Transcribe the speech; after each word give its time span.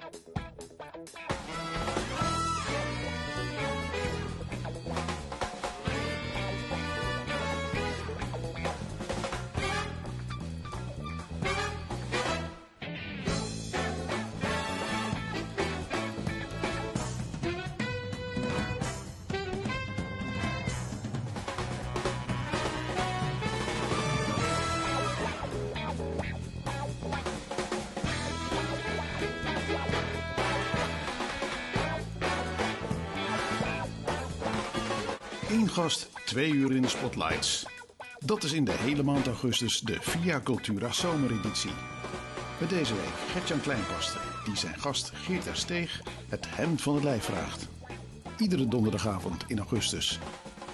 Thank 0.00 1.47
you. 1.47 1.47
Gast, 35.68 36.08
twee 36.24 36.52
uur 36.52 36.72
in 36.72 36.82
de 36.82 36.88
spotlights. 36.88 37.66
Dat 38.18 38.44
is 38.44 38.52
in 38.52 38.64
de 38.64 38.72
hele 38.72 39.02
maand 39.02 39.26
augustus 39.26 39.80
de 39.80 39.96
Via 40.00 40.40
Cultura 40.40 40.92
zomereditie. 40.92 41.70
Met 42.60 42.68
deze 42.68 42.94
week 42.94 43.32
Gertjan 43.32 43.60
Kleinpaster, 43.60 44.20
die 44.44 44.56
zijn 44.56 44.78
gast 44.78 45.10
Geert 45.14 45.46
er 45.46 45.56
Steeg 45.56 46.00
het 46.28 46.46
hemd 46.50 46.82
van 46.82 46.94
het 46.94 47.04
lijf 47.04 47.24
vraagt. 47.24 47.68
Iedere 48.38 48.68
donderdagavond 48.68 49.44
in 49.46 49.58
augustus. 49.58 50.18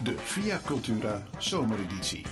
De 0.03 0.15
Via 0.19 0.61
Cultura 0.65 1.23
zomereditie. 1.39 2.23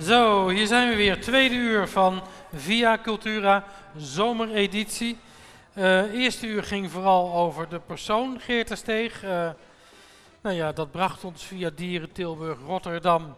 Zo, 0.00 0.48
hier 0.48 0.66
zijn 0.66 0.88
we 0.88 0.96
weer. 0.96 1.20
Tweede 1.20 1.54
uur 1.54 1.88
van 1.88 2.22
Via 2.54 2.98
Cultura 3.02 3.64
zomereditie. 3.96 5.16
Eh 5.74 6.12
eerste 6.12 6.46
uur 6.46 6.62
ging 6.62 6.90
vooral 6.90 7.34
over 7.34 7.68
de 7.68 7.80
persoon 7.80 8.40
Geert 8.40 8.78
Steeg. 8.78 9.22
Eh, 9.22 9.50
nou 10.46 10.58
ja, 10.58 10.72
dat 10.72 10.90
bracht 10.90 11.24
ons 11.24 11.44
via 11.44 11.70
Dieren 11.70 12.12
Tilburg, 12.12 12.58
Rotterdam 12.60 13.36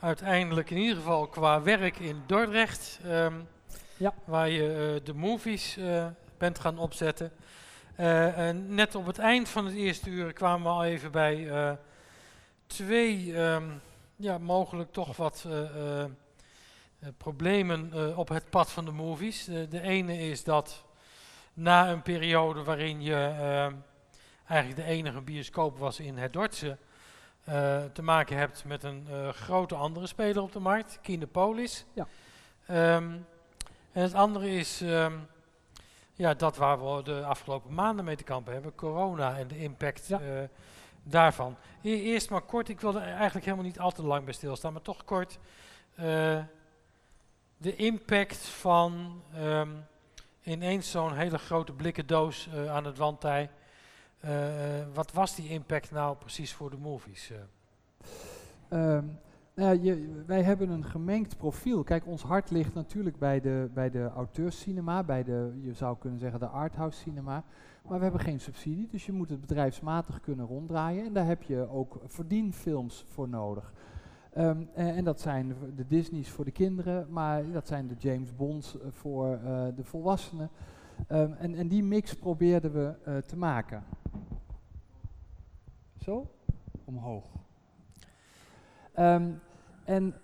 uiteindelijk 0.00 0.70
in 0.70 0.76
ieder 0.76 0.96
geval 0.96 1.26
qua 1.26 1.62
werk 1.62 1.98
in 1.98 2.22
Dordrecht. 2.26 3.00
ehm, 3.04 3.34
Ja. 3.96 4.14
Waar 4.24 4.48
je 4.48 4.94
eh, 4.96 5.04
de 5.04 5.14
movies 5.14 5.76
eh, 5.76 6.06
bent 6.38 6.58
gaan 6.58 6.78
opzetten. 6.78 7.32
Eh, 7.96 8.38
en 8.48 8.74
net 8.74 8.94
op 8.94 9.06
het 9.06 9.18
eind 9.18 9.48
van 9.48 9.64
het 9.64 9.74
eerste 9.74 10.10
uur 10.10 10.32
kwamen 10.32 10.62
we 10.62 10.68
al 10.68 10.84
even 10.84 11.10
bij 11.10 11.48
twee, 12.66 13.36
ehm, 13.36 13.64
ja, 14.16 14.38
mogelijk 14.38 14.92
toch 14.92 15.16
wat 15.16 15.46
problemen 17.16 17.92
op 18.16 18.28
het 18.28 18.50
pad 18.50 18.70
van 18.72 18.84
de 18.84 18.92
movies. 18.92 19.44
De 19.44 19.80
ene 19.80 20.18
is 20.18 20.44
dat 20.44 20.84
na 21.54 21.90
een 21.90 22.02
periode 22.02 22.62
waarin 22.62 23.02
je 23.02 23.34
ehm, 23.40 23.72
eigenlijk 24.46 24.80
de 24.80 24.92
enige 24.92 25.20
bioscoop 25.20 25.78
was 25.78 26.00
in 26.00 26.18
het 26.18 26.32
Dordtse, 26.32 26.76
eh, 27.44 27.84
te 27.92 28.02
maken 28.02 28.36
hebt 28.36 28.64
met 28.64 28.82
een 28.82 29.06
eh, 29.10 29.28
grote 29.28 29.74
andere 29.74 30.06
speler 30.06 30.42
op 30.42 30.52
de 30.52 30.60
markt, 30.60 30.98
Kinepolis. 31.02 31.84
Ja. 31.92 32.06
Ehm, 32.66 33.12
en 33.92 34.02
het 34.02 34.14
andere 34.14 34.50
is 34.50 34.80
ehm, 34.80 35.12
ja, 36.14 36.34
dat 36.34 36.56
waar 36.56 36.94
we 36.96 37.02
de 37.02 37.24
afgelopen 37.24 37.74
maanden 37.74 38.04
mee 38.04 38.16
te 38.16 38.24
kampen 38.24 38.52
hebben, 38.52 38.74
corona 38.74 39.36
en 39.38 39.48
de 39.48 39.58
impact 39.58 40.06
Ja. 40.06 40.20
eh, 40.20 40.48
daarvan. 41.02 41.56
E- 41.82 42.00
eerst 42.02 42.30
maar 42.30 42.40
kort, 42.40 42.68
ik 42.68 42.80
wilde 42.80 42.98
er 42.98 43.14
eigenlijk 43.14 43.44
helemaal 43.44 43.66
niet 43.66 43.78
al 43.78 43.90
te 43.90 44.02
lang 44.02 44.24
bij 44.24 44.34
stilstaan, 44.34 44.72
maar 44.72 44.82
toch 44.82 45.04
kort. 45.04 45.38
de 47.56 47.76
impact 47.76 48.46
van 48.46 49.22
ehm, 49.34 49.68
ineens 50.42 50.90
zo'n 50.90 51.16
hele 51.16 51.38
grote 51.38 51.72
blikken 51.72 52.06
doos 52.06 52.48
aan 52.68 52.84
het 52.84 52.98
wandtij. 52.98 53.50
Eh, 54.24 54.80
eh, 54.80 54.86
wat 54.94 55.12
was 55.12 55.34
die 55.36 55.48
impact 55.48 55.90
nou 55.90 56.16
precies 56.16 56.52
voor 56.52 56.70
de 56.70 56.76
movies? 56.76 57.30
eh? 57.30 57.36
Ehm, 58.68 59.04
nou 59.54 59.82
ja, 59.82 59.94
wij 60.26 60.42
hebben 60.42 60.70
een 60.70 60.84
gemengd 60.84 61.36
profiel. 61.36 61.82
Kijk, 61.84 62.06
ons 62.06 62.22
hart 62.22 62.50
ligt 62.50 62.74
natuurlijk 62.74 63.18
bij 63.18 63.40
de, 63.40 63.70
bij 63.74 63.90
de 63.90 64.10
auteurscinema, 64.16 65.02
bij 65.02 65.24
de, 65.24 65.58
je 65.60 65.72
zou 65.72 65.96
kunnen 65.98 66.18
zeggen, 66.18 66.40
de 66.40 66.46
arthouse 66.46 66.98
cinema. 66.98 67.44
Maar 67.88 67.96
we 67.98 68.02
hebben 68.02 68.20
geen 68.20 68.40
subsidie, 68.40 68.88
dus 68.90 69.06
je 69.06 69.12
moet 69.12 69.30
het 69.30 69.40
bedrijfsmatig 69.40 70.20
kunnen 70.20 70.46
ronddraaien. 70.46 71.04
En 71.06 71.12
daar 71.12 71.26
heb 71.26 71.42
je 71.42 71.68
ook 71.70 72.00
verdienfilms 72.06 73.04
voor 73.08 73.28
nodig. 73.28 73.72
Ehm, 74.32 74.62
en, 74.74 74.94
en 74.94 75.04
dat 75.04 75.20
zijn 75.20 75.54
de- 75.76 75.86
Disney's 75.86 76.30
voor 76.30 76.44
de 76.44 76.50
kinderen, 76.50 77.06
maar 77.10 77.50
dat 77.52 77.66
zijn 77.66 77.86
de 77.88 77.94
James 77.98 78.36
Bonds 78.36 78.76
voor 78.90 79.38
de 79.76 79.84
volwassenen. 79.84 80.50
Ehm, 81.08 81.32
en, 81.32 81.54
en 81.54 81.68
die 81.68 81.82
mix 81.82 82.14
probeerden 82.14 82.72
we 82.72 82.94
eh, 83.04 83.16
te 83.16 83.36
maken. 83.36 83.84
Zo? 85.96 86.30
Omhoog. 86.84 87.24
Ehm, 88.92 89.30
en 89.84 90.14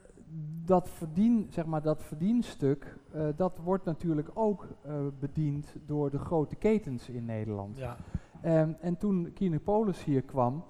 dat, 0.64 0.88
verdien, 0.88 1.46
zeg 1.50 1.66
maar, 1.66 1.82
dat 1.82 2.02
verdienstuk, 2.02 2.96
eh, 3.12 3.28
dat 3.36 3.58
wordt 3.58 3.84
natuurlijk 3.84 4.30
ook 4.34 4.68
eh, 4.82 4.92
bediend 5.20 5.74
door 5.86 6.10
de 6.10 6.18
grote 6.18 6.56
ketens 6.56 7.08
in 7.08 7.24
Nederland. 7.24 7.76
Ja, 7.76 7.96
Ehm, 8.40 8.72
en 8.80 8.96
toen 8.96 9.32
Kinepolis 9.34 10.04
hier 10.04 10.22
kwam, 10.22 10.64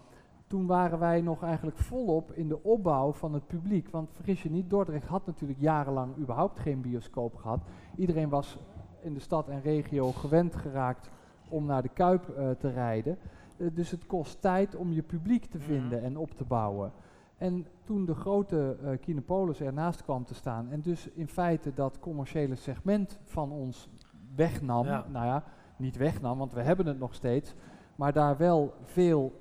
toen 0.47 0.67
waren 0.67 0.99
wij 0.99 1.21
nog 1.21 1.43
eigenlijk 1.43 1.79
volop 1.79 2.33
in 2.33 2.49
de 2.49 2.63
opbouw 2.63 3.13
van 3.13 3.35
het 3.35 3.47
publiek. 3.47 3.91
Want 3.91 4.11
vergis 4.13 4.43
je 4.43 4.51
niet, 4.51 4.71
Dordrecht 4.71 5.07
had 5.07 5.27
natuurlijk 5.27 5.61
jarenlang 5.61 6.17
überhaupt 6.17 6.59
geen 6.59 6.81
bioscoop 6.81 7.35
gehad. 7.35 7.61
Iedereen 7.97 8.29
was 8.29 8.59
in 9.03 9.15
de 9.15 9.21
stad 9.21 9.49
en 9.49 9.61
regio 9.63 10.13
gewend 10.13 10.57
geraakt 10.57 11.11
om 11.49 11.67
naar 11.67 11.83
de 11.83 11.89
Kuip 11.89 12.29
eh, 12.29 12.51
te 12.51 12.71
rijden. 12.71 13.19
Eh, 13.57 13.67
dus 13.75 13.91
het 13.91 14.07
kost 14.07 14.41
tijd 14.41 14.77
om 14.77 14.93
je 14.93 15.03
publiek 15.03 15.45
te 15.45 15.59
Mhm. 15.59 15.67
vinden 15.67 16.03
en 16.03 16.17
op 16.17 16.31
te 16.37 16.45
bouwen. 16.45 16.93
En 17.37 17.67
toen 17.85 18.05
de 18.05 18.15
grote 18.15 18.77
eh 18.85 18.91
Kinepolis 19.01 19.61
ernaast 19.61 20.03
kwam 20.03 20.25
te 20.25 20.35
staan 20.35 20.69
en 20.71 20.81
dus 20.81 21.09
in 21.15 21.29
feite 21.29 21.73
dat 21.75 21.99
commerciële 22.01 22.55
segment 22.55 23.19
van 23.25 23.51
ons 23.53 23.89
wegnam, 24.35 24.87
Ja. 24.87 25.05
nou 25.13 25.27
ja, 25.27 25.45
niet 25.77 25.97
wegnam, 25.97 26.39
want 26.39 26.53
we 26.53 26.61
hebben 26.63 26.87
het 26.87 26.99
nog 26.99 27.15
steeds, 27.15 27.55
maar 27.97 28.13
daar 28.13 28.37
wel 28.37 28.75
veel 28.83 29.33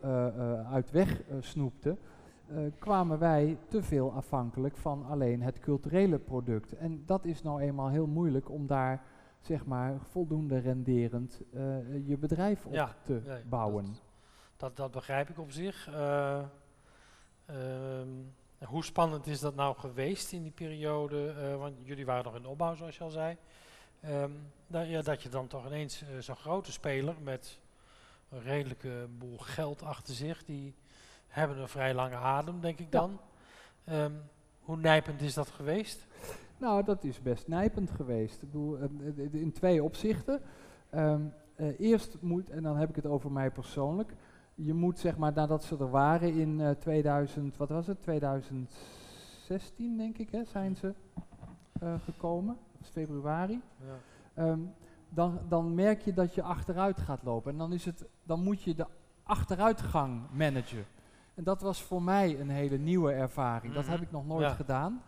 uit 0.72 0.92
weg 0.92 1.22
snoepte, 1.40 1.98
kwamen 2.80 3.20
wij 3.20 3.58
te 3.68 3.84
veel 3.84 4.12
afhankelijk 4.14 4.78
van 4.78 5.06
alleen 5.10 5.42
het 5.42 5.60
culturele 5.60 6.18
product. 6.20 6.78
En 6.78 7.04
dat 7.06 7.26
is 7.26 7.42
nou 7.44 7.62
eenmaal 7.62 7.90
heel 7.90 8.08
moeilijk 8.08 8.50
om 8.50 8.68
daar 8.68 9.02
zeg 9.42 9.66
maar 9.66 10.00
voldoende 10.02 10.58
renderend 10.60 11.42
eh, 11.54 12.08
je 12.08 12.18
bedrijf 12.18 12.66
op 12.66 12.74
Ja, 12.74 12.96
te 13.04 13.22
nee, 13.26 13.44
bouwen. 13.44 13.86
dat- 13.86 14.02
Dat, 14.58 14.76
dat 14.78 14.92
begrijp 14.92 15.30
ik 15.30 15.40
op 15.40 15.52
zich. 15.52 15.88
Eh, 15.88 16.44
ehm, 17.46 18.08
hoe 18.66 18.84
spannend 18.84 19.28
is 19.28 19.40
dat 19.40 19.56
nou 19.56 19.76
geweest 19.78 20.32
in 20.32 20.42
die 20.44 20.52
periode? 20.52 21.30
eh, 21.32 21.56
want 21.58 21.76
jullie 21.84 22.06
waren 22.06 22.24
nog 22.24 22.36
in 22.36 22.46
opbouw, 22.46 22.76
zoals 22.76 22.98
je 22.98 23.04
al 23.04 23.10
zei. 23.10 23.38
Ehm, 24.02 24.32
dat, 24.68 24.88
ja, 24.88 25.02
dat 25.02 25.22
je 25.24 25.30
dan 25.30 25.48
toch 25.48 25.66
ineens 25.66 26.04
zo'n 26.20 26.36
grote 26.36 26.72
speler 26.72 27.16
met 27.22 27.60
een 28.30 28.42
redelijke 28.42 29.08
boel 29.18 29.38
geld 29.38 29.82
achter 29.84 30.14
zich, 30.14 30.44
die 30.46 30.76
hebben 31.28 31.58
een 31.58 31.68
vrij 31.68 31.94
lange 31.94 32.16
adem, 32.16 32.62
denk 32.62 32.80
ik 32.80 32.94
Ja. 32.94 33.00
dan. 33.00 33.20
Ehm, 33.84 34.14
hoe 34.60 34.78
nijpend 34.78 35.22
is 35.22 35.34
dat 35.34 35.50
geweest? 35.50 36.08
Nou, 36.60 36.84
dat 36.84 37.04
is 37.04 37.22
best 37.22 37.48
nijpend 37.48 37.92
geweest. 37.92 38.42
Ik 38.42 38.52
bedoel, 38.52 38.78
eh, 38.78 38.84
eh, 39.18 39.34
in 39.34 39.52
twee 39.52 39.84
opzichten. 39.84 40.42
Ehm, 40.90 41.22
eh, 41.56 41.80
eerst 41.80 42.18
moet, 42.22 42.50
en 42.50 42.64
dan 42.64 42.78
heb 42.78 42.90
ik 42.90 42.96
het 42.96 43.06
over 43.06 43.32
mij 43.32 43.52
persoonlijk, 43.52 44.14
je 44.56 44.74
moet 44.74 45.00
zeg 45.00 45.18
maar 45.18 45.34
nadat 45.34 45.64
ze 45.64 45.78
er 45.78 45.90
waren 45.90 46.34
in 46.34 46.62
eh 46.62 46.70
2000, 46.72 47.58
wat 47.58 47.70
was 47.70 47.88
het, 47.88 48.02
2016 48.02 49.98
denk 49.98 50.18
ik, 50.18 50.30
hè, 50.32 50.44
zijn 50.44 50.76
ze 50.76 50.94
eh, 51.80 51.94
gekomen, 52.04 52.58
dat 52.72 52.82
is 52.82 52.90
februari. 52.90 53.62
Ja. 53.78 53.96
Ehm, 54.44 54.60
dan, 55.10 55.40
dan 55.48 55.74
merk 55.76 56.02
je 56.02 56.14
dat 56.14 56.34
je 56.36 56.42
achteruit 56.42 57.00
gaat 57.00 57.24
lopen. 57.24 57.52
En 57.52 57.58
dan, 57.58 57.74
is 57.74 57.86
het, 57.86 58.06
dan 58.24 58.44
moet 58.44 58.62
je 58.64 58.76
de 58.76 58.86
achteruitgang 59.24 60.22
managen. 60.34 60.86
En 61.34 61.44
dat 61.44 61.62
was 61.62 61.84
voor 61.84 62.02
mij 62.04 62.40
een 62.40 62.50
hele 62.50 62.78
nieuwe 62.78 63.12
ervaring. 63.12 63.74
Dat 63.74 63.86
heb 63.86 63.96
Mhm. 63.96 64.04
ik 64.04 64.12
nog 64.12 64.26
nooit 64.28 64.42
Ja. 64.48 64.54
gedaan. 64.54 65.02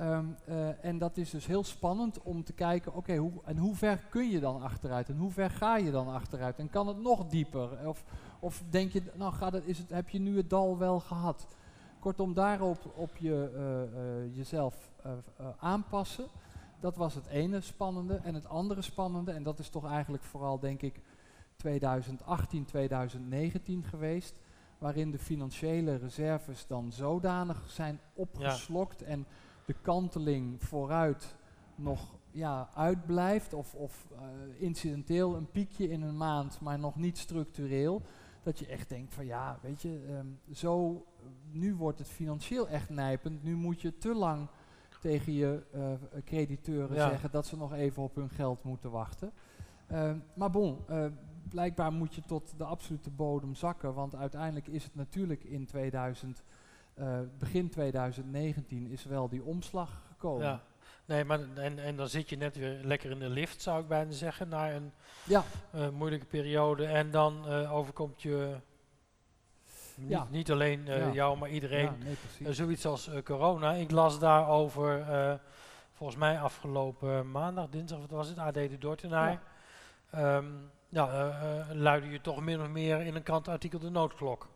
Ehm, 0.00 0.26
eh, 0.44 0.84
en 0.84 0.98
dat 0.98 1.16
is 1.16 1.30
dus 1.30 1.46
heel 1.46 1.64
spannend 1.64 2.22
om 2.22 2.44
te 2.44 2.52
kijken, 2.52 2.94
oké, 2.94 3.16
hoe, 3.16 3.32
en 3.44 3.56
hoe 3.56 3.76
ver 3.76 3.98
kun 4.08 4.30
je 4.30 4.40
dan 4.40 4.62
achteruit? 4.62 5.08
En 5.08 5.16
hoe 5.16 5.30
ver 5.30 5.50
ga 5.50 5.76
je 5.76 5.90
dan 5.90 6.08
achteruit? 6.08 6.58
En 6.58 6.70
kan 6.70 6.86
het 6.86 7.00
nog 7.00 7.26
dieper? 7.26 7.88
Of, 7.88 8.04
of 8.38 8.62
denk 8.70 8.92
je, 8.92 9.02
nou 9.14 9.32
gaat 9.32 9.52
het, 9.52 9.64
is 9.66 9.78
het, 9.78 9.90
heb 9.90 10.08
je 10.08 10.18
nu 10.18 10.36
het 10.36 10.50
dal 10.50 10.78
wel 10.78 11.00
gehad? 11.00 11.46
Kortom, 11.98 12.34
daarop 12.34 12.92
op 12.96 13.16
je, 13.16 13.50
eh, 13.54 13.82
eh, 13.82 14.36
jezelf 14.36 14.90
aanpassen. 15.58 16.26
Dat 16.80 16.96
was 16.96 17.14
het 17.14 17.26
ene 17.26 17.60
spannende. 17.60 18.20
En 18.24 18.34
het 18.34 18.48
andere 18.48 18.82
spannende, 18.82 19.32
en 19.32 19.42
dat 19.42 19.58
is 19.58 19.68
toch 19.68 19.90
eigenlijk 19.90 20.22
vooral, 20.22 20.58
denk 20.58 20.82
ik, 20.82 21.00
2018, 21.56 22.64
2019 22.64 23.84
geweest. 23.84 24.34
Waarin 24.78 25.10
de 25.10 25.18
financiële 25.18 25.96
reserves 25.96 26.66
dan 26.66 26.92
zodanig 26.92 27.62
zijn 27.70 28.00
opgeslokt 28.14 29.02
en 29.02 29.26
de 29.70 29.76
kanteling 29.82 30.62
vooruit 30.62 31.36
nog 31.74 32.18
ja, 32.30 32.68
uitblijft 32.74 33.52
of, 33.52 33.74
of 33.74 34.06
eh, 34.12 34.20
incidenteel 34.62 35.36
een 35.36 35.50
piekje 35.50 35.88
in 35.88 36.02
een 36.02 36.16
maand, 36.16 36.60
maar 36.60 36.78
nog 36.78 36.96
niet 36.96 37.18
structureel, 37.18 38.02
dat 38.42 38.58
je 38.58 38.66
echt 38.66 38.88
denkt 38.88 39.14
van 39.14 39.26
ja, 39.26 39.58
weet 39.62 39.82
je, 39.82 40.04
ehm, 40.08 40.26
zo, 40.54 41.04
nu 41.50 41.74
wordt 41.74 41.98
het 41.98 42.08
financieel 42.08 42.68
echt 42.68 42.90
nijpend, 42.90 43.42
nu 43.42 43.56
moet 43.56 43.80
je 43.80 43.98
te 43.98 44.14
lang 44.14 44.48
tegen 45.00 45.32
je 45.32 45.62
uh, 45.74 46.22
crediteuren 46.24 46.96
Ja. 46.96 47.08
zeggen 47.08 47.30
dat 47.30 47.46
ze 47.46 47.56
nog 47.56 47.72
even 47.72 48.02
op 48.02 48.14
hun 48.14 48.30
geld 48.30 48.64
moeten 48.64 48.90
wachten. 48.90 49.32
Ehm, 49.86 50.18
maar 50.34 50.50
bon, 50.50 50.78
eh, 50.88 51.04
blijkbaar 51.48 51.92
moet 51.92 52.14
je 52.14 52.22
tot 52.26 52.54
de 52.58 52.64
absolute 52.64 53.10
bodem 53.10 53.54
zakken, 53.54 53.94
want 53.94 54.14
uiteindelijk 54.14 54.66
is 54.66 54.84
het 54.84 54.94
natuurlijk 54.94 55.44
in 55.44 55.66
2000, 55.66 56.44
eh, 57.00 57.18
begin 57.38 57.70
2019 57.70 58.86
is 58.90 59.04
wel 59.04 59.28
die 59.28 59.42
omslag 59.44 59.90
gekomen. 60.08 60.46
Ja. 60.46 60.62
Nee, 61.04 61.24
maar 61.24 61.40
en, 61.54 61.78
en 61.78 61.96
dan 61.96 62.08
zit 62.08 62.28
je 62.28 62.36
net 62.36 62.56
weer 62.56 62.80
lekker 62.84 63.10
in 63.10 63.18
de 63.18 63.28
lift, 63.28 63.62
zou 63.62 63.80
ik 63.82 63.88
bijna 63.88 64.12
zeggen, 64.12 64.48
na 64.48 64.72
een 64.72 64.92
Ja. 65.24 65.44
eh, 65.72 65.88
moeilijke 65.88 66.26
periode. 66.26 66.86
En 66.86 67.10
dan 67.10 67.48
eh, 67.48 67.74
overkomt 67.74 68.22
je 68.22 68.54
niet, 69.96 70.08
Ja. 70.10 70.26
niet 70.30 70.50
alleen 70.50 70.84
Ja. 70.84 71.10
jou, 71.12 71.38
maar 71.38 71.48
iedereen 71.50 71.84
Ja, 71.84 72.14
nee, 72.38 72.52
zoiets 72.52 72.86
als 72.86 73.10
corona. 73.24 73.72
Ik 73.72 73.90
las 73.90 74.18
daarover, 74.18 75.06
volgens 75.92 76.18
mij 76.18 76.40
afgelopen 76.40 77.30
maandag, 77.30 77.68
dinsdag, 77.68 77.98
wat 77.98 78.10
was 78.10 78.28
het, 78.28 78.38
AD 78.38 78.54
de 78.54 78.78
Dordtenaar. 78.78 79.40
Ja. 80.10 81.08
Eh, 81.08 81.66
luidde 81.72 82.10
je 82.10 82.20
toch 82.20 82.40
min 82.40 82.60
of 82.60 82.68
meer 82.68 83.00
in 83.00 83.14
een 83.14 83.22
krantartikel 83.22 83.78
de 83.78 83.90
noodklok. 83.90 84.48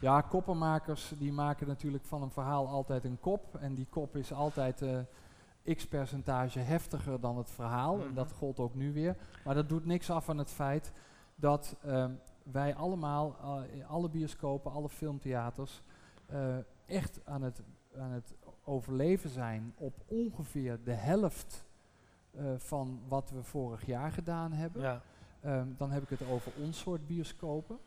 Ja, 0.00 0.20
koppenmakers 0.20 1.12
die 1.18 1.32
maken 1.32 1.66
natuurlijk 1.66 2.04
van 2.04 2.22
een 2.22 2.30
verhaal 2.30 2.68
altijd 2.68 3.04
een 3.04 3.20
kop. 3.20 3.54
En 3.56 3.74
die 3.74 3.86
kop 3.90 4.16
is 4.16 4.32
altijd 4.32 4.82
eh, 4.82 4.98
x 5.76 5.86
percentage 5.86 6.58
heftiger 6.58 7.20
dan 7.20 7.36
het 7.36 7.50
verhaal. 7.50 8.00
En 8.00 8.06
Mhm. 8.06 8.14
dat 8.14 8.32
gold 8.32 8.58
ook 8.60 8.74
nu 8.74 8.92
weer. 8.92 9.16
Maar 9.44 9.54
dat 9.54 9.68
doet 9.68 9.84
niks 9.86 10.10
af 10.10 10.28
aan 10.28 10.38
het 10.38 10.50
feit 10.50 10.92
dat 11.34 11.76
ehm, 11.84 12.12
wij 12.42 12.74
allemaal, 12.74 13.36
eh, 13.42 13.74
in 13.76 13.86
alle 13.86 14.08
bioscopen, 14.08 14.72
alle 14.72 14.88
filmtheaters, 14.88 15.82
eh, 16.26 16.56
echt 16.86 17.20
aan 17.24 17.42
het, 17.42 17.62
aan 17.98 18.10
het 18.10 18.34
overleven 18.64 19.30
zijn 19.30 19.72
op 19.76 19.94
ongeveer 20.06 20.78
de 20.84 20.92
helft 20.92 21.64
eh, 22.30 22.44
van 22.56 23.00
wat 23.08 23.30
we 23.30 23.42
vorig 23.42 23.86
jaar 23.86 24.12
gedaan 24.12 24.52
hebben. 24.52 24.82
Ja, 24.82 25.00
Ehm, 25.40 25.66
dan 25.76 25.90
heb 25.90 26.02
ik 26.02 26.18
het 26.18 26.28
over 26.30 26.52
ons 26.62 26.78
soort 26.78 27.06
bioscopen. 27.06 27.78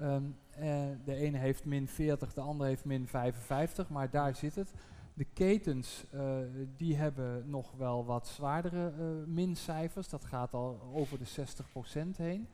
Ehm, 0.00 0.24
eh, 0.50 0.86
de 1.04 1.14
ene 1.14 1.38
heeft 1.38 1.64
min 1.64 1.88
40, 1.88 2.34
de 2.34 2.40
andere 2.40 2.68
heeft 2.68 2.84
min 2.84 3.06
55, 3.06 3.88
maar 3.88 4.10
daar 4.10 4.34
zit 4.34 4.54
het. 4.54 4.72
De 5.14 5.24
ketens 5.24 6.04
eh, 6.10 6.36
die 6.76 6.96
hebben 6.96 7.50
nog 7.50 7.72
wel 7.76 8.04
wat 8.04 8.28
zwaardere 8.28 8.92
eh, 8.98 9.06
mincijfers. 9.26 10.08
Dat 10.08 10.24
gaat 10.24 10.54
al 10.54 10.80
over 10.94 11.18
de 11.18 11.26
60% 11.26 12.16
heen. 12.16 12.48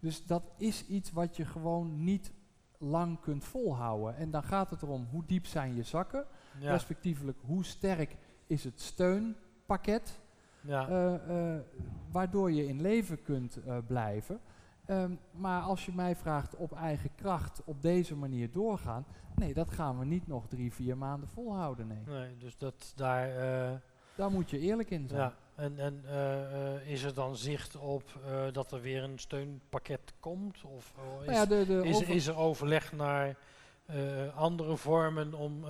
Dus 0.00 0.26
dat 0.26 0.42
is 0.56 0.86
iets 0.86 1.12
wat 1.12 1.36
je 1.36 1.44
gewoon 1.44 2.04
niet 2.04 2.32
lang 2.78 3.20
kunt 3.20 3.44
volhouden. 3.44 4.16
En 4.16 4.30
dan 4.30 4.42
gaat 4.42 4.70
het 4.70 4.82
erom 4.82 5.06
hoe 5.10 5.22
diep 5.26 5.46
zijn 5.46 5.74
je 5.74 5.82
zakken, 5.82 6.24
ja, 6.58 6.70
respectievelijk 6.70 7.38
hoe 7.40 7.64
sterk 7.64 8.16
is 8.46 8.64
het 8.64 8.80
steunpakket. 8.80 10.20
ja. 10.60 11.20
Waardoor 12.10 12.52
je 12.52 12.66
in 12.66 12.80
leven 12.80 13.22
kunt 13.22 13.58
blijven. 13.86 14.40
Ehm, 14.86 15.12
maar 15.30 15.62
als 15.62 15.86
je 15.86 15.92
mij 15.94 16.16
vraagt 16.16 16.56
op 16.56 16.72
eigen 16.72 17.10
kracht 17.14 17.62
op 17.64 17.82
deze 17.82 18.16
manier 18.16 18.50
doorgaan, 18.50 19.04
nee, 19.34 19.54
dat 19.54 19.70
gaan 19.72 19.98
we 19.98 20.04
niet 20.04 20.26
nog 20.26 20.46
drie, 20.48 20.72
vier 20.72 20.96
maanden 20.98 21.28
volhouden. 21.28 21.86
Nee. 21.86 21.98
nee, 22.06 22.36
dus 22.38 22.56
dat 22.58 22.92
daar... 22.96 23.28
eh, 23.70 23.76
Daar 24.14 24.30
moet 24.30 24.50
je 24.50 24.58
eerlijk 24.58 24.90
in 24.90 25.08
zijn. 25.08 25.20
Ja, 25.20 25.34
en, 25.54 25.78
en 25.78 26.00
eh, 26.06 26.74
eh, 26.74 26.88
is 26.90 27.02
er 27.02 27.14
dan 27.14 27.36
zicht 27.36 27.76
op 27.76 28.02
dat 28.52 28.72
er 28.72 28.80
weer 28.80 29.02
een 29.02 29.18
steunpakket 29.18 30.14
komt? 30.20 30.62
Of 30.64 30.94
is, 31.20 31.26
Nou 31.26 31.32
ja, 31.32 31.46
de, 31.46 31.64
de 31.66 31.80
is, 31.88 31.96
over- 31.96 32.14
is 32.14 32.26
er 32.26 32.36
overleg 32.36 32.92
naar 32.92 33.36
andere 34.34 34.76
vormen 34.76 35.34
om 35.34 35.64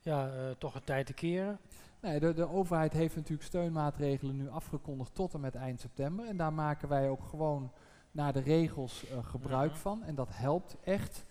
ja, 0.00 0.30
toch 0.58 0.74
een 0.74 0.84
tijd 0.84 1.06
te 1.06 1.12
keren? 1.14 1.58
nee, 2.00 2.20
de, 2.20 2.34
de 2.34 2.48
overheid 2.48 2.92
heeft 2.92 3.16
natuurlijk 3.16 3.42
steunmaatregelen 3.48 4.36
nu 4.36 4.48
afgekondigd 4.50 5.14
tot 5.14 5.34
en 5.34 5.40
met 5.40 5.54
eind 5.54 5.80
september. 5.80 6.26
En 6.26 6.36
daar 6.36 6.52
maken 6.52 6.88
wij 6.88 7.08
ook 7.08 7.24
gewoon 7.24 7.70
naar 8.16 8.32
de 8.32 8.40
regels 8.40 9.08
eh, 9.08 9.18
gebruik 9.24 9.74
van. 9.74 10.02
En 10.02 10.14
dat 10.14 10.28
helpt 10.32 10.76
echt. 10.84 11.24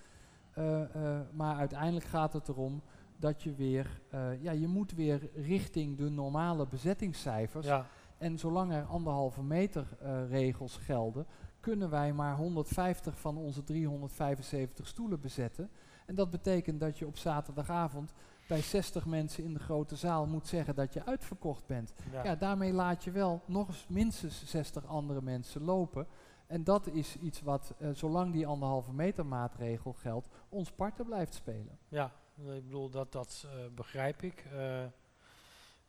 Eh, 0.52 0.82
eh, 0.82 1.22
maar 1.32 1.56
uiteindelijk 1.56 2.06
gaat 2.06 2.34
het 2.34 2.48
erom 2.48 2.82
dat 3.18 3.42
je 3.44 3.54
weer, 3.54 4.02
ja, 4.40 4.52
je 4.52 4.68
moet 4.68 4.92
weer 4.92 5.30
richting 5.36 5.98
de 5.98 6.10
normale 6.10 6.68
bezettingscijfers. 6.68 7.66
Ja, 7.66 7.86
En 8.18 8.40
zolang 8.40 8.74
er 8.74 8.84
anderhalve 8.84 9.44
meter 9.44 9.88
regels 10.30 10.78
gelden, 10.78 11.26
kunnen 11.60 11.90
wij 11.90 12.14
maar 12.14 12.36
150 12.36 13.20
van 13.20 13.38
onze 13.38 13.64
375 13.64 14.88
stoelen 14.88 15.20
bezetten. 15.20 15.70
En 16.06 16.16
dat 16.16 16.31
betekent 16.31 16.80
dat 16.80 16.98
je 16.98 17.08
op 17.08 17.18
zaterdagavond 17.18 18.14
bij 18.48 18.62
60 18.62 19.06
mensen 19.06 19.44
in 19.44 19.54
de 19.54 19.60
grote 19.60 19.96
zaal 19.96 20.26
moet 20.26 20.48
zeggen 20.48 20.76
dat 20.76 20.94
je 20.94 21.06
uitverkocht 21.06 21.66
bent. 21.66 21.94
ja. 22.12 22.24
Ja, 22.24 22.36
daarmee 22.36 22.74
laat 22.74 23.04
je 23.04 23.12
wel 23.12 23.42
nog 23.46 23.68
eens 23.68 23.86
minstens 23.90 24.46
60 24.46 24.86
andere 24.86 25.22
mensen 25.22 25.64
lopen. 25.64 26.08
En 26.47 26.63
dat 26.63 26.88
is 26.88 27.15
iets 27.15 27.42
wat, 27.42 27.74
eh, 27.77 27.89
zolang 27.94 28.33
die 28.33 28.47
anderhalve 28.47 28.94
meter 28.94 29.25
maatregel 29.25 29.94
geldt, 29.94 30.27
ons 30.50 30.71
parten 30.71 31.06
blijft 31.06 31.33
spelen. 31.33 31.80
Ja, 31.88 32.12
ik 32.38 32.63
bedoel, 32.63 32.89
dat, 32.89 33.12
dat 33.12 33.45
eh, 33.45 33.51
begrijp 33.75 34.21
ik. 34.21 34.45
Eh, 34.53 34.83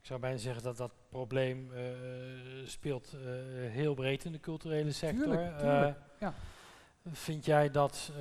ik 0.00 0.12
zou 0.12 0.20
bijna 0.20 0.36
zeggen 0.36 0.62
dat 0.62 0.76
dat 0.76 0.92
probleem 1.08 1.70
speelt 2.64 3.16
heel 3.70 3.94
breed 3.94 4.24
in 4.24 4.32
de 4.32 4.40
culturele 4.40 4.92
sector. 4.92 5.24
Tuurlijk, 5.24 5.58
tuurlijk, 5.58 5.98
ja. 6.20 6.34
Vind 7.10 7.44
jij 7.44 7.70
dat 7.70 8.12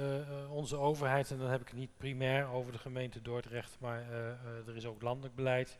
onze 0.49 0.77
overheid, 0.77 1.31
en 1.31 1.37
dan 1.37 1.49
heb 1.49 1.61
ik 1.61 1.67
het 1.67 1.77
niet 1.77 1.97
primair 1.97 2.47
over 2.47 2.71
de 2.71 2.77
gemeente 2.77 3.21
Dordrecht, 3.21 3.77
maar 3.79 4.11
er 4.67 4.75
is 4.75 4.85
ook 4.85 5.01
landelijk 5.01 5.35
beleid, 5.35 5.77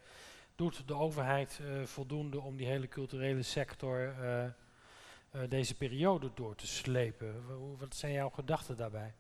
doet 0.55 0.87
de 0.87 0.93
overheid 0.93 1.61
voldoende 1.83 2.41
om 2.41 2.55
die 2.55 2.67
hele 2.67 2.87
culturele 2.87 3.41
sector 3.41 4.13
deze 5.49 5.75
periode 5.75 6.31
door 6.33 6.55
te 6.55 6.67
slepen? 6.67 7.33
Wat 7.79 7.95
zijn 7.95 8.13
jouw 8.13 8.29
gedachten 8.29 8.77
daarbij? 8.77 9.13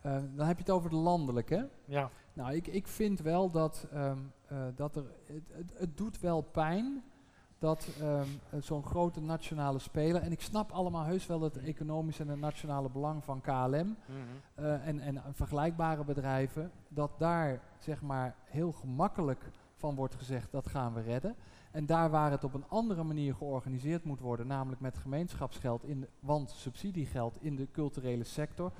Eh, 0.00 0.18
dan 0.34 0.46
heb 0.46 0.56
je 0.56 0.62
het 0.62 0.70
over 0.72 0.90
de 0.90 0.96
landelijke. 0.96 1.68
Ja, 1.84 2.10
Nou, 2.32 2.54
ik, 2.54 2.66
ik 2.66 2.86
vind 2.86 3.20
wel 3.20 3.50
dat, 3.50 3.86
ehm, 3.92 4.18
eh, 4.46 4.58
dat 4.74 4.96
er. 4.96 5.04
Het, 5.26 5.42
het, 5.52 5.72
het 5.78 5.96
doet 5.96 6.20
wel 6.20 6.40
pijn 6.40 7.02
dat 7.58 7.88
ehm, 8.00 8.20
eh, 8.50 8.60
zo'n 8.62 8.84
grote 8.84 9.20
nationale 9.20 9.78
speler. 9.78 10.22
En 10.22 10.32
ik 10.32 10.40
snap 10.40 10.70
allemaal 10.70 11.04
heus 11.04 11.26
wel 11.26 11.40
het 11.40 11.56
economische 11.58 12.22
en 12.22 12.28
het 12.28 12.38
nationale 12.38 12.88
belang 12.90 13.24
van 13.24 13.40
KLM. 13.40 13.96
eh, 14.54 14.86
en, 14.86 15.00
en 15.00 15.22
vergelijkbare 15.32 16.04
bedrijven. 16.04 16.70
Dat 16.88 17.10
daar 17.18 17.60
zeg 17.78 18.02
maar 18.02 18.34
heel 18.44 18.72
gemakkelijk 18.72 19.50
van 19.76 19.94
wordt 19.94 20.14
gezegd 20.14 20.52
dat 20.52 20.66
gaan 20.66 20.94
we 20.94 21.00
redden. 21.00 21.36
En 21.76 21.86
daar 21.86 22.10
waar 22.10 22.30
het 22.30 22.44
op 22.44 22.54
een 22.54 22.68
andere 22.68 23.02
manier 23.02 23.34
georganiseerd 23.34 24.04
moet 24.04 24.20
worden, 24.20 24.46
namelijk 24.46 24.80
met 24.80 24.98
gemeenschapsgeld, 24.98 25.84
in 25.84 26.00
de, 26.00 26.08
want 26.20 26.50
subsidiegeld 26.50 27.36
in 27.40 27.56
de 27.56 27.68
culturele 27.72 28.24
sector, 28.24 28.72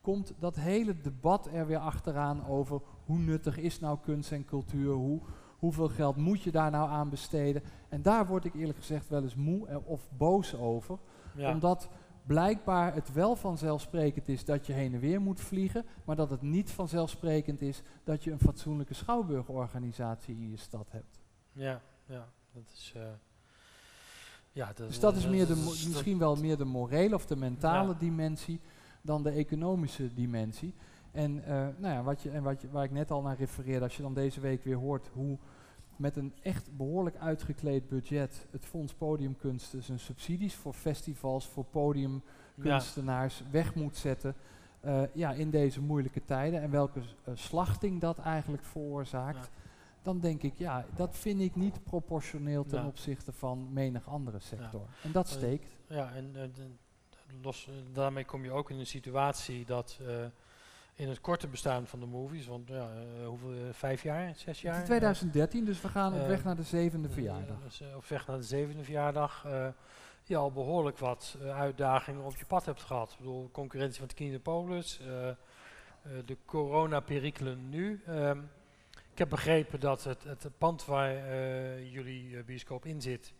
komt 0.00 0.34
dat 0.38 0.56
hele 0.56 1.00
debat 1.00 1.46
er 1.46 1.66
weer 1.66 1.78
achteraan 1.78 2.46
over 2.46 2.80
hoe 3.04 3.18
nuttig 3.18 3.58
is 3.58 3.80
nou 3.80 3.98
kunst 4.02 4.32
en 4.32 4.44
cultuur, 4.44 4.92
hoe, 4.92 5.20
hoeveel 5.58 5.88
geld 5.88 6.16
moet 6.16 6.42
je 6.42 6.50
daar 6.50 6.70
nou 6.70 6.90
aan 6.90 7.08
besteden. 7.08 7.62
En 7.88 8.02
daar 8.02 8.26
word 8.26 8.44
ik 8.44 8.54
eerlijk 8.54 8.78
gezegd 8.78 9.08
wel 9.08 9.22
eens 9.22 9.34
moe 9.34 9.66
eh, 9.66 9.76
of 9.88 10.08
boos 10.16 10.54
over, 10.54 10.98
ja. 11.36 11.52
omdat 11.52 11.88
blijkbaar 12.26 12.94
het 12.94 13.12
wel 13.12 13.36
vanzelfsprekend 13.36 14.28
is 14.28 14.44
dat 14.44 14.66
je 14.66 14.72
heen 14.72 14.94
en 14.94 15.00
weer 15.00 15.20
moet 15.20 15.40
vliegen, 15.40 15.84
maar 16.04 16.16
dat 16.16 16.30
het 16.30 16.42
niet 16.42 16.70
vanzelfsprekend 16.70 17.62
is 17.62 17.82
dat 18.04 18.24
je 18.24 18.30
een 18.30 18.40
fatsoenlijke 18.40 18.94
schouwburgorganisatie 18.94 20.36
in 20.36 20.50
je 20.50 20.56
stad 20.56 20.90
hebt. 20.90 21.20
Ja, 21.52 21.80
ja, 22.06 22.28
dat 22.52 22.62
is. 22.74 22.92
eh, 22.96 23.02
ja, 24.52 24.66
dat, 24.66 24.86
Dus 24.86 25.00
dat 25.00 25.16
is 25.16 25.26
meer 25.26 25.46
de, 25.46 25.56
misschien 25.88 26.18
wel 26.18 26.36
meer 26.36 26.56
de 26.56 26.64
morele 26.64 27.14
of 27.14 27.26
de 27.26 27.36
mentale 27.36 27.92
Ja. 27.92 27.98
dimensie 27.98 28.60
dan 29.02 29.22
de 29.22 29.30
economische 29.30 30.14
dimensie. 30.14 30.74
En, 31.12 31.44
eh, 31.44 31.52
nou 31.52 31.94
ja, 31.94 32.02
wat 32.02 32.22
je, 32.22 32.30
en 32.30 32.42
wat 32.42 32.60
je, 32.60 32.70
waar 32.70 32.84
ik 32.84 32.90
net 32.90 33.10
al 33.10 33.22
naar 33.22 33.36
refereerde, 33.36 33.84
als 33.84 33.96
je 33.96 34.02
dan 34.02 34.14
deze 34.14 34.40
week 34.40 34.64
weer 34.64 34.76
hoort 34.76 35.08
hoe 35.12 35.38
met 35.96 36.16
een 36.16 36.32
echt 36.42 36.76
behoorlijk 36.76 37.16
uitgekleed 37.16 37.88
budget 37.88 38.46
het 38.50 38.64
Fonds 38.66 38.92
Podiumkunsten 38.94 39.82
zijn 39.82 40.00
subsidies 40.00 40.54
voor 40.54 40.72
festivals, 40.72 41.46
voor 41.46 41.64
podiumkunstenaars 41.64 43.42
weg 43.50 43.74
moet 43.74 43.96
zetten. 43.96 44.34
eh, 44.80 45.02
ja, 45.12 45.32
in 45.32 45.50
deze 45.50 45.80
moeilijke 45.80 46.24
tijden 46.24 46.62
en 46.62 46.70
welke 46.70 47.00
slachting 47.34 48.00
dat 48.00 48.18
eigenlijk 48.18 48.64
veroorzaakt. 48.64 49.50
Dan 50.02 50.20
denk 50.20 50.42
ik, 50.42 50.52
ja, 50.56 50.84
dat 50.96 51.16
vind 51.16 51.40
ik 51.40 51.56
niet 51.56 51.84
proportioneel 51.84 52.64
ten 52.64 52.80
Ja. 52.80 52.86
opzichte 52.86 53.32
van 53.32 53.72
menig 53.72 54.08
andere 54.08 54.38
sector. 54.40 54.86
En 55.02 55.12
dat 55.12 55.26
Eh, 55.28 55.32
steekt. 55.32 55.66
Ja, 55.86 56.12
en 56.14 56.30
eh, 56.36 56.42
de- 56.54 56.70
los, 57.42 57.68
daarmee 57.92 58.24
kom 58.24 58.44
je 58.44 58.50
ook 58.50 58.70
in 58.70 58.78
een 58.78 58.86
situatie 58.86 59.64
dat 59.64 59.98
eh, 60.06 60.14
in 60.94 61.08
het 61.08 61.20
korte 61.20 61.48
bestaan 61.48 61.86
van 61.86 62.00
de 62.00 62.06
movies. 62.06 62.46
Want 62.46 62.68
ja, 62.68 62.90
hoeveel, 63.26 63.52
vijf 63.72 64.02
jaar, 64.02 64.34
zes 64.34 64.44
Het 64.46 64.58
jaar? 64.58 64.78
is 64.80 64.84
2013, 64.84 65.64
dus 65.64 65.80
we 65.80 65.88
gaan 65.88 66.14
op 66.20 66.26
weg 66.26 66.44
naar 66.44 66.56
de 66.56 66.62
zevende 66.62 67.08
verjaardag. 67.08 67.56
op 67.96 68.04
weg 68.04 68.26
naar 68.26 68.36
de 68.36 68.42
zevende 68.42 68.84
verjaardag. 68.84 69.46
je 70.24 70.36
al 70.36 70.52
behoorlijk 70.52 70.98
wat 70.98 71.36
uitdagingen 71.52 72.24
op 72.24 72.36
je 72.36 72.44
pad 72.44 72.64
hebt 72.66 72.82
gehad. 72.82 73.10
Ik 73.12 73.18
bedoel, 73.18 73.48
concurrentie 73.52 73.98
van 73.98 74.08
Kinepolis, 74.14 75.00
eh 75.00 75.28
eh 75.28 75.34
de 76.24 76.36
coronaperikelen 76.44 77.68
nu. 77.68 78.02
Ehm, 78.06 78.38
ik 79.12 79.18
heb 79.18 79.28
begrepen 79.28 79.80
dat 79.80 80.04
het, 80.04 80.24
het 80.24 80.50
pand 80.58 80.84
waar 80.84 81.16
eh, 81.16 81.92
jullie 81.92 82.36
eh, 82.36 82.44
bioscoop 82.44 82.84
in 82.84 83.02
zit, 83.02 83.32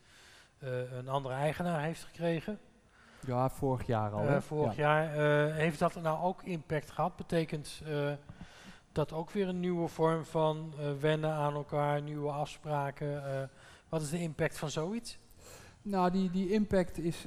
eh, 0.59 0.93
een 0.93 1.09
andere 1.09 1.35
eigenaar 1.35 1.83
heeft 1.83 2.05
gekregen. 2.05 2.59
Ja, 3.27 3.51
vorig 3.51 3.87
jaar 3.87 4.11
al. 4.13 4.41
Vorig 4.41 4.77
Ja. 4.77 5.03
jaar. 5.03 5.53
Heeft 5.53 5.79
dat 5.79 5.95
nou 5.95 6.23
ook 6.23 6.43
impact 6.43 6.91
gehad? 6.91 7.17
Betekent 7.17 7.83
dat 8.93 9.13
ook 9.13 9.31
weer 9.31 9.49
een 9.49 9.61
nieuwe 9.61 9.89
vorm 9.89 10.25
van 10.25 10.75
wennen 11.01 11.33
aan 11.33 11.55
elkaar, 11.55 12.03
nieuwe 12.03 12.31
afspraken? 12.31 13.23
wat 13.89 14.03
is 14.03 14.11
de 14.11 14.21
impact 14.21 14.59
van 14.59 14.71
zoiets? 14.71 15.19
Nou, 15.83 16.11
die, 16.11 16.31
die 16.31 16.53
impact 16.53 16.99
is, 16.99 17.27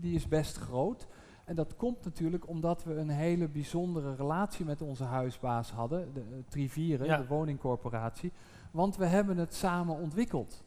die 0.00 0.14
is 0.14 0.28
best 0.28 0.56
groot. 0.56 1.06
En 1.44 1.54
dat 1.54 1.76
komt 1.76 2.04
natuurlijk 2.04 2.48
omdat 2.48 2.84
we 2.84 2.94
een 2.94 3.08
hele 3.08 3.48
bijzondere 3.48 4.14
relatie 4.14 4.64
met 4.64 4.82
onze 4.82 5.04
huisbaas 5.04 5.70
hadden, 5.70 6.12
de 6.14 6.20
uh, 6.30 6.36
Trivieren, 6.48 7.06
Ja. 7.06 7.16
de 7.16 7.26
woningcorporatie. 7.26 8.32
Want 8.70 8.96
we 8.96 9.06
hebben 9.06 9.36
het 9.36 9.54
samen 9.54 9.96
ontwikkeld. 9.96 10.64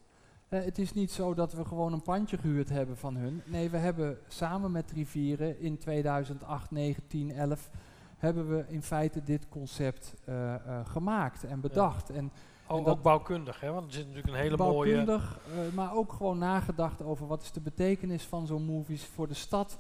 Eh, 0.50 0.64
het 0.64 0.78
is 0.78 0.94
niet 0.94 1.12
zo 1.12 1.34
dat 1.34 1.54
we 1.54 1.66
gewoon 1.66 1.94
een 1.94 2.02
pandje 2.02 2.38
gehuurd 2.38 2.70
hebben 2.70 2.98
van 2.98 3.16
hun. 3.16 3.42
Nee, 3.46 3.70
we 3.70 3.78
hebben 3.78 4.18
samen 4.28 4.72
met 4.72 4.88
Trivieren 4.88 5.60
in 5.60 5.78
2008, 5.78 6.72
9, 6.72 7.08
10, 7.08 7.32
11 7.32 7.70
hebben 8.18 8.50
we 8.50 8.66
in 8.68 8.82
feite 8.82 9.24
dit 9.24 9.50
concept 9.50 10.14
eh, 10.26 10.54
eh, 10.56 10.60
gemaakt 10.86 11.44
en 11.44 11.60
bedacht. 11.62 12.10
En 12.10 12.32
Ook, 12.70 12.78
En 12.78 12.84
dat- 12.84 12.94
ook 12.98 13.02
bouwkundig, 13.02 13.60
hè? 13.62 13.72
want 13.72 13.86
er 13.88 13.94
zit 13.94 14.06
natuurlijk 14.08 14.34
een 14.34 14.40
hele 14.40 14.58
mooie... 14.58 14.96
bouwkundig, 14.96 15.40
eh, 15.70 15.76
maar 15.76 15.96
ook 15.96 16.14
gewoon 16.14 16.38
nagedacht 16.38 17.02
over 17.02 17.28
wat 17.28 17.42
is 17.42 17.52
de 17.52 17.62
betekenis 17.62 18.24
van 18.24 18.48
zo'n 18.48 18.64
movies 18.66 19.06
voor 19.06 19.28
de 19.28 19.34
stad. 19.34 19.78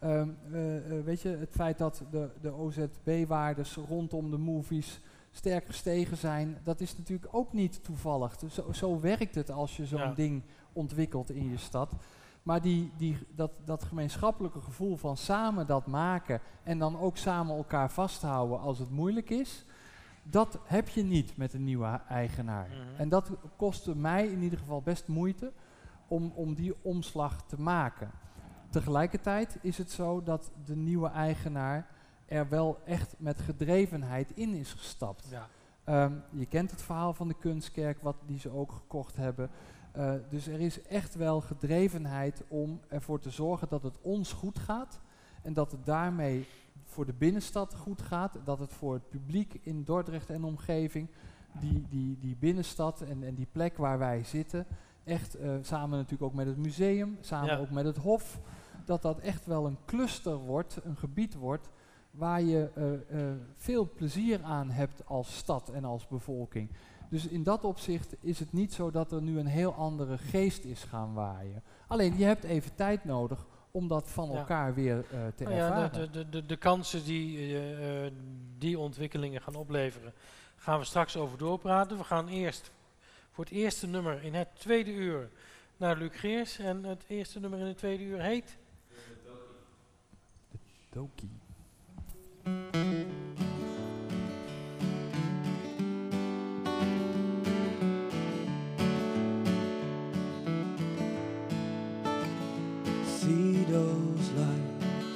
Ehm, 0.00 0.28
eh, 0.52 0.98
eh, 0.98 1.04
weet 1.04 1.20
je, 1.20 1.28
het 1.28 1.52
feit 1.52 1.78
dat 1.78 2.02
de, 2.10 2.30
de 2.40 2.52
OZB-waardes 2.52 3.74
rondom 3.74 4.30
de 4.30 4.38
movies 4.38 5.00
sterk 5.30 5.66
gestegen 5.66 6.16
zijn, 6.16 6.58
dat 6.64 6.80
is 6.80 6.98
natuurlijk 6.98 7.34
ook 7.34 7.52
niet 7.52 7.84
toevallig. 7.84 8.36
Dus 8.36 8.54
zo, 8.54 8.72
zo 8.72 9.00
werkt 9.00 9.34
het 9.34 9.50
als 9.50 9.76
je 9.76 9.86
zo'n 9.86 9.98
Ja. 9.98 10.12
ding 10.14 10.42
ontwikkelt 10.72 11.30
in 11.30 11.50
je 11.50 11.56
stad. 11.56 11.92
Maar 12.42 12.60
die, 12.62 12.92
die, 12.96 13.18
dat, 13.34 13.50
dat 13.64 13.84
gemeenschappelijke 13.84 14.60
gevoel 14.60 14.96
van 14.96 15.16
samen 15.16 15.66
dat 15.66 15.86
maken 15.86 16.40
en 16.62 16.78
dan 16.78 16.98
ook 16.98 17.16
samen 17.16 17.56
elkaar 17.56 17.90
vasthouden 17.90 18.60
als 18.60 18.78
het 18.78 18.90
moeilijk 18.90 19.30
is, 19.30 19.64
dat 20.22 20.58
heb 20.64 20.88
je 20.88 21.02
niet 21.02 21.36
met 21.36 21.52
een 21.52 21.64
nieuwe 21.64 22.00
eigenaar. 22.08 22.68
Mhm. 22.68 23.00
En 23.00 23.08
dat 23.08 23.30
kostte 23.56 23.96
mij 23.96 24.26
in 24.26 24.42
ieder 24.42 24.58
geval 24.58 24.82
best 24.82 25.08
moeite 25.08 25.52
om, 26.08 26.32
om 26.34 26.54
die 26.54 26.74
omslag 26.82 27.46
te 27.46 27.60
maken. 27.60 28.10
Tegelijkertijd 28.70 29.58
is 29.60 29.78
het 29.78 29.90
zo 29.90 30.22
dat 30.22 30.50
de 30.64 30.76
nieuwe 30.76 31.08
eigenaar 31.08 31.86
er 32.26 32.48
wel 32.48 32.78
echt 32.84 33.14
met 33.18 33.40
gedrevenheid 33.40 34.30
in 34.34 34.54
is 34.54 34.72
gestapt. 34.72 35.28
Ja. 35.30 35.48
Ehm, 35.84 36.12
je 36.30 36.46
kent 36.46 36.70
het 36.70 36.82
verhaal 36.82 37.14
van 37.14 37.28
de 37.28 37.34
kunstkerk, 37.34 38.02
wat 38.02 38.16
die 38.26 38.38
ze 38.38 38.50
ook 38.50 38.72
gekocht 38.72 39.16
hebben. 39.16 39.50
Eh, 39.92 40.12
dus 40.28 40.46
er 40.46 40.60
is 40.60 40.82
echt 40.82 41.14
wel 41.14 41.40
gedrevenheid 41.40 42.42
om 42.48 42.80
ervoor 42.88 43.20
te 43.20 43.30
zorgen 43.30 43.68
dat 43.68 43.82
het 43.82 44.00
ons 44.00 44.32
goed 44.32 44.58
gaat. 44.58 45.00
En 45.42 45.52
dat 45.52 45.72
het 45.72 45.86
daarmee 45.86 46.46
voor 46.84 47.06
de 47.06 47.12
binnenstad 47.12 47.74
goed 47.74 48.02
gaat. 48.02 48.38
Dat 48.44 48.58
het 48.58 48.72
voor 48.72 48.94
het 48.94 49.08
publiek 49.08 49.58
in 49.62 49.84
Dordrecht 49.84 50.30
en 50.30 50.44
omgeving, 50.44 51.08
die, 51.60 51.86
die, 51.88 52.18
die 52.20 52.36
binnenstad 52.36 53.00
en, 53.00 53.22
en 53.22 53.34
die 53.34 53.48
plek 53.52 53.76
waar 53.76 53.98
wij 53.98 54.24
zitten, 54.24 54.66
echt 55.04 55.34
eh, 55.34 55.50
samen 55.62 55.96
natuurlijk 55.98 56.22
ook 56.22 56.34
met 56.34 56.46
het 56.46 56.56
museum, 56.56 57.18
samen 57.20 57.48
Ja. 57.50 57.56
ook 57.58 57.70
met 57.70 57.84
het 57.84 57.96
Hof, 57.96 58.40
dat 58.90 59.02
dat 59.02 59.18
echt 59.18 59.46
wel 59.46 59.66
een 59.66 59.78
cluster 59.86 60.36
wordt, 60.36 60.78
een 60.84 60.96
gebied 60.96 61.34
wordt 61.34 61.68
waar 62.10 62.42
je 62.42 62.70
eh, 62.74 62.92
eh, 63.28 63.36
veel 63.56 63.90
plezier 63.96 64.42
aan 64.42 64.70
hebt 64.70 65.06
als 65.06 65.36
stad 65.36 65.68
en 65.68 65.84
als 65.84 66.06
bevolking. 66.08 66.70
Dus 67.10 67.26
in 67.26 67.42
dat 67.42 67.64
opzicht 67.64 68.14
is 68.20 68.38
het 68.38 68.52
niet 68.52 68.72
zo 68.72 68.90
dat 68.90 69.12
er 69.12 69.22
nu 69.22 69.38
een 69.38 69.46
heel 69.46 69.74
andere 69.74 70.18
geest 70.18 70.64
is 70.64 70.82
gaan 70.84 71.14
waaien. 71.14 71.62
Alleen 71.86 72.18
je 72.18 72.24
hebt 72.24 72.44
even 72.44 72.74
tijd 72.74 73.04
nodig 73.04 73.46
om 73.70 73.88
dat 73.88 74.08
van 74.08 74.30
Ja. 74.30 74.38
elkaar 74.38 74.74
weer 74.74 74.96
eh, 74.98 75.04
te 75.34 75.42
Nou 75.44 75.54
ja, 75.56 75.66
ervaren. 75.66 75.92
de, 75.92 76.10
de, 76.10 76.28
de, 76.28 76.46
de 76.46 76.56
kansen 76.56 77.04
die 77.04 77.58
die 78.58 78.78
ontwikkelingen 78.78 79.40
gaan 79.42 79.54
opleveren, 79.54 80.12
gaan 80.56 80.78
we 80.78 80.84
straks 80.84 81.16
over 81.16 81.38
doorpraten. 81.38 81.96
We 81.96 82.04
gaan 82.04 82.28
eerst 82.28 82.70
voor 83.30 83.44
het 83.44 83.52
eerste 83.52 83.86
nummer 83.86 84.24
in 84.24 84.34
het 84.34 84.48
tweede 84.54 84.92
uur 84.92 85.30
naar 85.76 85.96
Luc 85.96 86.20
Geers. 86.20 86.58
En 86.58 86.84
het 86.84 87.04
eerste 87.08 87.40
nummer 87.40 87.58
in 87.58 87.66
het 87.66 87.76
tweede 87.78 88.04
uur 88.04 88.20
heet... 88.20 88.58
Doki. 90.92 91.28
See 103.06 103.64
those 103.64 104.30
lights, 104.32 105.06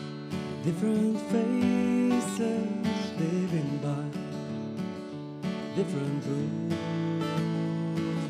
different 0.64 1.18
faces 1.32 2.70
living 3.18 3.78
by 3.82 4.06
different 5.74 6.24
rules, 6.24 6.74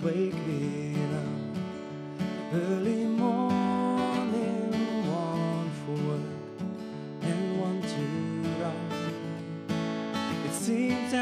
waking 0.03 1.13
up 1.15 1.29
early 2.55 3.05
morning, 3.05 3.54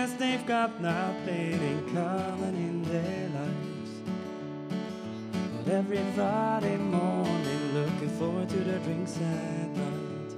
as 0.03 0.17
they've 0.17 0.45
got 0.47 0.81
nothing 0.81 1.53
in 1.71 1.95
common 1.95 2.55
in 2.57 2.83
their 2.83 3.29
lives. 3.39 3.93
But 5.55 5.73
every 5.73 6.03
Friday 6.17 6.77
morning, 6.77 7.63
looking 7.73 8.09
forward 8.19 8.49
to 8.49 8.57
the 8.57 8.79
drinks 8.81 9.17
at 9.19 9.69
night. 9.83 10.31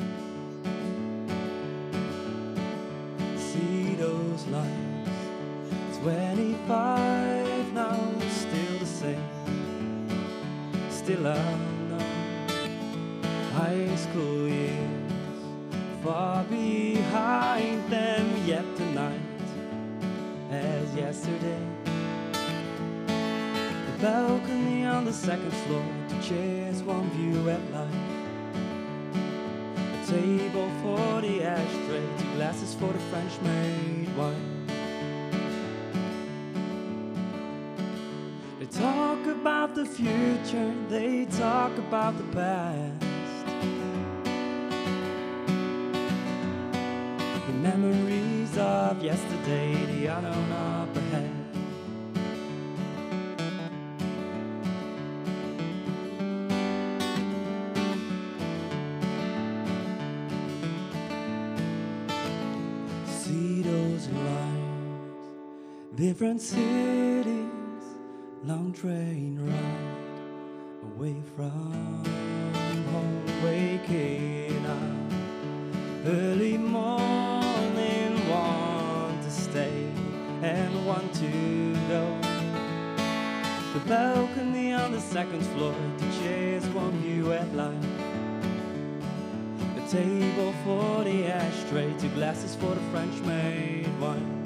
See 3.39 3.95
those 3.95 4.47
lights, 4.49 5.97
25 6.03 7.73
now, 7.73 7.99
still 8.29 8.79
the 8.81 8.91
same, 9.01 10.09
still 10.91 11.25
unknown. 11.25 12.03
High 13.55 13.97
school 13.97 14.47
years, 14.47 15.43
far 16.03 16.45
behind 16.45 17.91
them, 17.91 18.25
yet 18.47 18.67
tonight, 18.77 19.24
yesterday. 20.95 21.59
The 23.87 23.99
balcony 24.01 24.85
on 24.85 25.05
the 25.05 25.13
second 25.13 25.53
floor, 25.53 25.85
two 26.09 26.21
chairs, 26.23 26.83
one 26.83 27.11
view 27.11 27.51
at 27.51 27.61
life. 27.73 27.95
A 29.75 30.07
table 30.07 30.71
for 30.83 31.21
the 31.21 31.43
ashtray, 31.43 32.07
two 32.19 32.35
glasses 32.35 32.75
for 32.75 32.93
the 32.93 32.99
French 33.11 33.41
made 33.43 34.17
wine. 34.17 34.67
They 38.61 38.67
talk 38.67 39.27
about 39.27 39.75
the 39.75 39.85
future, 39.85 40.75
they 40.89 41.25
talk 41.27 41.77
about 41.79 42.17
the 42.17 42.25
past. 42.35 43.01
The 47.47 47.53
memories 47.53 48.57
of 48.57 49.03
yesterday, 49.03 49.75
the 49.87 50.07
unknown 50.07 50.51
ahead. 50.97 51.31
See 63.07 63.63
those 63.63 64.09
lights, 64.09 65.97
different 65.97 66.41
cities, 66.41 67.85
long 68.45 68.73
train 68.73 69.39
ride 69.41 70.93
away 70.97 71.17
from 71.35 72.05
home, 72.93 73.25
waking 73.45 74.67
up 74.67 75.13
early 76.07 76.59
morning, 76.59 77.24
and 80.45 80.87
want 80.87 81.15
to 81.15 81.75
go. 81.89 82.19
The 83.73 83.81
balcony 83.89 84.75
on 84.75 84.93
the 84.93 85.01
second 85.01 85.41
floor, 85.41 85.75
two 85.99 86.11
chairs, 86.21 86.67
one 86.67 86.93
view 87.01 87.33
at 87.33 87.51
life. 87.55 87.75
A 89.79 89.89
table 89.89 90.53
for 90.63 91.03
the 91.05 91.27
ashtray, 91.29 91.95
two 91.99 92.11
glasses 92.11 92.55
for 92.57 92.75
the 92.75 92.85
French 92.93 93.19
made 93.23 93.89
wine. 93.99 94.43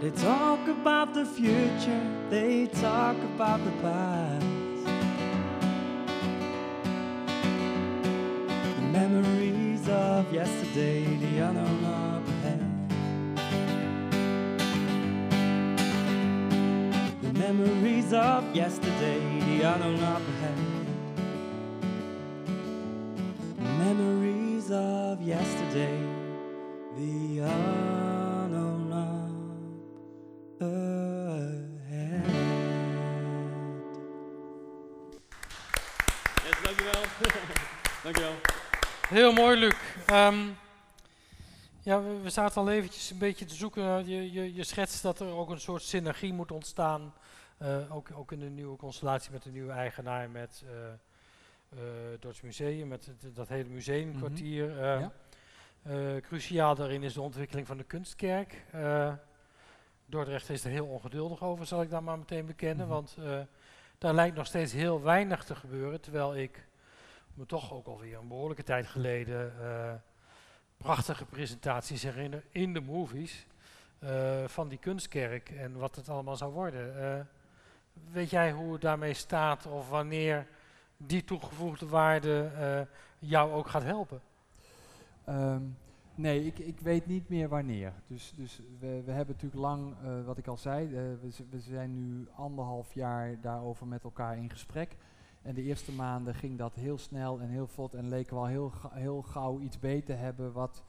They 0.00 0.10
talk 0.10 0.68
about 0.68 1.14
the 1.14 1.24
future, 1.24 2.04
they 2.30 2.66
talk 2.66 3.16
about 3.34 3.64
the 3.64 3.72
past. 3.82 4.46
The 8.76 8.82
memories 8.98 9.88
of 9.88 10.32
yesterday, 10.32 11.04
the 11.04 11.38
unknown 11.38 12.01
memories 18.12 18.44
of 18.50 18.54
yesterday, 18.54 19.20
the 19.40 19.62
unknown 19.62 20.02
up 20.02 20.20
ahead. 20.20 20.58
Memories 23.78 24.70
of 24.70 25.20
yesterday, 25.22 25.98
the 26.96 27.38
unknown 27.38 28.92
up 28.92 30.60
ahead. 30.60 32.26
Yes, 36.44 36.56
dankjewel. 36.64 37.02
dankjewel. 38.02 38.34
Heel 39.08 39.32
mooi, 39.32 39.56
Luc. 39.58 39.74
Ehm, 40.06 40.38
ja, 41.82 42.02
we, 42.02 42.20
we 42.22 42.30
zaten 42.30 42.60
al 42.60 42.70
eventjes 42.70 43.10
een 43.10 43.18
beetje 43.18 43.44
te 43.44 43.54
zoeken. 43.54 43.82
naar- 43.82 44.04
Je, 44.06 44.32
je, 44.32 44.54
je 44.54 44.64
schetst 44.64 45.02
dat 45.02 45.20
er 45.20 45.34
ook 45.34 45.50
een 45.50 45.60
soort 45.60 45.82
synergie 45.82 46.32
moet 46.32 46.52
ontstaan. 46.52 47.12
Eh, 47.62 47.96
ook, 47.96 48.08
ook 48.14 48.32
in 48.32 48.40
de 48.40 48.48
nieuwe 48.50 48.76
constellatie 48.76 49.32
met 49.32 49.42
de 49.42 49.50
nieuwe 49.50 49.72
eigenaar, 49.72 50.30
met 50.30 50.64
eh 50.66 50.92
eh 51.72 51.78
Dordts 52.20 52.40
Museum, 52.40 52.88
met 52.88 53.06
het- 53.06 53.34
dat 53.34 53.48
hele 53.48 53.68
museumkwartier. 53.68 54.76
Ja. 54.78 55.12
Eh, 55.82 56.16
cruciaal 56.22 56.74
daarin 56.74 57.02
is 57.02 57.12
de 57.14 57.20
ontwikkeling 57.20 57.66
van 57.66 57.76
de 57.76 57.84
kunstkerk. 57.84 58.64
Dordrecht 60.06 60.48
is 60.50 60.64
er 60.64 60.70
heel 60.70 60.86
ongeduldig 60.86 61.42
over, 61.42 61.66
zal 61.66 61.82
ik 61.82 61.90
dan 61.90 62.04
maar 62.04 62.18
meteen 62.18 62.46
bekennen. 62.46 62.86
Mhm. 62.86 62.94
Want 62.94 63.16
daar 63.98 64.14
lijkt 64.14 64.36
nog 64.36 64.46
steeds 64.46 64.72
heel 64.72 65.02
weinig 65.02 65.44
te 65.44 65.54
gebeuren. 65.54 66.00
Terwijl 66.00 66.36
ik 66.36 66.66
me 67.34 67.46
toch 67.46 67.72
ook 67.72 67.86
alweer 67.86 68.18
een 68.18 68.28
behoorlijke 68.28 68.62
tijd 68.62 68.86
geleden 68.86 69.52
prachtige 70.76 71.24
presentaties 71.24 72.02
herinner 72.02 72.44
in 72.50 72.72
de 72.72 72.80
movies. 72.80 73.46
van 74.46 74.68
die 74.68 74.78
kunstkerk 74.78 75.50
en 75.50 75.78
wat 75.78 75.96
het 75.96 76.08
allemaal 76.08 76.36
zou 76.36 76.52
worden. 76.52 77.28
Weet 78.12 78.30
jij 78.30 78.52
hoe 78.52 78.72
het 78.72 78.80
daarmee 78.80 79.14
staat 79.14 79.66
of 79.66 79.88
wanneer 79.88 80.46
die 80.96 81.24
toegevoegde 81.24 81.86
waarde 81.86 82.50
eh, 82.56 82.80
jou 83.18 83.52
ook 83.52 83.68
gaat 83.68 83.82
helpen? 83.82 84.20
Ehm, 85.24 85.62
nee, 86.14 86.46
ik, 86.46 86.58
ik 86.58 86.80
weet 86.80 87.06
niet 87.06 87.28
meer 87.28 87.48
wanneer. 87.48 87.92
Dus, 88.06 88.32
dus 88.36 88.60
we, 88.78 89.02
we 89.04 89.12
hebben 89.12 89.34
natuurlijk 89.34 89.62
lang, 89.62 89.94
eh, 90.02 90.24
wat 90.24 90.38
ik 90.38 90.46
al 90.46 90.56
zei, 90.56 90.86
eh, 90.86 91.02
we, 91.50 91.60
zijn 91.60 91.94
nu 91.94 92.28
anderhalf 92.34 92.94
jaar 92.94 93.40
daarover 93.40 93.86
met 93.86 94.04
elkaar 94.04 94.36
in 94.36 94.50
gesprek. 94.50 94.96
En 95.42 95.54
de 95.54 95.62
eerste 95.62 95.92
maanden 95.92 96.34
ging 96.34 96.58
dat 96.58 96.74
heel 96.74 96.98
snel 96.98 97.40
en 97.40 97.48
heel 97.48 97.66
vlot 97.66 97.94
en 97.94 98.08
leken 98.08 98.34
we 98.34 98.40
al 98.40 98.46
heel, 98.46 98.72
heel 98.90 99.22
gauw 99.22 99.60
iets 99.60 99.78
beter 99.78 100.18
hebben 100.18 100.52
wat 100.52 100.82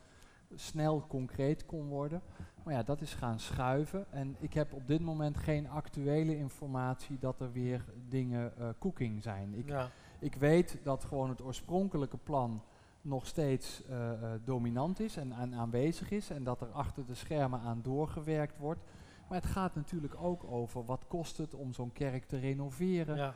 snel 0.55 1.05
concreet 1.07 1.65
kon 1.65 1.87
worden. 1.87 2.21
Maar 2.63 2.73
ja, 2.73 2.83
dat 2.83 3.01
is 3.01 3.13
gaan 3.13 3.39
schuiven. 3.39 4.05
En 4.09 4.35
ik 4.39 4.53
heb 4.53 4.73
op 4.73 4.87
dit 4.87 5.01
moment 5.01 5.37
geen 5.37 5.69
actuele 5.69 6.37
informatie 6.37 7.17
dat 7.19 7.39
er 7.39 7.51
weer 7.51 7.85
dingen 8.09 8.57
eh, 8.57 8.67
cooking 8.79 9.23
zijn. 9.23 9.53
Ik, 9.53 9.69
ja. 9.69 9.89
ik 10.19 10.35
weet 10.35 10.77
dat 10.83 11.03
gewoon 11.03 11.29
het 11.29 11.41
oorspronkelijke 11.41 12.17
plan 12.17 12.61
nog 13.01 13.27
steeds 13.27 13.83
eh, 13.85 14.11
eh, 14.11 14.39
dominant 14.43 14.99
is 14.99 15.17
en, 15.17 15.53
aanwezig 15.55 16.11
is 16.11 16.29
en 16.29 16.43
dat 16.43 16.61
er 16.61 16.71
achter 16.71 17.05
de 17.05 17.15
schermen 17.15 17.59
aan 17.59 17.79
doorgewerkt 17.81 18.57
wordt. 18.57 18.79
Maar 19.27 19.41
het 19.41 19.51
gaat 19.51 19.75
natuurlijk 19.75 20.15
ook 20.21 20.43
over 20.43 20.85
wat 20.85 21.05
kost 21.07 21.37
het 21.37 21.53
om 21.53 21.73
zo'n 21.73 21.91
kerk 21.91 22.25
te 22.25 22.37
renoveren. 22.37 23.15
ja. 23.15 23.35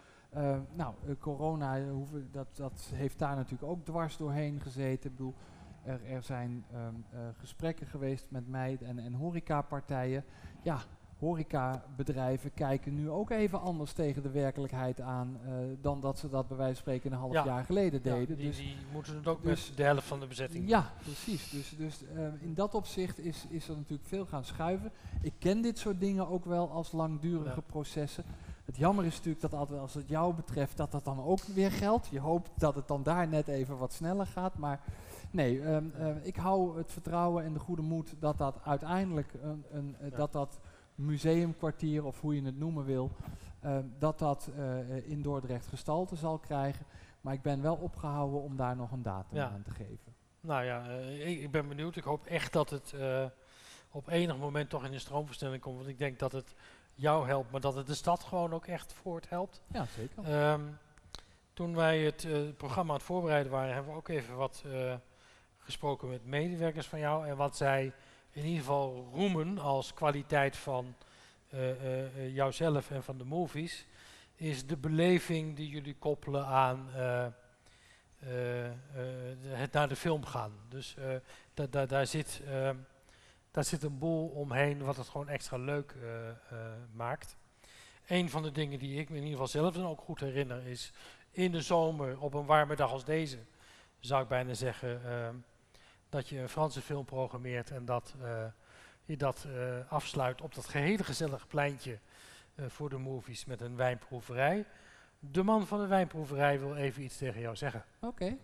Nou, 0.74 0.94
corona, 1.20 1.80
dat, 2.32 2.48
dat 2.56 2.92
heeft 2.94 3.20
daar 3.20 3.36
natuurlijk 3.36 3.72
ook 3.72 3.86
dwars 3.86 4.18
doorheen 4.18 4.62
gezeten. 4.62 5.10
Ik 5.10 5.16
bedoel, 5.16 5.34
er, 5.88 6.06
er 6.06 6.24
zijn 6.24 6.66
ehm, 6.72 6.94
eh, 7.12 7.20
gesprekken 7.40 7.88
geweest 7.88 8.26
met 8.30 8.48
mij 8.48 8.78
en, 8.82 9.00
en 9.00 9.14
horecapartijen. 9.14 10.24
Ja, 10.62 10.78
horecabedrijven 11.20 12.54
kijken 12.54 12.96
nu 12.96 13.10
ook 13.10 13.30
even 13.30 13.62
anders 13.62 13.94
tegen 13.94 14.24
de 14.24 14.30
werkelijkheid 14.30 15.02
aan 15.02 15.38
eh, 15.46 15.52
dan 15.82 16.02
dat 16.02 16.20
ze 16.20 16.30
dat 16.30 16.48
bij 16.48 16.58
wijze 16.58 16.74
van 16.74 16.82
spreken 16.82 17.12
een 17.12 17.18
half 17.18 17.34
Ja. 17.34 17.46
jaar 17.46 17.64
geleden 17.64 18.00
Ja, 18.04 18.14
deden. 18.16 18.38
die, 18.38 18.46
dus 18.48 18.58
die 18.58 18.76
moeten 18.94 19.16
het 19.16 19.28
ook 19.28 19.44
dus- 19.44 19.68
met 19.68 19.78
de 19.78 19.84
helft 19.84 20.08
van 20.08 20.20
de 20.20 20.28
bezetting 20.28 20.70
ja, 20.70 20.92
precies. 21.04 21.50
Dus, 21.50 21.76
dus 21.78 22.04
eh, 22.16 22.42
in 22.42 22.54
dat 22.54 22.74
opzicht 22.76 23.20
is, 23.20 23.46
is 23.50 23.68
er 23.70 23.76
natuurlijk 23.76 24.08
veel 24.10 24.26
gaan 24.26 24.44
schuiven. 24.46 24.92
Ik 25.22 25.34
ken 25.40 25.62
dit 25.62 25.78
soort 25.78 26.00
dingen 26.00 26.28
ook 26.28 26.46
wel 26.46 26.72
als 26.72 26.92
langdurige 26.92 27.56
Ja. 27.56 27.62
processen. 27.66 28.24
Het 28.66 28.78
jammer 28.78 29.06
is 29.06 29.16
natuurlijk 29.16 29.42
dat 29.42 29.54
altijd 29.54 29.80
als 29.80 29.94
het 29.94 30.10
jou 30.10 30.34
betreft, 30.34 30.78
dat 30.78 30.92
dat 30.92 31.06
dan 31.06 31.24
ook 31.24 31.40
weer 31.44 31.72
geldt. 31.72 32.08
Je 32.08 32.20
hoopt 32.20 32.50
dat 32.58 32.76
het 32.76 32.88
dan 32.88 33.04
daar 33.04 33.28
net 33.28 33.48
even 33.48 33.78
wat 33.78 33.94
sneller 33.94 34.26
gaat. 34.28 34.58
Maar 34.58 34.80
nee, 35.32 35.62
ehm, 35.62 35.86
eh, 35.98 36.26
ik 36.26 36.36
hou 36.36 36.78
het 36.78 36.92
vertrouwen 36.92 37.44
en 37.44 37.54
de 37.54 37.60
goede 37.60 37.82
moed 37.82 38.14
dat 38.20 38.38
dat 38.38 38.56
uiteindelijk 38.64 39.34
een, 39.42 39.66
een, 39.72 39.96
eh, 40.00 40.10
Ja. 40.10 40.16
dat 40.18 40.32
dat 40.32 40.60
museumkwartier, 40.96 42.06
of 42.06 42.22
hoe 42.22 42.36
je 42.36 42.46
het 42.46 42.58
noemen 42.58 42.86
wil, 42.86 43.12
ehm, 43.60 43.84
dat 44.00 44.20
dat 44.20 44.50
eh, 44.58 45.10
in 45.10 45.22
Dordrecht 45.22 45.68
gestalte 45.68 46.16
zal 46.16 46.38
krijgen. 46.38 46.86
Maar 47.22 47.34
ik 47.34 47.42
ben 47.42 47.62
wel 47.62 47.76
opgehouden 47.76 48.42
om 48.42 48.56
daar 48.56 48.76
nog 48.76 48.92
een 48.92 49.02
datum 49.02 49.38
Ja. 49.38 49.50
aan 49.50 49.62
te 49.64 49.72
geven. 49.72 50.16
Nou 50.42 50.64
ja, 50.64 50.88
eh, 50.90 51.30
ik, 51.30 51.40
ik 51.40 51.52
ben 51.52 51.68
benieuwd. 51.68 51.96
Ik 51.96 52.04
hoop 52.04 52.26
echt 52.26 52.54
dat 52.54 52.70
het 52.70 52.96
op 53.92 54.08
enig 54.08 54.38
moment 54.38 54.70
toch 54.70 54.86
in 54.86 54.94
een 54.94 55.00
stroomversnelling 55.00 55.62
komt. 55.62 55.76
Want 55.78 55.88
ik 55.88 55.98
denk 55.98 56.20
dat 56.20 56.32
het 56.32 56.56
jou 56.94 57.28
helpt, 57.28 57.52
maar 57.52 57.62
dat 57.62 57.76
het 57.76 57.88
de 57.88 57.94
stad 57.94 58.24
gewoon 58.24 58.54
ook 58.54 58.66
echt 58.66 58.94
voort 58.94 59.30
helpt. 59.30 59.62
Ja, 59.68 59.86
zeker. 59.86 60.24
Ehm, 60.24 60.62
toen 61.54 61.76
wij 61.76 62.00
het 62.04 62.28
programma 62.58 62.90
aan 62.92 62.98
het 62.98 63.06
voorbereiden 63.08 63.52
waren, 63.52 63.74
hebben 63.74 63.92
we 63.92 63.98
ook 63.98 64.08
even 64.08 64.36
wat 64.36 64.64
gesproken 65.68 66.10
met 66.10 66.26
medewerkers 66.26 66.88
van 66.88 67.00
jou. 67.00 67.28
En 67.28 67.38
wat 67.38 67.58
zij 67.58 67.94
in 68.32 68.44
ieder 68.44 68.60
geval 68.60 69.10
roemen 69.14 69.58
als 69.58 69.94
kwaliteit 69.94 70.58
van 70.58 70.96
eh, 71.50 72.36
jouzelf 72.36 72.92
en 72.92 73.04
van 73.04 73.18
de 73.18 73.24
movies, 73.24 73.86
is 74.36 74.66
de 74.68 74.78
beleving 74.78 75.56
die 75.56 75.70
jullie 75.70 75.96
koppelen 76.00 76.46
aan 76.46 76.90
het 79.42 79.72
naar 79.72 79.88
de 79.88 79.96
film 79.96 80.26
gaan. 80.26 80.52
Dus 80.70 80.96
da- 81.54 81.68
da- 81.68 81.86
daar, 81.86 82.08
zit, 82.08 82.42
daar 83.52 83.64
zit 83.64 83.84
een 83.84 83.98
boel 83.98 84.28
omheen 84.28 84.84
wat 84.84 84.98
het 84.98 85.08
gewoon 85.08 85.30
extra 85.30 85.58
leuk 85.58 85.96
maakt. 86.94 87.36
Een 88.08 88.30
van 88.30 88.44
de 88.44 88.52
dingen 88.52 88.80
die 88.80 89.00
ik 89.00 89.10
me 89.10 89.16
in 89.16 89.24
ieder 89.24 89.40
geval 89.40 89.62
zelf 89.62 89.74
dan 89.74 89.86
ook 89.86 90.02
goed 90.02 90.20
herinner 90.20 90.68
is 90.68 90.92
in 91.32 91.52
de 91.52 91.62
zomer 91.62 92.20
op 92.20 92.34
een 92.34 92.46
warme 92.46 92.76
dag 92.76 92.92
als 92.92 93.06
deze, 93.06 93.38
zou 94.00 94.22
ik 94.24 94.28
bijna 94.28 94.54
zeggen, 94.54 95.02
dat 96.10 96.30
je 96.30 96.40
een 96.40 96.50
Franse 96.50 96.82
film 96.82 97.06
programmeert 97.06 97.72
en 97.72 97.86
dat 97.86 98.16
eh, 98.22 98.46
je 99.06 99.18
dat 99.18 99.48
eh, 99.48 99.92
afsluit 99.92 100.42
op 100.42 100.56
dat 100.56 100.66
gehele 100.66 101.04
gezellige 101.04 101.48
pleintje 101.48 102.00
eh, 102.56 102.66
voor 102.68 102.90
de 102.90 102.98
movies 102.98 103.46
met 103.46 103.62
een 103.62 103.76
wijnproeverij. 103.76 104.66
De 105.20 105.44
man 105.44 105.68
van 105.68 105.80
de 105.80 105.88
wijnproeverij 105.88 106.60
wil 106.60 106.76
even 106.76 107.04
iets 107.04 107.18
tegen 107.18 107.42
jou 107.42 107.56
zeggen. 107.56 107.84
Oké. 108.00 108.38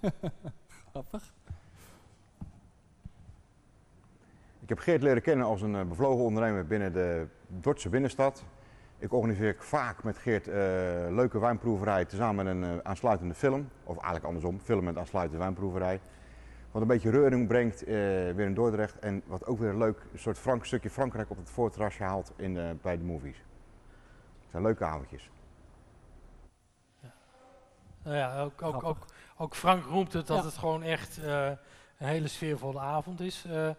Grappig. 0.90 1.32
Ik 4.60 4.68
heb 4.68 4.78
Geert 4.78 5.02
leren 5.02 5.22
kennen 5.22 5.46
als 5.46 5.62
een 5.62 5.88
bevlogen 5.88 6.24
ondernemer 6.24 6.66
binnen 6.66 6.92
de 6.92 7.26
Dordtse 7.46 7.88
binnenstad. 7.88 8.44
Ik 9.02 9.12
organiseer 9.12 9.56
vaak 9.58 10.02
met 10.02 10.18
Geert 10.18 10.48
eh, 10.48 10.54
leuke 11.10 11.38
wijnproeverij 11.38 12.04
tezamen 12.04 12.44
met 12.44 12.54
een 12.54 12.78
eh, 12.78 12.78
aansluitende 12.82 13.34
film. 13.34 13.68
Of 13.84 13.94
eigenlijk 13.94 14.24
andersom, 14.24 14.60
film 14.60 14.84
met 14.84 14.98
aansluitende 14.98 15.38
wijnproeverij. 15.38 16.00
Wat 16.72 16.82
een 16.82 16.88
beetje 16.88 17.10
reuring 17.10 17.48
brengt 17.48 17.82
eh, 17.84 17.94
weer 18.34 18.40
in 18.40 18.54
Dordrecht. 18.54 18.98
En 18.98 19.22
wat 19.26 19.46
ook 19.46 19.58
weer 19.58 19.68
een 19.70 19.78
leuk 19.78 19.98
soort 20.14 20.38
Frank, 20.38 20.64
stukje 20.64 20.90
Frankrijk 20.90 21.30
op 21.30 21.36
het 21.36 21.50
voorterrasje 21.50 22.02
haalt 22.02 22.32
in, 22.36 22.58
eh, 22.58 22.70
bij 22.82 22.98
de 22.98 23.04
movies. 23.04 23.36
Het 23.36 24.50
zijn 24.50 24.62
leuke 24.62 24.84
avondjes. 24.84 25.30
Nou 28.04 28.16
ja, 28.16 28.40
ook, 28.40 28.62
ook, 28.62 28.84
ook, 28.84 28.96
ook 29.36 29.54
Frank 29.56 29.84
roemt 29.84 30.12
het 30.12 30.26
dat 30.26 30.38
Ja. 30.38 30.44
het 30.44 30.54
gewoon 30.58 30.82
echt 30.82 31.18
eh, 31.18 31.46
een 31.98 32.06
hele 32.06 32.28
sfeervolle 32.28 32.80
avond 32.80 33.20
is. 33.20 33.44
Eh, 33.50 33.70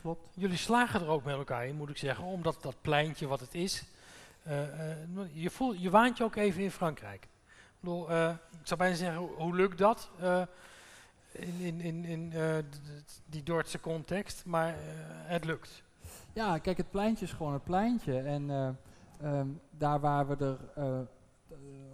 Klopt. 0.00 0.28
Jullie 0.34 0.56
slagen 0.56 1.00
er 1.00 1.08
ook 1.08 1.24
met 1.24 1.34
elkaar 1.36 1.66
in, 1.66 1.74
moet 1.76 1.88
ik 1.90 1.96
zeggen, 1.96 2.24
omdat 2.24 2.62
dat 2.62 2.74
pleintje 2.80 3.26
wat 3.26 3.40
het 3.40 3.54
is. 3.54 3.84
eh, 4.42 4.90
eh, 4.90 4.96
je, 5.32 5.50
voelt, 5.50 5.82
je 5.82 5.90
waant 5.90 6.16
je 6.18 6.24
ook 6.24 6.36
even 6.36 6.62
in 6.62 6.70
Frankrijk. 6.70 7.22
Ik, 7.24 7.28
bedoel, 7.80 8.10
eh, 8.10 8.28
ik 8.60 8.66
zou 8.66 8.80
bijna 8.80 8.94
zeggen, 8.96 9.18
hoe, 9.18 9.30
hoe 9.30 9.54
lukt 9.54 9.78
dat 9.78 10.10
eh, 10.20 10.42
in, 11.32 11.60
in, 11.60 11.80
in, 11.80 12.04
in 12.04 12.32
eh, 12.32 12.56
die 13.26 13.42
Dordtse 13.42 13.80
context? 13.80 14.44
Maar 14.44 14.68
eh, 14.68 14.74
het 15.06 15.44
lukt. 15.44 15.82
Ja, 16.32 16.58
kijk, 16.58 16.76
het 16.76 16.90
pleintje 16.90 17.24
is 17.24 17.32
gewoon 17.32 17.52
het 17.52 17.64
pleintje. 17.64 18.18
En 18.18 18.50
eh, 18.50 18.68
ehm, 19.20 19.48
daar 19.70 20.00
waar 20.00 20.28
we 20.28 20.36
er 20.44 21.08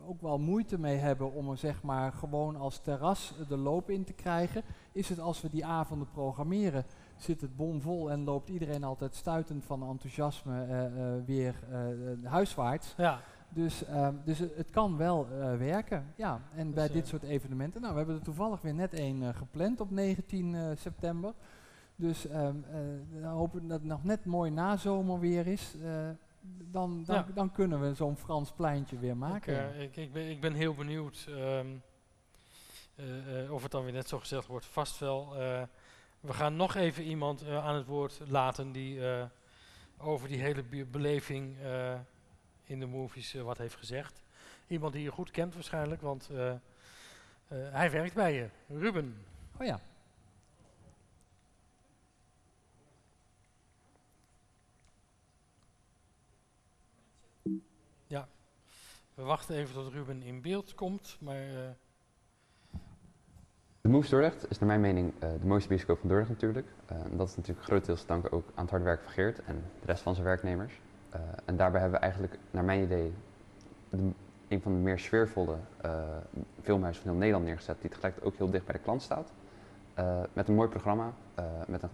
ook 0.06 0.20
wel 0.20 0.38
moeite 0.38 0.78
mee 0.78 0.96
hebben 0.96 1.32
om 1.32 1.50
er 1.50 1.56
zeg 1.56 1.82
maar 1.82 2.12
gewoon 2.12 2.56
als 2.56 2.78
terras 2.78 3.34
de 3.48 3.56
loop 3.56 3.90
in 3.90 4.04
te 4.04 4.12
krijgen, 4.12 4.62
is 4.92 5.08
het 5.08 5.20
als 5.20 5.40
we 5.40 5.48
die 5.50 5.66
avonden 5.66 6.10
programmeren, 6.10 6.84
zit 7.16 7.40
het 7.40 7.56
bomvol 7.56 8.10
en 8.10 8.24
loopt 8.24 8.48
iedereen 8.48 8.84
altijd 8.84 9.14
stuitend 9.14 9.64
van 9.64 9.88
enthousiasme 9.88 11.22
weer 11.26 11.54
huiswaarts. 12.22 12.94
Ja, 12.96 13.20
Dus, 13.48 13.84
ehm, 13.84 14.14
dus 14.24 14.38
het, 14.38 14.56
het 14.56 14.70
kan 14.70 14.96
wel 14.96 15.26
eh, 15.30 15.56
werken, 15.56 16.12
ja. 16.16 16.40
En 16.54 16.74
bij 16.74 16.88
dit 16.88 17.02
eh, 17.02 17.08
soort 17.08 17.22
evenementen, 17.22 17.80
nou, 17.80 17.92
we 17.92 17.98
hebben 17.98 18.16
er 18.16 18.22
toevallig 18.24 18.60
weer 18.60 18.74
net 18.74 18.92
één 18.92 19.22
eh, 19.22 19.34
gepland 19.36 19.80
op 19.80 19.90
19 19.90 20.54
eh, 20.54 20.70
september. 20.76 21.32
Dus 21.96 22.22
dan 22.30 22.64
hopen 23.22 23.60
we 23.60 23.66
dat 23.66 23.78
het 23.78 23.88
nog 23.88 24.04
net 24.04 24.24
mooi 24.24 24.50
nazomer 24.50 25.18
weer 25.20 25.46
is. 25.46 25.74
dan, 26.70 27.04
dan, 27.04 27.14
Ja. 27.16 27.26
dan 27.34 27.52
kunnen 27.52 27.80
we 27.80 27.94
zo'n 27.94 28.16
Frans 28.16 28.52
pleintje 28.52 28.98
weer 28.98 29.10
ik, 29.10 29.16
maken. 29.16 29.52
ja. 29.54 29.68
eh, 29.70 29.82
ik, 29.82 29.96
ik, 29.96 30.12
ben, 30.12 30.30
ik 30.30 30.40
ben 30.40 30.52
heel 30.52 30.74
benieuwd 30.74 31.26
ehm, 31.28 31.66
eh, 32.94 33.44
eh, 33.44 33.52
of 33.52 33.62
het 33.62 33.70
dan 33.72 33.84
weer 33.84 33.92
net 33.92 34.08
zo 34.08 34.18
gezegd 34.18 34.46
wordt. 34.46 34.66
Vast 34.66 34.98
wel. 34.98 35.32
we 36.20 36.32
gaan 36.32 36.56
nog 36.56 36.74
even 36.74 37.04
iemand 37.04 37.46
aan 37.48 37.74
het 37.74 37.86
woord 37.86 38.20
laten 38.26 38.72
die 38.72 39.00
over 39.98 40.28
die 40.28 40.40
hele 40.40 40.62
be- 40.62 40.84
beleving 40.90 41.56
in 42.68 42.80
de 42.80 42.86
movies 42.86 43.34
eh, 43.34 43.42
wat 43.42 43.58
heeft 43.58 43.76
gezegd. 43.76 44.22
Iemand 44.66 44.92
die 44.92 45.02
je 45.02 45.10
goed 45.10 45.30
kent 45.30 45.54
waarschijnlijk, 45.54 46.00
want 46.00 46.28
eh, 46.30 46.50
eh, 46.50 46.58
hij 47.48 47.90
werkt 47.90 48.14
bij 48.14 48.34
je. 48.34 48.48
Ruben. 48.68 49.24
Oh 49.60 49.66
ja. 49.66 49.80
We 59.18 59.24
wachten 59.24 59.56
even 59.56 59.74
tot 59.74 59.92
Ruben 59.92 60.22
in 60.22 60.40
beeld 60.40 60.74
komt, 60.74 61.16
maar 61.20 61.42
eh, 61.42 61.70
De 63.80 63.88
Moves 63.88 64.10
Dordrecht 64.10 64.50
is 64.50 64.58
naar 64.58 64.68
mijn 64.68 64.80
mening 64.80 65.12
eh, 65.18 65.30
de 65.40 65.46
mooiste 65.46 65.68
bioscoop 65.68 65.98
van 65.98 66.08
Dordrecht 66.08 66.30
natuurlijk. 66.32 66.66
Eh, 66.86 66.96
en 67.04 67.16
dat 67.16 67.28
is 67.28 67.36
natuurlijk 67.36 67.66
grotendeels 67.66 68.00
te 68.00 68.06
danken 68.06 68.32
ook 68.32 68.46
aan 68.54 68.62
het 68.62 68.70
harde 68.70 68.84
werk 68.84 69.02
van 69.02 69.12
Geert 69.12 69.38
en 69.44 69.64
de 69.80 69.86
rest 69.86 70.02
van 70.02 70.14
zijn 70.14 70.26
werknemers. 70.26 70.80
Eh, 71.10 71.20
en 71.44 71.56
daarbij 71.56 71.80
hebben 71.80 71.98
we 71.98 72.04
eigenlijk, 72.04 72.38
naar 72.50 72.64
mijn 72.64 72.82
idee, 72.82 73.12
de- 73.90 74.10
een 74.48 74.60
van 74.60 74.72
de 74.72 74.78
meer 74.78 74.98
sfeervolle 74.98 75.56
eh, 75.80 75.90
filmhuizen 76.62 77.02
van 77.02 77.10
heel 77.10 77.20
Nederland 77.20 77.44
neergezet, 77.46 77.80
die 77.80 77.90
tegelijkertijd 77.90 78.32
ook 78.32 78.38
heel 78.38 78.50
dicht 78.50 78.64
bij 78.64 78.74
de 78.74 78.80
klant 78.80 79.02
staat. 79.02 79.32
Eh, 79.94 80.20
met 80.32 80.48
een 80.48 80.54
mooi 80.54 80.68
programma, 80.68 81.12
met 81.66 81.82
een 81.82 81.88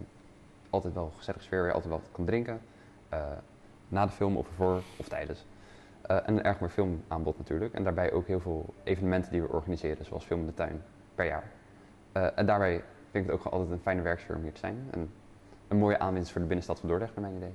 altijd 0.71 0.95
wel 0.95 1.13
gezellige 1.17 1.45
sfeer 1.45 1.59
waar 1.59 1.69
je 1.69 1.75
altijd 1.75 1.93
wel 1.93 2.01
wat 2.03 2.13
kan 2.13 2.25
drinken. 2.25 2.61
Na 3.89 4.07
de 4.07 4.13
film 4.13 4.37
of 4.37 4.47
ervoor 4.49 4.83
of 4.99 5.09
tijdens. 5.09 5.47
En 6.03 6.23
een 6.27 6.43
erg 6.43 6.61
mooi 6.61 6.73
filmaanbod 6.73 7.39
natuurlijk. 7.39 7.75
En 7.75 7.85
daarbij 7.85 8.13
ook 8.13 8.27
heel 8.27 8.41
veel 8.41 8.75
evenementen 8.83 9.31
die 9.33 9.43
we 9.43 9.49
organiseren, 9.49 10.05
zoals 10.05 10.25
Film 10.25 10.41
in 10.41 10.47
de 10.47 10.55
Tuin 10.55 10.83
per 11.15 11.27
jaar. 11.27 11.51
En 12.35 12.47
daarbij 12.47 12.83
vind 13.11 13.25
ik 13.25 13.31
het 13.31 13.41
ook 13.41 13.53
altijd 13.53 13.71
een 13.71 13.81
fijne 13.81 14.03
werksfeer 14.03 14.37
om 14.37 14.43
hier 14.43 14.53
te 14.53 14.59
zijn. 14.59 14.89
En 14.91 15.11
een 15.69 15.77
mooie 15.77 15.99
aanwinst 15.99 16.31
voor 16.31 16.41
de 16.41 16.47
binnenstad 16.47 16.81
van 16.81 16.89
Dordrecht, 16.89 17.15
naar 17.15 17.25
mijn 17.31 17.37
idee. 17.37 17.55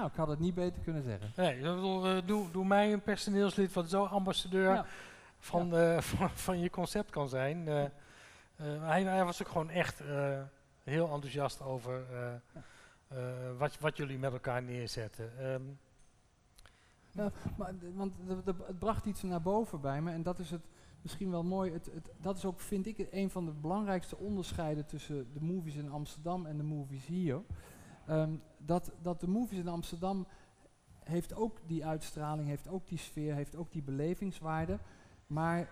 Nou, 0.00 0.12
ik 0.12 0.18
had 0.18 0.28
het 0.28 0.38
niet 0.38 0.54
beter 0.54 0.82
kunnen 0.82 1.02
zeggen. 1.02 1.32
nee, 1.36 1.60
bedoel, 1.60 2.06
eh, 2.06 2.26
doe, 2.26 2.50
doe 2.50 2.64
mij 2.64 2.92
een 2.92 3.02
personeelslid 3.02 3.72
wat 3.72 3.90
zo 3.90 4.04
ambassadeur 4.04 4.72
Ja. 4.72 4.86
van, 5.38 5.76
eh, 5.76 6.00
van, 6.10 6.30
van 6.30 6.60
je 6.60 6.70
concept 6.70 7.10
kan 7.10 7.28
zijn. 7.28 7.68
Eh, 7.68 7.84
hij, 8.80 9.02
hij 9.02 9.24
was 9.24 9.42
ook 9.42 9.48
gewoon 9.48 9.70
echt 9.70 10.02
heel 10.82 11.12
enthousiast 11.12 11.62
over 11.62 12.02
wat, 13.58 13.78
wat 13.78 13.96
jullie 13.96 14.18
met 14.18 14.32
elkaar 14.32 14.62
neerzetten. 14.62 15.38
Ehm, 15.38 15.62
maar, 17.56 17.74
want 17.94 18.12
het 18.44 18.78
bracht 18.78 19.04
iets 19.04 19.22
naar 19.22 19.42
boven 19.42 19.80
bij 19.80 20.02
me 20.02 20.12
en 20.12 20.22
dat 20.22 20.38
is 20.38 20.50
het 20.50 20.66
misschien 21.02 21.30
wel 21.30 21.42
mooi. 21.44 21.72
Het, 21.72 21.90
het, 21.94 22.10
dat 22.16 22.36
is 22.36 22.44
ook, 22.44 22.60
vind 22.60 22.86
ik, 22.86 23.06
een 23.10 23.30
van 23.30 23.44
de 23.44 23.52
belangrijkste 23.52 24.16
onderscheiden 24.16 24.86
tussen 24.86 25.32
de 25.32 25.40
movies 25.40 25.74
in 25.76 25.90
Amsterdam 25.90 26.46
en 26.46 26.56
de 26.56 26.62
movies 26.62 27.06
hier. 27.06 27.40
Ehm, 28.06 28.30
dat, 28.66 28.92
dat 29.02 29.20
de 29.20 29.28
movies 29.28 29.58
in 29.58 29.68
Amsterdam 29.68 30.26
heeft 31.04 31.34
ook 31.34 31.58
die 31.66 31.86
uitstraling, 31.86 32.48
heeft 32.48 32.68
ook 32.68 32.88
die 32.88 32.98
sfeer, 32.98 33.34
heeft 33.34 33.56
ook 33.56 33.72
die 33.72 33.82
belevingswaarde. 33.82 34.78
Maar 35.26 35.68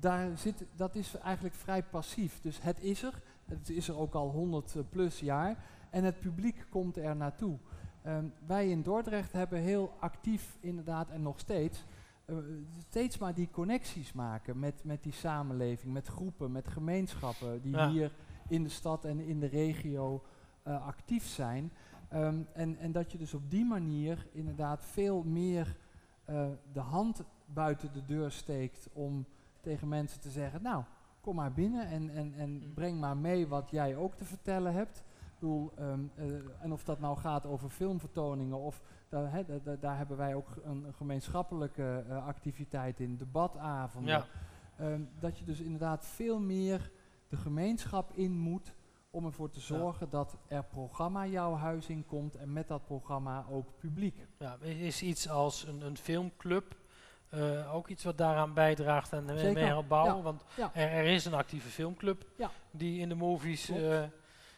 daar 0.00 0.38
zit, 0.38 0.64
dat 0.76 0.94
is 0.94 1.14
eigenlijk 1.16 1.54
vrij 1.54 1.82
passief. 1.82 2.40
Dus 2.40 2.62
het 2.62 2.80
is 2.80 3.02
er. 3.02 3.22
Het 3.44 3.70
is 3.70 3.88
er 3.88 3.98
ook 3.98 4.14
al 4.14 4.30
100 4.30 4.74
plus 4.90 5.20
jaar. 5.20 5.64
En 5.90 6.04
het 6.04 6.20
publiek 6.20 6.66
komt 6.70 6.96
er 6.96 7.16
naartoe. 7.16 7.58
Ehm, 8.02 8.24
wij 8.46 8.70
in 8.70 8.82
Dordrecht 8.82 9.32
hebben 9.32 9.58
heel 9.58 9.92
actief 10.00 10.56
inderdaad 10.60 11.10
en 11.10 11.22
nog 11.22 11.38
steeds 11.40 11.84
eh, 12.24 12.36
steeds 12.88 13.18
maar 13.18 13.34
die 13.34 13.48
connecties 13.50 14.12
maken 14.12 14.58
met, 14.58 14.84
met 14.84 15.02
die 15.02 15.12
samenleving, 15.12 15.92
met 15.92 16.06
groepen, 16.06 16.52
met 16.52 16.68
gemeenschappen 16.68 17.62
die 17.62 17.72
Ja. 17.72 17.90
hier 17.90 18.12
in 18.48 18.62
de 18.62 18.68
stad 18.68 19.04
en 19.04 19.20
in 19.20 19.40
de 19.40 19.46
regio 19.46 20.22
eh, 20.62 20.86
actief 20.86 21.26
zijn. 21.26 21.72
Ehm, 22.08 22.40
en, 22.52 22.76
en 22.78 22.92
dat 22.92 23.12
je 23.12 23.18
dus 23.18 23.34
op 23.34 23.50
die 23.50 23.64
manier 23.64 24.26
inderdaad 24.32 24.84
veel 24.84 25.22
meer 25.22 25.76
eh, 26.24 26.46
de 26.72 26.80
hand 26.80 27.22
buiten 27.46 27.92
de 27.92 28.04
deur 28.04 28.30
steekt 28.30 28.88
om 28.92 29.24
tegen 29.60 29.88
mensen 29.88 30.20
te 30.20 30.30
zeggen, 30.30 30.62
nou, 30.62 30.84
kom 31.20 31.34
maar 31.34 31.52
binnen 31.52 31.86
en, 31.86 32.10
en, 32.10 32.34
en 32.36 32.50
Mm. 32.50 32.74
breng 32.74 33.00
maar 33.00 33.16
mee 33.16 33.48
wat 33.48 33.70
jij 33.70 33.96
ook 33.96 34.14
te 34.14 34.24
vertellen 34.24 34.72
hebt. 34.72 34.98
Ik 34.98 35.40
bedoel, 35.40 35.72
ehm, 35.76 36.00
eh, 36.14 36.24
en 36.60 36.72
of 36.72 36.84
dat 36.84 37.00
nou 37.00 37.16
gaat 37.16 37.46
over 37.46 37.68
filmvertoningen 37.70 38.58
of 38.58 38.82
daar, 39.08 39.32
hè, 39.32 39.44
da- 39.44 39.58
da- 39.64 39.76
daar 39.80 39.96
hebben 39.96 40.16
wij 40.16 40.34
ook 40.34 40.48
een 40.64 40.86
gemeenschappelijke 40.96 42.04
eh, 42.08 42.26
activiteit 42.26 43.00
in, 43.00 43.16
debatavonden. 43.16 44.10
ja, 44.10 44.24
Ehm, 44.76 45.00
dat 45.18 45.38
je 45.38 45.44
dus 45.44 45.60
inderdaad 45.60 46.06
veel 46.06 46.40
meer 46.40 46.90
de 47.28 47.36
gemeenschap 47.36 48.12
in 48.12 48.38
moet 48.38 48.74
om 49.14 49.24
ervoor 49.26 49.50
te 49.50 49.60
zorgen 49.60 50.10
dat 50.10 50.36
er 50.48 50.64
programma 50.64 51.26
jouw 51.26 51.54
huis 51.54 51.88
in 51.88 52.06
komt 52.06 52.36
en 52.36 52.52
met 52.52 52.68
dat 52.68 52.84
programma 52.84 53.44
ook 53.50 53.68
publiek. 53.78 54.26
ja, 54.38 54.56
is 54.60 55.02
iets 55.02 55.28
als 55.28 55.66
een, 55.66 55.80
een 55.80 55.96
filmclub 55.96 56.76
eh, 57.28 57.74
ook 57.74 57.88
iets 57.88 58.04
wat 58.04 58.18
daaraan 58.18 58.54
bijdraagt 58.54 59.12
en 59.12 59.38
Zeker, 59.38 59.62
mee 59.62 59.76
opbouwen? 59.76 60.16
ja, 60.16 60.22
Want 60.22 60.44
ja. 60.56 60.70
Er, 60.74 60.90
er 60.90 61.04
is 61.04 61.24
een 61.24 61.34
actieve 61.34 61.68
filmclub 61.68 62.26
die 62.70 63.00
in 63.00 63.08
de 63.08 63.14
movies 63.14 63.68
eh, 63.68 64.02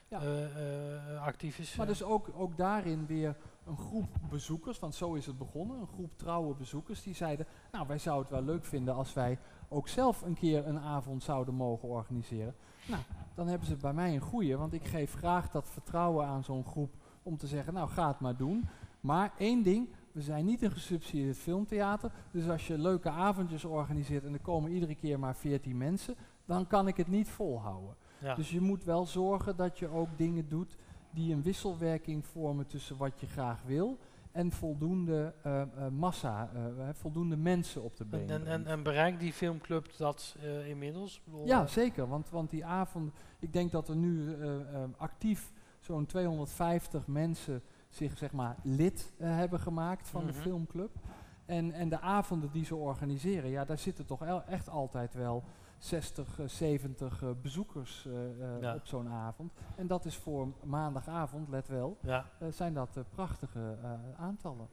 Ja. 0.09 0.21
eh, 0.23 1.23
actief 1.23 1.59
is. 1.59 1.77
Maar 1.77 1.87
dus 1.87 2.03
ook, 2.03 2.31
ook 2.35 2.57
daarin 2.57 3.07
weer 3.07 3.37
een 3.67 3.77
groep 3.77 4.09
bezoekers, 4.31 4.79
want 4.79 4.95
zo 4.95 5.15
is 5.15 5.27
het 5.27 5.39
begonnen, 5.39 5.81
een 5.81 5.87
groep 5.87 6.19
trouwe 6.19 6.55
bezoekers 6.55 7.03
die 7.03 7.15
zeiden, 7.15 7.47
nou 7.73 7.87
wij 7.87 7.99
zouden 7.99 8.27
het 8.27 8.45
wel 8.45 8.55
leuk 8.55 8.65
vinden 8.65 8.95
als 8.95 9.13
wij 9.13 9.39
ook 9.69 9.89
zelf 9.89 10.23
een 10.23 10.35
keer 10.35 10.67
een 10.67 10.79
avond 10.79 11.23
zouden 11.23 11.55
mogen 11.55 11.89
organiseren. 11.89 12.55
Nou, 12.87 13.03
dan 13.37 13.49
hebben 13.49 13.69
ze 13.69 13.77
bij 13.77 13.93
mij 13.93 14.15
een 14.15 14.21
goeie, 14.21 14.57
want 14.57 14.73
ik 14.73 14.85
geef 14.85 15.15
graag 15.15 15.51
dat 15.51 15.71
vertrouwen 15.71 16.27
aan 16.27 16.45
zo'n 16.45 16.65
groep 16.65 16.95
om 17.23 17.37
te 17.37 17.47
zeggen, 17.47 17.75
nou 17.75 17.89
ga 17.89 18.09
het 18.09 18.21
maar 18.21 18.37
doen. 18.37 18.65
Maar 19.01 19.33
één 19.39 19.63
ding, 19.63 19.89
we 20.13 20.21
zijn 20.21 20.45
niet 20.45 20.63
een 20.63 20.71
gesubsidieerd 20.71 21.37
filmtheater, 21.37 22.13
dus 22.31 22.49
als 22.49 22.67
je 22.67 22.79
leuke 22.79 23.11
avondjes 23.11 23.65
organiseert 23.65 24.25
en 24.25 24.33
er 24.33 24.41
komen 24.41 24.71
iedere 24.71 24.95
keer 24.95 25.19
maar 25.19 25.37
14 25.37 25.77
mensen, 25.77 26.15
dan 26.45 26.67
kan 26.67 26.89
ik 26.89 26.97
het 26.97 27.09
niet 27.09 27.29
volhouden. 27.29 27.97
ja. 28.19 28.35
Dus 28.35 28.51
je 28.51 28.61
moet 28.61 28.85
wel 28.85 29.07
zorgen 29.07 29.57
dat 29.57 29.79
je 29.79 29.89
ook 29.89 30.09
dingen 30.17 30.49
doet 30.49 30.77
die 31.11 31.33
een 31.33 31.43
wisselwerking 31.43 32.27
vormen 32.27 32.67
tussen 32.67 32.97
wat 32.97 33.21
je 33.21 33.27
graag 33.27 33.63
wil 33.63 33.99
en 34.37 34.53
voldoende 34.53 35.35
eh, 35.43 35.61
eh, 35.63 35.69
massa, 35.91 36.51
eh, 36.55 36.89
voldoende 36.93 37.37
mensen 37.37 37.83
op 37.83 37.97
de 37.97 38.05
en, 38.11 38.27
been. 38.27 38.47
en, 38.47 38.67
en, 38.67 38.83
bereikt 38.83 39.21
die 39.21 39.33
filmclub 39.33 39.97
dat 39.97 40.37
inmiddels? 40.67 41.23
Ja, 41.45 41.67
zeker. 41.67 42.09
Want, 42.09 42.31
want 42.31 42.51
die 42.51 42.65
avond, 42.65 43.13
ik 43.39 43.53
denk 43.53 43.73
dat 43.73 43.89
er 43.89 43.97
nu 43.97 44.37
actief 44.97 45.53
zo'n 45.81 46.07
250 46.07 47.07
mensen 47.07 47.63
zich 47.89 48.19
zeg 48.19 48.33
maar 48.33 48.57
lid 48.63 49.13
hebben 49.19 49.61
gemaakt 49.61 50.09
van 50.09 50.27
de 50.27 50.33
Mhm. 50.33 50.41
filmclub. 50.41 50.91
En, 51.47 51.73
en 51.73 51.89
de 51.89 52.01
avonden 52.01 52.51
die 52.53 52.65
ze 52.65 52.77
organiseren, 52.77 53.51
ja, 53.51 53.65
daar 53.65 53.79
zitten 53.79 54.07
toch 54.07 54.25
echt 54.49 54.69
altijd 54.69 55.15
wel 55.15 55.45
60, 55.87 56.39
eh, 56.39 56.49
70 56.49 57.23
eh, 57.23 57.29
bezoekers 57.43 58.07
eh, 58.07 58.13
eh, 58.55 58.61
Ja. 58.61 58.75
op 58.75 58.87
zo'n 58.87 59.09
avond. 59.09 59.53
En 59.77 59.87
dat 59.87 60.05
is 60.05 60.17
voor 60.17 60.49
maandagavond, 60.65 61.49
let 61.49 61.69
wel, 61.69 61.97
ja. 62.03 62.27
eh, 62.39 62.49
zijn 62.51 62.75
dat 62.75 62.97
eh, 62.97 63.03
prachtige 63.11 63.77
eh, 63.83 63.91
aantallen. 64.19 64.69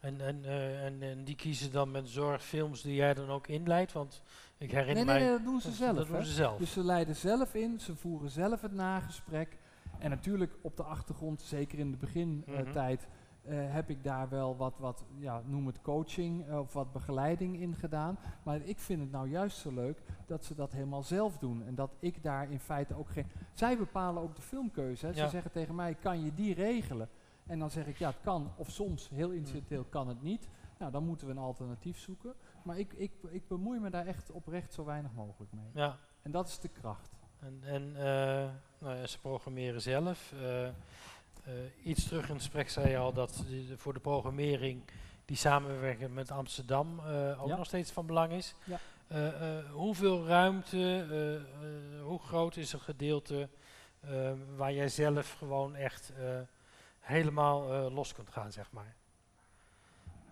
En, 0.00 0.20
en, 0.20 0.44
eh, 0.44 0.84
en, 0.84 1.02
en 1.02 1.24
die 1.24 1.34
kiezen 1.34 1.72
dan 1.72 1.90
met 1.90 2.08
zorg 2.08 2.42
films 2.44 2.82
die 2.82 2.94
jij 2.94 3.14
dan 3.14 3.28
ook 3.28 3.46
inleidt? 3.46 3.92
Want 3.92 4.22
ik 4.58 4.70
herinner 4.70 4.94
Nee, 4.94 5.04
mij... 5.04 5.14
nee, 5.18 5.28
nee, 5.28 5.36
dat 5.36 5.44
doen 5.46 5.60
ze 5.60 5.66
dat- 5.68 5.76
zelf. 5.76 5.96
Dat 5.96 6.06
doen 6.06 6.24
ze 6.24 6.32
zelf. 6.32 6.58
Dus 6.58 6.72
ze 6.72 6.84
leiden 6.84 7.16
zelf 7.16 7.54
in, 7.54 7.80
ze 7.80 7.96
voeren 7.96 8.30
zelf 8.30 8.60
het 8.60 8.72
nagesprek. 8.72 9.58
En 9.98 10.10
natuurlijk 10.10 10.52
op 10.60 10.76
de 10.76 10.82
achtergrond, 10.82 11.42
zeker 11.42 11.78
in 11.78 11.90
de 11.90 11.96
begintijd, 11.96 13.00
Mhm. 13.00 13.10
eh, 13.10 13.20
heb 13.48 13.90
ik 13.90 14.04
daar 14.04 14.28
wel 14.28 14.56
wat, 14.56 14.78
wat 14.78 15.04
ja, 15.18 15.42
noem 15.46 15.66
het 15.66 15.82
coaching 15.82 16.46
eh, 16.46 16.58
of 16.58 16.72
wat 16.72 16.92
begeleiding 16.92 17.60
in 17.60 17.74
gedaan. 17.74 18.18
Maar 18.42 18.60
ik 18.60 18.78
vind 18.78 19.00
het 19.00 19.10
nou 19.10 19.28
juist 19.28 19.58
zo 19.58 19.72
leuk 19.72 20.02
dat 20.26 20.44
ze 20.44 20.54
dat 20.54 20.72
helemaal 20.72 21.02
zelf 21.02 21.38
doen. 21.38 21.66
En 21.66 21.74
dat 21.74 21.90
ik 21.98 22.22
daar 22.22 22.50
in 22.50 22.60
feite 22.60 22.94
ook 22.94 23.10
geen... 23.10 23.26
Zij 23.52 23.78
bepalen 23.78 24.22
ook 24.22 24.36
de 24.36 24.42
filmkeuze. 24.42 25.06
Hè. 25.06 25.12
Ja. 25.12 25.24
Ze 25.24 25.30
zeggen 25.30 25.50
tegen 25.50 25.74
mij, 25.74 25.94
kan 25.94 26.24
je 26.24 26.34
die 26.34 26.54
regelen? 26.54 27.08
En 27.46 27.58
dan 27.58 27.70
zeg 27.70 27.86
ik, 27.86 27.96
ja, 27.96 28.08
het 28.08 28.20
kan. 28.22 28.50
Of 28.56 28.70
soms, 28.70 29.08
heel 29.08 29.30
incidenteel, 29.30 29.84
kan 29.84 30.08
het 30.08 30.22
niet. 30.22 30.48
Nou, 30.78 30.92
dan 30.92 31.04
moeten 31.04 31.26
we 31.26 31.32
een 31.32 31.38
alternatief 31.38 31.98
zoeken. 31.98 32.34
Maar 32.62 32.78
ik, 32.78 32.92
ik, 32.92 33.12
ik 33.28 33.48
bemoei 33.48 33.80
me 33.80 33.90
daar 33.90 34.06
echt 34.06 34.30
oprecht 34.30 34.72
zo 34.72 34.84
weinig 34.84 35.12
mogelijk 35.12 35.52
mee. 35.52 35.70
Ja, 35.74 35.96
En 36.22 36.30
dat 36.30 36.48
is 36.48 36.60
de 36.60 36.68
kracht. 36.68 37.10
en, 37.38 37.60
en 37.64 37.96
eh, 37.96 38.50
nou 38.78 38.96
ja, 38.96 39.06
ze 39.06 39.20
programmeren 39.20 39.82
zelf. 39.82 40.32
Eh, 40.32 40.66
eh, 40.66 40.74
iets 41.84 42.04
terug 42.04 42.22
in 42.28 42.32
het 42.34 42.42
gesprek 42.42 42.70
zei 42.70 42.88
je 42.88 42.96
al 42.96 43.12
dat 43.12 43.44
voor 43.76 43.92
de 43.94 44.00
programmering 44.00 44.82
die 45.24 45.36
samenwerking 45.36 46.14
met 46.14 46.30
Amsterdam 46.30 46.98
eh, 46.98 47.42
ook 47.42 47.48
Ja. 47.48 47.56
nog 47.56 47.66
steeds 47.66 47.90
van 47.90 48.06
belang 48.06 48.32
is. 48.32 48.54
Ja. 48.64 48.78
Eh, 49.06 49.58
eh, 49.58 49.70
hoeveel 49.70 50.26
ruimte, 50.26 50.76
eh, 51.10 51.34
eh, 51.36 51.42
hoe 52.04 52.18
groot 52.18 52.56
is 52.56 52.72
een 52.72 52.80
gedeelte 52.80 53.48
eh, 54.00 54.32
waar 54.56 54.72
jij 54.72 54.88
zelf 54.88 55.32
gewoon 55.32 55.74
echt 55.74 56.12
eh, 56.18 56.40
helemaal 57.00 57.72
eh, 57.72 57.94
los 57.94 58.12
kunt 58.12 58.30
gaan, 58.30 58.52
zeg 58.52 58.70
maar? 58.72 58.94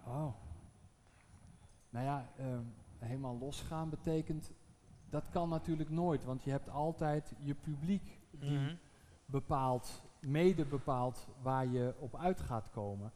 Oh. 0.07 0.35
Nou 1.90 2.05
ja, 2.07 2.29
ehm, 2.38 2.62
helemaal 2.99 3.38
losgaan 3.38 3.88
betekent, 3.90 4.51
dat 5.11 5.29
kan 5.31 5.49
natuurlijk 5.49 5.90
nooit, 5.90 6.25
want 6.25 6.42
je 6.44 6.51
hebt 6.51 6.68
altijd 6.68 7.33
je 7.42 7.55
publiek 7.55 8.18
die 8.31 8.59
Mhm. 8.59 8.75
bepaalt, 9.25 10.03
mede 10.20 10.64
bepaalt 10.64 11.28
waar 11.42 11.66
je 11.66 11.94
op 11.98 12.16
uit 12.16 12.40
gaat 12.40 12.70
komen. 12.70 13.12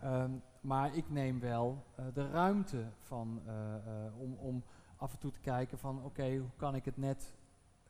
Ehm, 0.00 0.30
maar 0.60 0.96
ik 0.96 1.10
neem 1.10 1.40
wel 1.40 1.84
eh, 1.94 2.04
de 2.14 2.30
ruimte 2.30 2.84
van, 2.98 3.40
eh, 3.46 3.74
eh, 3.74 4.20
om, 4.20 4.32
om 4.34 4.62
af 4.96 5.12
en 5.12 5.18
toe 5.18 5.30
te 5.30 5.40
kijken 5.40 5.78
van 5.78 6.04
oké, 6.04 6.36
hoe 6.36 6.50
kan 6.56 6.74
ik 6.74 6.84
het 6.84 6.96
net 6.96 7.36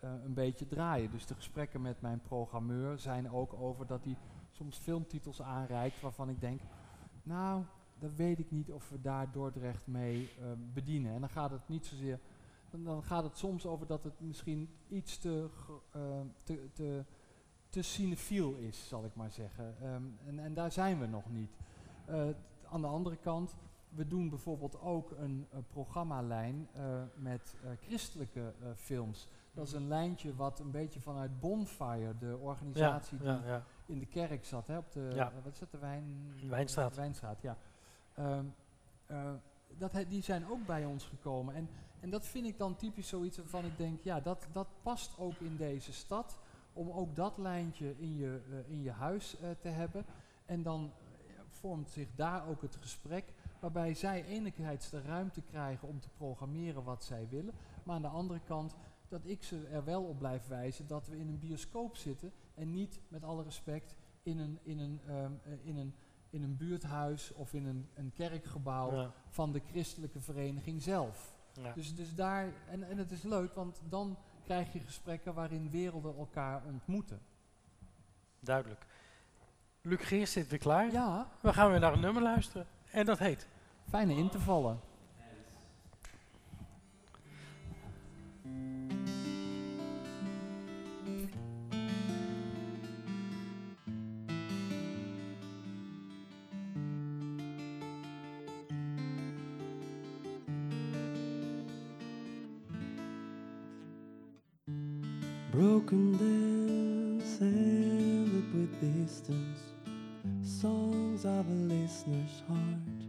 een 0.00 0.34
beetje 0.34 0.66
draaien. 0.66 1.10
Dus 1.10 1.26
de 1.26 1.34
gesprekken 1.34 1.80
met 1.80 2.00
mijn 2.00 2.20
programmeur 2.20 2.98
zijn 2.98 3.30
ook 3.30 3.52
over 3.54 3.86
dat 3.86 4.04
hij 4.04 4.16
soms 4.50 4.76
filmtitels 4.78 5.42
aanreikt 5.42 6.00
waarvan 6.00 6.28
ik 6.28 6.40
denk, 6.40 6.60
nou, 7.22 7.62
dan 7.98 8.16
weet 8.16 8.38
ik 8.38 8.50
niet 8.50 8.72
of 8.72 8.88
we 8.90 9.00
daar 9.00 9.32
Dordrecht 9.32 9.86
mee 9.86 10.30
eh, 10.38 10.46
bedienen. 10.74 11.12
En 11.14 11.20
dan 11.20 11.28
gaat 11.30 11.50
het 11.50 11.68
niet 11.68 11.86
zozeer, 11.86 12.18
dan, 12.70 12.84
dan 12.84 13.02
gaat 13.02 13.22
het 13.24 13.36
soms 13.36 13.66
over 13.66 13.86
dat 13.86 14.04
het 14.04 14.20
misschien 14.20 14.68
iets 14.88 15.18
te, 15.18 15.48
ge- 15.52 15.80
eh, 15.90 16.20
te, 16.44 16.68
te, 16.72 17.04
te 17.68 17.82
cinefiel 17.82 18.54
is, 18.54 18.88
zal 18.88 19.04
ik 19.04 19.14
maar 19.14 19.30
zeggen. 19.30 19.74
Ehm, 19.82 20.02
en, 20.26 20.38
en 20.38 20.54
daar 20.54 20.72
zijn 20.72 21.00
we 21.00 21.06
nog 21.06 21.30
niet. 21.30 21.50
Eh, 22.04 22.28
aan 22.70 22.80
de 22.80 22.86
andere 22.86 23.16
kant, 23.16 23.56
we 23.88 24.06
doen 24.06 24.28
bijvoorbeeld 24.28 24.80
ook 24.80 25.10
een, 25.10 25.46
eh, 25.50 25.58
programmalijn 25.70 26.68
eh, 26.72 27.02
met 27.14 27.54
christelijke 27.80 28.52
films. 28.76 29.28
Dat 29.52 29.66
is 29.66 29.72
een 29.72 29.88
lijntje 29.88 30.34
wat 30.34 30.60
een 30.60 30.70
beetje 30.70 31.00
vanuit 31.00 31.40
Bonfire, 31.40 32.18
de 32.18 32.36
organisatie 32.40 33.18
ja, 33.22 33.36
die 33.36 33.46
ja. 33.46 33.64
in 33.86 33.98
de 33.98 34.06
kerk 34.06 34.44
zat, 34.44 34.66
hè, 34.66 34.76
op 34.78 34.92
de, 34.92 35.30
wat 35.42 35.52
is 35.52 35.58
dat, 35.58 35.70
de 35.70 35.78
Wijn, 35.78 36.32
Wijnstraat. 36.48 36.96
Wijnstraat, 36.96 37.40
ja. 37.42 37.56
Ehm, 38.14 38.44
eh, 39.06 39.30
dat 39.78 39.92
he- 39.92 40.08
die 40.08 40.22
zijn 40.22 40.48
ook 40.50 40.66
bij 40.66 40.84
ons 40.84 41.04
gekomen. 41.04 41.54
En, 41.54 41.68
en 42.00 42.10
dat 42.10 42.26
vind 42.26 42.46
ik 42.46 42.58
dan 42.58 42.76
typisch 42.76 43.08
zoiets 43.08 43.36
waarvan 43.36 43.64
ik 43.64 43.76
denk, 43.76 44.00
ja, 44.02 44.20
dat, 44.20 44.46
dat 44.52 44.68
past 44.82 45.18
ook 45.18 45.38
in 45.38 45.56
deze 45.56 45.92
stad. 45.92 46.38
Om 46.78 46.90
ook 46.90 47.16
dat 47.16 47.38
lijntje 47.38 47.94
in 47.98 48.16
je, 48.16 48.40
eh, 48.50 48.70
in 48.72 48.82
je 48.82 48.90
huis 48.90 49.38
eh, 49.40 49.50
te 49.60 49.68
hebben. 49.68 50.04
En 50.46 50.62
dan 50.62 50.92
eh, 51.26 51.32
vormt 51.48 51.90
zich 51.90 52.08
daar 52.14 52.48
ook 52.48 52.62
het 52.62 52.76
gesprek. 52.76 53.24
Waarbij 53.60 53.94
zij 53.94 54.24
enerzijds 54.24 54.90
de 54.90 55.00
ruimte 55.00 55.42
krijgen 55.42 55.88
om 55.88 56.00
te 56.00 56.08
programmeren 56.08 56.84
wat 56.84 57.04
zij 57.04 57.26
willen. 57.28 57.54
Maar 57.84 57.96
aan 57.96 58.02
de 58.02 58.08
andere 58.08 58.40
kant 58.44 58.74
dat 59.08 59.20
ik 59.24 59.42
ze 59.42 59.66
er 59.66 59.84
wel 59.84 60.02
op 60.02 60.18
blijf 60.18 60.46
wijzen 60.46 60.86
dat 60.86 61.08
we 61.08 61.18
in 61.18 61.28
een 61.28 61.38
bioscoop 61.38 61.96
zitten. 61.96 62.32
En 62.54 62.70
niet, 62.70 63.00
met 63.08 63.24
alle 63.24 63.42
respect, 63.42 63.94
in 64.22 64.38
een, 64.38 64.58
in 64.62 64.78
een, 64.78 65.00
ehm, 65.06 65.32
eh, 65.44 65.52
in 65.66 65.76
een, 65.76 65.94
in 66.30 66.42
een 66.42 66.56
buurthuis 66.56 67.32
of 67.32 67.54
in 67.54 67.66
een, 67.66 67.88
een 67.94 68.12
kerkgebouw 68.12 68.92
Ja, 68.92 69.12
van 69.28 69.52
de 69.52 69.60
christelijke 69.66 70.20
vereniging 70.20 70.82
zelf. 70.82 71.36
ja. 71.52 71.72
Dus, 71.72 71.94
dus 71.94 72.14
daar, 72.14 72.52
en, 72.68 72.82
en 72.82 72.98
het 72.98 73.10
is 73.10 73.22
leuk, 73.22 73.54
want 73.54 73.80
dan 73.88 74.16
krijg 74.48 74.72
je 74.72 74.80
gesprekken 74.80 75.34
waarin 75.34 75.70
werelden 75.70 76.16
elkaar 76.16 76.62
ontmoeten. 76.64 77.20
Duidelijk. 78.40 78.86
Luc 79.80 80.08
Geers 80.08 80.32
zit 80.32 80.48
weer 80.48 80.58
klaar. 80.58 80.92
Ja, 80.92 81.28
We 81.40 81.52
gaan 81.52 81.70
weer 81.70 81.80
naar 81.80 81.92
een 81.92 82.00
nummer 82.00 82.22
luisteren. 82.22 82.66
En 82.90 83.06
dat 83.06 83.18
heet. 83.18 83.48
fijne 83.88 84.14
in 84.14 84.30
Broken 105.58 106.12
dance 106.12 107.40
ended 107.40 108.54
with 108.54 108.80
distance, 108.80 109.58
songs 110.40 111.24
of 111.24 111.48
a 111.48 111.52
listener's 111.52 112.42
heart. 112.46 113.00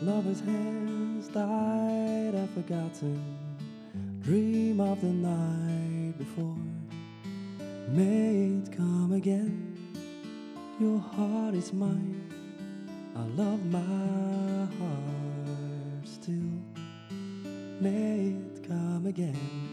Lovers' 0.00 0.40
hands 0.40 1.28
died 1.28 2.32
and 2.34 2.48
forgotten, 2.54 3.22
dream 4.22 4.80
of 4.80 5.02
the 5.02 5.08
night 5.08 6.16
before. 6.16 6.56
May 7.90 8.58
it 8.62 8.74
come 8.74 9.12
again, 9.12 9.76
your 10.80 10.98
heart 10.98 11.54
is 11.54 11.74
mine. 11.74 12.24
I 13.14 13.24
love 13.36 13.62
my 13.66 14.64
heart 14.78 16.06
still 16.06 16.62
may 17.80 18.34
come 19.00 19.06
again. 19.06 19.69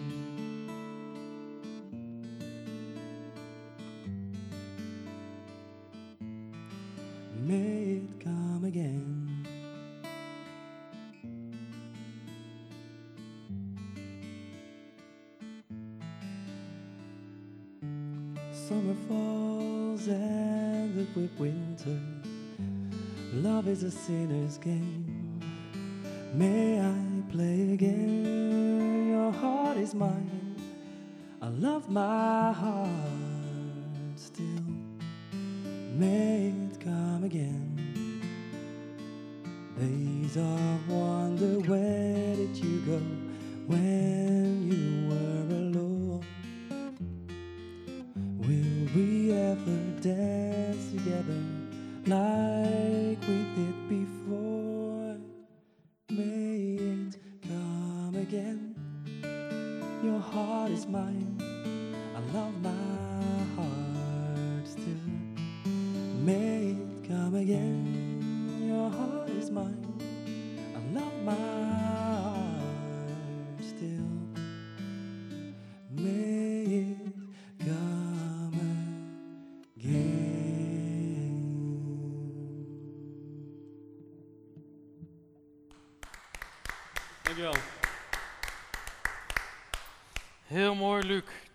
May 35.98 36.54
it 36.70 36.80
come 36.80 37.24
again. 37.24 38.22
Days 39.80 40.38
of 40.38 40.90
wonder, 40.90 41.60
where 41.68 42.36
did 42.36 42.56
you 42.56 42.82
go 42.82 43.02
when 43.66 44.37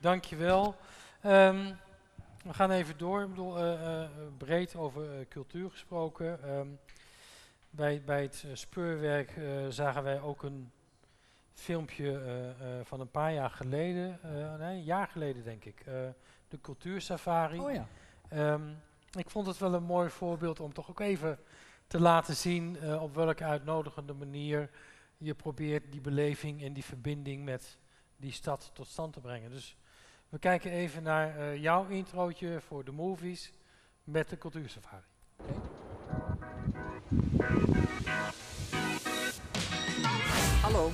Dankjewel. 0.02 0.76
Ehm 1.20 1.72
we 2.42 2.54
gaan 2.54 2.70
even 2.70 2.98
door. 2.98 3.22
Ik 3.22 3.28
bedoel, 3.28 3.58
eh, 3.58 4.02
eh, 4.02 4.10
breed 4.38 4.76
over 4.76 5.18
eh, 5.18 5.28
cultuur 5.28 5.70
gesproken. 5.70 6.42
Ehm, 6.42 6.66
bij, 7.70 8.02
bij 8.04 8.22
het 8.22 8.44
speurwerk 8.52 9.40
zagen 9.68 10.02
wij 10.02 10.20
ook 10.20 10.42
een 10.42 10.70
filmpje 11.54 12.20
van 12.84 13.00
een 13.00 13.10
paar 13.10 13.32
jaar 13.32 13.50
geleden. 13.50 14.18
nee, 14.58 14.76
een 14.76 14.84
jaar 14.84 15.08
geleden 15.08 15.44
denk 15.44 15.64
ik. 15.64 15.84
de 16.48 16.60
cultuursafari. 16.60 17.58
Oh 17.58 17.72
ja. 17.72 17.86
Ehm, 18.28 18.62
ik 19.18 19.30
vond 19.30 19.46
het 19.46 19.58
wel 19.58 19.74
een 19.74 19.82
mooi 19.82 20.10
voorbeeld 20.10 20.60
om 20.60 20.72
toch 20.72 20.90
ook 20.90 21.00
even 21.00 21.38
te 21.86 22.00
laten 22.00 22.36
zien 22.36 22.92
op 23.00 23.14
welke 23.14 23.44
uitnodigende 23.44 24.12
manier 24.12 24.70
je 25.16 25.34
probeert 25.34 25.92
die 25.92 26.00
beleving 26.00 26.62
en 26.62 26.72
die 26.72 26.84
verbinding 26.84 27.44
met 27.44 27.78
die 28.16 28.32
stad 28.32 28.70
tot 28.74 28.86
stand 28.86 29.12
te 29.12 29.20
brengen. 29.20 29.50
Dus 29.50 29.76
we 30.32 30.38
kijken 30.38 30.70
even 30.70 31.02
naar 31.02 31.38
eh, 31.38 31.62
jouw 31.62 31.86
introotje 31.88 32.60
voor 32.60 32.84
de 32.84 32.92
movies 32.92 33.52
met 34.04 34.28
de 34.28 34.38
cultuursafari. 34.38 35.02
Hallo. 40.62 40.90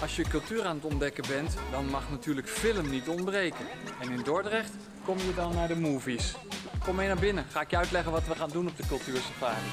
Als 0.00 0.16
je 0.16 0.22
cultuur 0.22 0.64
aan 0.64 0.74
het 0.74 0.84
ontdekken 0.84 1.24
bent, 1.28 1.56
dan 1.70 1.86
mag 1.86 2.10
natuurlijk 2.10 2.48
film 2.48 2.90
niet 2.90 3.08
ontbreken. 3.08 3.66
En 4.00 4.10
in 4.10 4.22
Dordrecht 4.22 4.74
kom 5.04 5.18
je 5.18 5.34
dan 5.34 5.54
naar 5.54 5.68
de 5.68 5.76
movies. 5.76 6.36
Kom 6.84 6.96
mee 6.96 7.06
naar 7.06 7.20
binnen, 7.20 7.44
ga 7.44 7.60
ik 7.60 7.70
je 7.70 7.76
uitleggen 7.76 8.12
wat 8.12 8.26
we 8.26 8.34
gaan 8.34 8.50
doen 8.50 8.68
op 8.68 8.76
de 8.76 8.86
cultuursafari. 8.86 9.66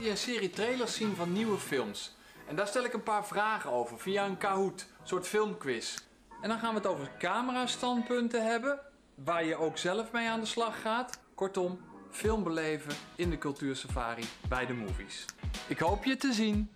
Je 0.00 0.10
een 0.10 0.16
serie 0.16 0.50
trailers 0.50 0.94
zien 0.94 1.14
van 1.16 1.32
nieuwe 1.32 1.58
films. 1.58 2.14
En 2.46 2.56
daar 2.56 2.66
stel 2.66 2.84
ik 2.84 2.92
een 2.92 3.02
paar 3.02 3.26
vragen 3.26 3.70
over 3.70 3.98
via 3.98 4.26
een 4.26 4.36
Kahoot, 4.38 4.86
een 5.00 5.06
soort 5.06 5.26
filmquiz. 5.26 5.98
En 6.42 6.48
dan 6.48 6.58
gaan 6.58 6.70
we 6.70 6.76
het 6.76 6.86
over 6.86 7.10
camerastandpunten 7.18 8.44
hebben, 8.46 8.80
waar 9.14 9.44
je 9.44 9.56
ook 9.56 9.78
zelf 9.78 10.12
mee 10.12 10.28
aan 10.28 10.40
de 10.40 10.46
slag 10.46 10.80
gaat. 10.80 11.20
Kortom, 11.34 11.80
film 12.10 12.42
beleven 12.42 12.92
in 13.16 13.30
de 13.30 13.38
cultuursafari 13.38 14.24
bij 14.48 14.66
de 14.66 14.72
movies. 14.74 15.24
Ik 15.68 15.78
hoop 15.78 16.04
je 16.04 16.16
te 16.16 16.32
zien. 16.32 16.74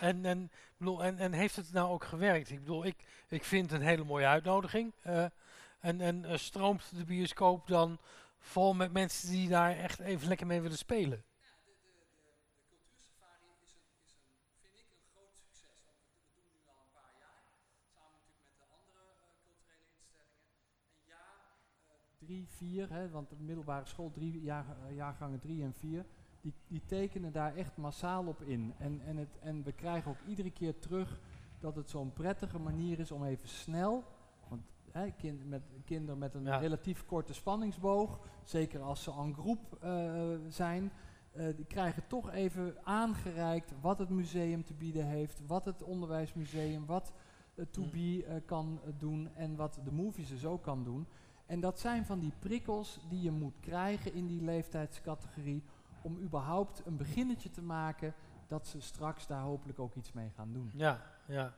En, 0.00 0.24
en, 0.24 0.50
en, 1.00 1.18
en 1.18 1.32
heeft 1.32 1.56
het 1.56 1.72
nou 1.72 1.90
ook 1.90 2.04
gewerkt? 2.04 2.50
Ik 2.50 2.58
bedoel, 2.58 2.84
ik, 2.84 2.96
ik 3.28 3.44
vind 3.44 3.72
een 3.72 3.82
hele 3.82 4.04
mooie 4.04 4.26
uitnodiging. 4.26 4.92
eh, 5.02 5.24
en 5.80 6.00
en 6.00 6.24
eh, 6.24 6.36
stroomt 6.36 6.96
de 6.96 7.04
bioscoop 7.04 7.66
dan 7.66 7.98
vol 8.46 8.74
met 8.74 8.92
mensen 8.92 9.30
die 9.30 9.48
daar 9.48 9.76
echt 9.76 9.98
even 9.98 10.28
lekker 10.28 10.46
mee 10.46 10.60
willen 10.60 10.78
spelen? 10.78 11.24
drie, 22.26 22.46
vier, 22.48 22.92
hè, 22.92 23.10
want 23.10 23.28
de 23.28 23.36
middelbare 23.38 23.84
school, 23.84 24.10
drie 24.10 24.40
jaar, 24.40 24.64
eh, 24.88 24.96
jaargangen 24.96 25.40
drie 25.40 25.62
en 25.62 25.74
vier, 25.74 26.04
die, 26.40 26.54
die 26.66 26.82
tekenen 26.86 27.32
daar 27.32 27.56
echt 27.56 27.76
massaal 27.76 28.26
op 28.26 28.42
in. 28.42 28.74
En, 28.78 29.00
en, 29.06 29.16
het, 29.16 29.38
en 29.40 29.62
we 29.62 29.72
krijgen 29.72 30.10
ook 30.10 30.20
iedere 30.26 30.50
keer 30.50 30.78
terug 30.78 31.20
dat 31.60 31.76
het 31.76 31.90
zo'n 31.90 32.12
prettige 32.12 32.58
manier 32.58 32.98
is 32.98 33.10
om 33.10 33.24
even 33.24 33.48
snel, 33.48 34.04
want 34.48 34.62
hè, 34.96 35.10
kind, 35.10 35.48
met, 35.48 35.62
kinderen 35.84 36.18
met 36.18 36.34
een 36.34 36.44
Ja. 36.44 36.56
relatief 36.56 37.04
korte 37.06 37.34
spanningsboog, 37.34 38.20
zeker 38.44 38.80
als 38.80 39.02
ze 39.02 39.12
en 39.12 39.34
groep 39.34 39.78
eh, 39.80 40.14
zijn, 40.48 40.92
eh, 41.32 41.46
die 41.56 41.66
krijgen 41.66 42.06
toch 42.06 42.30
even 42.30 42.76
aangereikt 42.84 43.72
wat 43.80 43.98
het 43.98 44.08
museum 44.08 44.64
te 44.64 44.74
bieden 44.74 45.06
heeft, 45.06 45.40
wat 45.46 45.64
het 45.64 45.82
onderwijsmuseum, 45.82 46.86
wat 46.86 47.12
het 47.54 47.72
To 47.72 47.82
Mm. 47.82 47.90
Be 47.90 48.24
eh, 48.24 48.36
kan 48.44 48.80
doen 48.98 49.28
en 49.34 49.56
wat 49.56 49.80
de 49.84 49.92
movies 49.92 50.28
dus 50.28 50.44
ook 50.44 50.62
kan 50.62 50.84
doen. 50.84 51.06
En 51.46 51.60
dat 51.60 51.80
zijn 51.80 52.04
van 52.04 52.18
die 52.18 52.32
prikkels 52.38 53.00
die 53.08 53.22
je 53.22 53.30
moet 53.30 53.60
krijgen 53.60 54.14
in 54.14 54.26
die 54.26 54.42
leeftijdscategorie 54.42 55.62
om 56.02 56.18
überhaupt 56.18 56.82
een 56.86 56.96
beginnetje 56.96 57.50
te 57.50 57.62
maken 57.62 58.14
dat 58.46 58.66
ze 58.66 58.80
straks 58.80 59.26
daar 59.26 59.42
hopelijk 59.42 59.78
ook 59.78 59.94
iets 59.94 60.12
mee 60.12 60.30
gaan 60.34 60.52
doen. 60.52 60.70
Ja, 60.74 61.02
ja. 61.26 61.54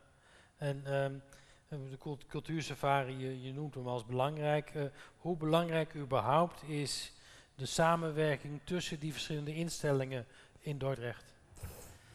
En 0.56 0.84
ehm, 0.84 1.14
eh, 1.14 1.20
de 1.68 1.96
cult- 1.98 2.26
cultuursafari, 2.26 3.42
je, 3.42 3.52
noemt 3.52 3.74
hem 3.74 3.86
als 3.86 4.04
belangrijk. 4.04 4.70
Eh, 4.74 4.82
hoe 5.18 5.36
belangrijk 5.36 5.94
überhaupt 5.94 6.62
is 6.62 7.12
de 7.54 7.66
samenwerking 7.66 8.60
tussen 8.64 9.00
die 9.00 9.12
verschillende 9.12 9.54
instellingen 9.54 10.26
in 10.58 10.78
Dordrecht? 10.78 11.34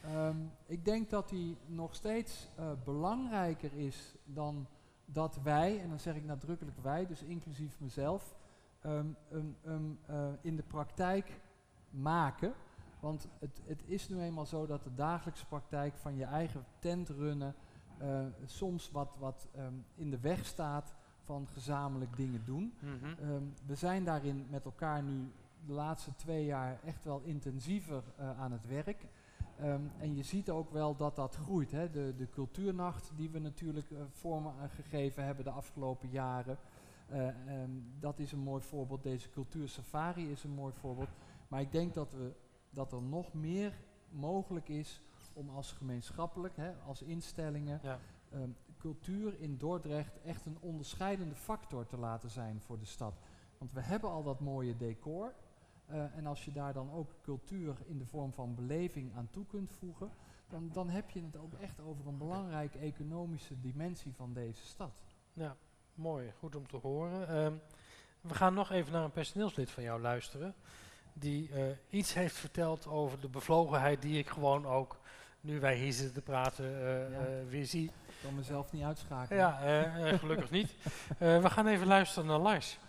Ehm, 0.04 0.38
ik 0.66 0.86
denk 0.86 1.10
dat 1.10 1.30
die 1.30 1.58
nog 1.66 1.96
steeds 1.96 2.48
eh, 2.56 2.72
belangrijker 2.84 3.74
is 3.74 4.16
dan 4.26 4.68
dat 5.06 5.40
wij, 5.44 5.80
en 5.82 5.90
dan 5.90 6.00
zeg 6.00 6.16
ik 6.16 6.26
nadrukkelijk 6.26 6.78
wij, 6.82 7.06
dus 7.06 7.22
inclusief 7.22 7.80
mezelf, 7.80 8.36
eh, 8.82 9.00
in 10.42 10.56
de 10.56 10.64
praktijk 10.68 11.40
maken. 11.90 12.54
Want 13.00 13.28
het, 13.40 13.62
het 13.66 13.82
is 13.86 14.10
nu 14.10 14.22
eenmaal 14.22 14.46
zo 14.46 14.66
dat 14.66 14.84
de 14.84 14.94
dagelijkse 14.94 15.46
praktijk 15.46 15.98
van 15.98 16.16
je 16.16 16.26
eigen 16.26 16.66
tent 16.80 17.10
runnen 17.10 17.56
eh, 18.04 18.26
soms 18.46 18.92
wat, 18.92 19.16
wat 19.20 19.48
ehm, 19.56 19.74
in 19.96 20.10
de 20.10 20.20
weg 20.20 20.46
staat 20.46 20.94
van 21.22 21.48
gezamenlijk 21.48 22.16
dingen 22.16 22.42
doen. 22.46 22.74
Ehm, 23.20 23.44
we 23.66 23.76
zijn 23.76 24.04
daarin 24.04 24.46
met 24.50 24.66
elkaar 24.66 25.04
nu 25.04 25.32
de 25.66 25.74
laatste 25.74 26.16
twee 26.16 26.46
jaar 26.46 26.80
echt 26.86 27.06
wel 27.06 27.22
intensiever 27.22 28.04
eh, 28.16 28.40
aan 28.40 28.52
het 28.52 28.68
werk. 28.68 29.08
Ehm, 29.58 29.82
en 30.00 30.16
je 30.16 30.24
ziet 30.24 30.50
ook 30.50 30.72
wel 30.72 30.96
dat 30.96 31.16
dat 31.16 31.36
groeit. 31.36 31.72
Hè? 31.72 31.90
De, 31.90 32.14
de 32.18 32.30
cultuurnacht 32.30 33.12
die 33.16 33.30
we 33.30 33.40
natuurlijk 33.40 33.92
eh, 33.92 33.98
vorm 34.10 34.48
gegeven 34.76 35.26
hebben 35.26 35.44
de 35.44 35.52
afgelopen 35.52 36.10
jaren. 36.10 36.58
dat 38.00 38.20
is 38.20 38.32
een 38.32 38.40
mooi 38.44 38.62
voorbeeld. 38.62 39.04
Deze 39.04 39.30
cultuursafari 39.30 40.32
is 40.32 40.44
een 40.44 40.54
mooi 40.54 40.74
voorbeeld. 40.74 41.10
Maar 41.48 41.62
ik 41.62 41.72
denk 41.72 41.94
dat, 41.94 42.12
we, 42.12 42.34
dat 42.70 42.92
er 42.92 43.02
nog 43.02 43.34
meer 43.34 43.74
mogelijk 44.10 44.70
is 44.70 45.02
om 45.34 45.50
als 45.50 45.72
gemeenschappelijk, 45.72 46.56
hè, 46.56 46.74
als 46.86 47.02
instellingen, 47.02 47.80
Ja. 47.84 48.00
ehm, 48.32 48.50
cultuur 48.78 49.40
in 49.40 49.58
Dordrecht 49.58 50.22
echt 50.26 50.46
een 50.46 50.58
onderscheidende 50.60 51.36
factor 51.36 51.86
te 51.86 51.98
laten 51.98 52.30
zijn 52.30 52.62
voor 52.62 52.80
de 52.80 52.86
stad. 52.86 53.14
Want 53.58 53.72
we 53.74 53.82
hebben 53.82 54.10
al 54.10 54.24
dat 54.24 54.40
mooie 54.40 54.78
decor. 54.78 55.34
eh, 55.86 56.16
en 56.18 56.26
als 56.26 56.46
je 56.46 56.52
daar 56.52 56.74
dan 56.74 56.92
ook 56.92 57.12
cultuur 57.22 57.76
in 57.86 57.98
de 57.98 58.06
vorm 58.06 58.34
van 58.34 58.56
beleving 58.56 59.16
aan 59.16 59.28
toe 59.32 59.46
kunt 59.46 59.72
voegen, 59.72 60.10
dan, 60.50 60.70
dan 60.74 60.90
heb 60.90 61.10
je 61.10 61.22
het 61.24 61.38
ook 61.38 61.54
echt 61.54 61.80
over 61.80 62.08
een 62.08 62.18
belangrijke 62.18 62.78
economische 62.78 63.60
dimensie 63.60 64.14
van 64.14 64.34
deze 64.34 64.66
stad. 64.66 65.04
Ja, 65.34 65.56
mooi. 65.96 66.32
Goed 66.40 66.56
om 66.56 66.68
te 66.68 66.78
horen. 66.78 67.28
Ehm, 67.28 67.54
we 68.22 68.34
gaan 68.34 68.54
nog 68.54 68.72
even 68.72 68.92
naar 68.94 69.04
een 69.04 69.12
personeelslid 69.12 69.72
van 69.72 69.84
jou 69.84 70.02
luisteren. 70.02 70.56
Die 71.14 71.50
eh, 71.54 71.64
iets 71.90 72.14
heeft 72.14 72.36
verteld 72.36 72.88
over 72.88 73.20
de 73.20 73.30
bevlogenheid 73.30 74.02
die 74.02 74.18
ik 74.18 74.28
gewoon 74.28 74.66
ook, 74.66 75.00
nu 75.44 75.60
wij 75.60 75.76
hier 75.76 75.94
zitten 75.94 76.14
te 76.14 76.22
praten, 76.22 76.66
eh, 76.66 77.12
Ja. 77.12 77.18
eh, 77.18 77.26
weer 77.50 77.66
zie. 77.66 77.84
Ik 77.86 78.16
kan 78.30 78.36
mezelf 78.36 78.72
niet 78.72 78.84
uitschakelen. 78.84 79.38
Ja, 79.42 79.62
eh, 79.64 80.20
gelukkig 80.20 80.52
niet. 80.52 80.74
Eh, 81.18 81.42
we 81.42 81.50
gaan 81.50 81.68
even 81.68 81.88
luisteren 81.88 82.28
naar 82.30 82.40
Lars. 82.40 82.80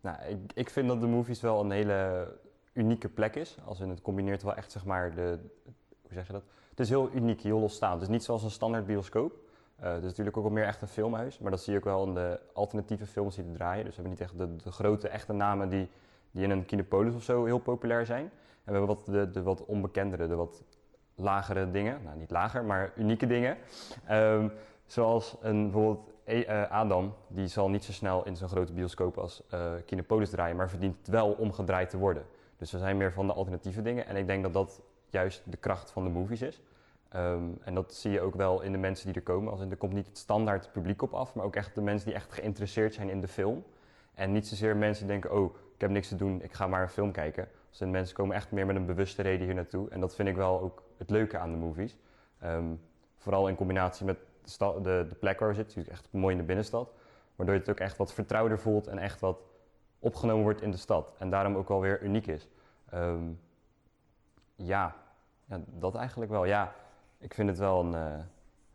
Nou, 0.00 0.16
ik, 0.28 0.38
ik 0.54 0.70
vind 0.70 0.88
dat 0.88 1.00
de 1.00 1.06
movies 1.06 1.40
wel 1.40 1.60
een 1.60 1.70
hele 1.70 2.28
unieke 2.72 3.08
plek 3.08 3.34
is. 3.36 3.56
Als 3.64 3.80
in 3.80 3.88
het 3.88 4.02
combineert 4.02 4.42
wel 4.42 4.54
echt, 4.54 4.72
zeg 4.72 4.84
maar, 4.84 5.14
de, 5.14 5.38
hoe 6.02 6.12
zeg 6.12 6.26
je 6.26 6.32
dat? 6.32 6.42
Het 6.70 6.80
is 6.80 6.88
heel 6.88 7.10
uniek, 7.14 7.40
heel 7.40 7.58
losstaand. 7.60 7.92
Het 7.94 8.02
is 8.02 8.08
niet 8.08 8.24
zoals 8.24 8.42
een 8.42 8.50
standaard 8.50 8.86
bioscoop. 8.86 9.32
Eh, 9.76 9.88
het 9.92 10.02
is 10.02 10.08
natuurlijk 10.08 10.36
ook 10.36 10.42
wel 10.42 10.52
meer 10.52 10.64
echt 10.66 10.82
een 10.82 10.88
filmhuis. 10.88 11.38
Maar 11.38 11.50
dat 11.50 11.62
zie 11.62 11.72
je 11.72 11.78
ook 11.78 11.84
wel 11.84 12.04
in 12.06 12.14
de 12.14 12.40
alternatieve 12.52 13.06
films 13.06 13.34
die 13.34 13.44
er 13.44 13.52
draaien. 13.52 13.84
Dus 13.84 13.96
we 13.96 14.02
hebben 14.02 14.18
niet 14.20 14.30
echt 14.30 14.38
de, 14.38 14.56
de 14.64 14.72
grote, 14.72 15.08
echte 15.08 15.32
namen 15.32 15.68
die, 15.68 15.88
die 16.30 16.44
in 16.44 16.50
een 16.50 16.66
Kinepolis 16.66 17.14
of 17.14 17.22
zo 17.22 17.44
heel 17.44 17.58
populair 17.58 18.06
zijn. 18.06 18.30
En 18.66 18.72
we 18.72 18.78
hebben 18.78 18.96
wat 18.96 19.06
de, 19.06 19.30
de 19.30 19.42
wat 19.42 19.64
onbekendere, 19.64 20.26
de 20.26 20.34
wat 20.34 20.64
lagere 21.14 21.70
dingen. 21.70 22.02
Nou, 22.04 22.18
niet 22.18 22.30
lager, 22.30 22.64
maar 22.64 22.92
unieke 22.96 23.26
dingen. 23.26 23.56
Ehm, 24.06 24.48
zoals 24.86 25.36
een, 25.40 25.62
bijvoorbeeld 25.62 26.14
E- 26.26 26.42
eh, 26.42 26.70
Adam, 26.70 27.14
die 27.28 27.46
zal 27.46 27.70
niet 27.70 27.84
zo 27.84 27.92
snel 27.92 28.24
in 28.24 28.36
zo'n 28.36 28.48
grote 28.48 28.72
bioscoop 28.72 29.18
als 29.18 29.42
eh 29.50 29.72
Kinepolis 29.84 30.30
draaien, 30.30 30.56
maar 30.56 30.68
verdient 30.68 30.96
het 30.98 31.08
wel 31.08 31.32
om 31.32 31.52
gedraaid 31.52 31.90
te 31.90 31.98
worden. 31.98 32.24
Dus 32.56 32.70
we 32.70 32.78
zijn 32.78 32.96
meer 32.96 33.12
van 33.12 33.26
de 33.26 33.32
alternatieve 33.32 33.82
dingen. 33.82 34.06
En 34.06 34.16
ik 34.16 34.26
denk 34.26 34.42
dat 34.42 34.52
dat 34.52 34.80
juist 35.10 35.42
de 35.44 35.56
kracht 35.56 35.90
van 35.90 36.04
de 36.04 36.10
movies 36.10 36.42
is. 36.42 36.62
Ehm, 37.08 37.42
en 37.60 37.74
dat 37.74 37.94
zie 37.94 38.10
je 38.10 38.20
ook 38.20 38.34
wel 38.34 38.62
in 38.62 38.72
de 38.72 38.78
mensen 38.78 39.06
die 39.06 39.14
er 39.14 39.22
komen. 39.22 39.52
Als 39.52 39.60
er 39.60 39.76
komt 39.76 39.92
niet 39.92 40.06
het 40.06 40.18
standaard 40.18 40.72
publiek 40.72 41.02
op 41.02 41.12
af, 41.14 41.34
maar 41.34 41.44
ook 41.44 41.56
echt 41.56 41.74
de 41.74 41.80
mensen 41.80 42.06
die 42.06 42.16
echt 42.16 42.32
geïnteresseerd 42.32 42.94
zijn 42.94 43.08
in 43.08 43.20
de 43.20 43.28
film. 43.28 43.64
En 44.14 44.32
niet 44.32 44.46
zozeer 44.46 44.76
mensen 44.76 45.06
die 45.06 45.12
denken, 45.12 45.38
oh, 45.38 45.54
ik 45.74 45.80
heb 45.80 45.90
niks 45.90 46.08
te 46.08 46.16
doen, 46.16 46.42
ik 46.42 46.52
ga 46.52 46.66
maar 46.66 46.82
een 46.82 46.88
film 46.88 47.12
kijken. 47.12 47.48
Dus 47.78 47.88
mensen 47.88 48.16
komen 48.16 48.36
echt 48.36 48.50
meer 48.50 48.66
met 48.66 48.76
een 48.76 48.86
bewuste 48.86 49.22
reden 49.22 49.46
hier 49.46 49.54
naartoe. 49.54 49.90
En 49.90 50.00
dat 50.00 50.14
vind 50.14 50.28
ik 50.28 50.36
wel 50.36 50.60
ook 50.60 50.82
het 50.96 51.10
leuke 51.10 51.38
aan 51.38 51.50
de 51.50 51.56
movies. 51.56 51.96
Ehm, 52.38 52.74
vooral 53.16 53.48
in 53.48 53.56
combinatie 53.56 54.06
met 54.06 54.18
de, 54.58 54.78
de, 54.82 55.06
de 55.08 55.14
plek 55.14 55.38
waar 55.38 55.48
we 55.48 55.54
zitten, 55.54 55.76
natuurlijk 55.76 56.04
echt 56.04 56.12
mooi 56.12 56.32
in 56.32 56.40
de 56.40 56.46
binnenstad. 56.46 56.92
Waardoor 57.36 57.54
je 57.54 57.60
het 57.60 57.70
ook 57.70 57.78
echt 57.78 57.96
wat 57.96 58.12
vertrouwder 58.12 58.58
voelt 58.58 58.86
en 58.86 58.98
echt 58.98 59.20
wat 59.20 59.42
opgenomen 59.98 60.42
wordt 60.42 60.62
in 60.62 60.70
de 60.70 60.76
stad. 60.76 61.14
En 61.18 61.30
daarom 61.30 61.56
ook 61.56 61.68
wel 61.68 61.80
weer 61.80 62.02
uniek 62.02 62.26
is. 62.26 62.48
Ehm, 62.90 63.30
ja, 64.54 64.96
ja, 65.44 65.60
dat 65.66 65.94
eigenlijk 65.94 66.30
wel. 66.30 66.44
Ja, 66.44 66.74
ik 67.18 67.34
vind 67.34 67.48
het 67.48 67.58
wel 67.58 67.80
een, 67.80 67.94
eh, 67.94 68.18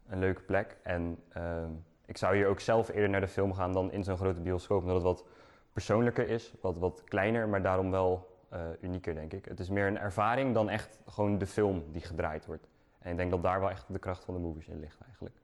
een 0.07 0.19
leuke 0.19 0.41
plek. 0.41 0.77
En 0.83 1.23
ehm, 1.29 1.69
ik 2.05 2.17
zou 2.17 2.35
hier 2.35 2.47
ook 2.47 2.59
zelf 2.59 2.89
eerder 2.89 3.09
naar 3.09 3.21
de 3.21 3.27
film 3.27 3.53
gaan 3.53 3.73
dan 3.73 3.91
in 3.91 4.03
zo'n 4.03 4.17
grote 4.17 4.39
bioscoop. 4.39 4.81
Omdat 4.81 4.95
het 4.95 5.03
wat 5.03 5.25
persoonlijker 5.73 6.29
is, 6.29 6.53
wat, 6.61 6.77
wat 6.77 7.03
kleiner, 7.03 7.49
maar 7.49 7.61
daarom 7.61 7.91
wel 7.91 8.30
eh, 8.51 8.59
unieker, 8.81 9.13
denk 9.15 9.33
ik. 9.33 9.45
Het 9.45 9.59
is 9.59 9.69
meer 9.69 9.87
een 9.87 9.97
ervaring 9.97 10.53
dan 10.53 10.69
echt 10.69 10.99
gewoon 11.07 11.37
de 11.37 11.47
film 11.47 11.83
die 11.91 12.01
gedraaid 12.01 12.45
wordt. 12.45 12.67
En 12.99 13.11
ik 13.11 13.17
denk 13.17 13.31
dat 13.31 13.43
daar 13.43 13.59
wel 13.59 13.69
echt 13.69 13.85
de 13.87 13.99
kracht 13.99 14.23
van 14.25 14.33
de 14.33 14.39
movies 14.39 14.67
in 14.67 14.79
ligt 14.79 14.97
eigenlijk. 15.05 15.35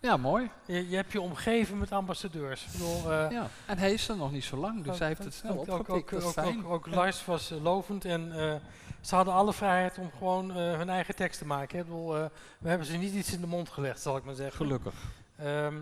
Ja, 0.00 0.16
mooi. 0.16 0.50
Je, 0.66 0.88
je 0.88 0.96
hebt 0.96 1.12
je 1.12 1.20
omgeven 1.20 1.78
met 1.78 1.92
ambassadeurs. 1.92 2.64
Ik 2.66 2.72
bedoel, 2.72 3.12
eh, 3.12 3.30
Ja. 3.30 3.46
En 3.66 3.78
hij 3.78 3.92
is 3.92 4.08
er 4.08 4.16
nog 4.16 4.32
niet 4.32 4.44
zo 4.44 4.56
lang, 4.56 4.82
dus 4.82 4.92
ook- 4.92 4.98
hij 4.98 5.08
heeft 5.08 5.24
het 5.24 5.34
snel 5.34 5.52
ook- 5.52 5.68
ook- 5.68 5.78
opgepikt. 5.78 6.24
Ook, 6.24 6.38
ook, 6.38 6.64
ook, 6.64 6.66
ook 6.72 6.86
Lars 6.86 7.24
was 7.24 7.50
eh, 7.50 7.62
lovend 7.62 8.04
en 8.04 8.32
eh, 8.32 8.54
ze 9.00 9.14
hadden 9.14 9.34
alle 9.34 9.52
vrijheid 9.52 9.98
om 9.98 10.10
gewoon 10.18 10.50
eh, 10.50 10.56
hun 10.56 10.88
eigen 10.88 11.14
tekst 11.16 11.38
te 11.38 11.46
maken. 11.46 11.76
hè. 11.78 11.82
Ik 11.84 11.88
bedoel, 11.90 12.16
eh, 12.16 12.24
we 12.58 12.68
hebben 12.68 12.86
ze 12.86 12.96
niet 12.96 13.14
iets 13.14 13.32
in 13.32 13.40
de 13.40 13.46
mond 13.46 13.68
gelegd, 13.68 14.00
zal 14.00 14.16
ik 14.16 14.24
maar 14.24 14.34
zeggen. 14.34 14.56
Gelukkig. 14.56 14.94
Ehm, 15.36 15.74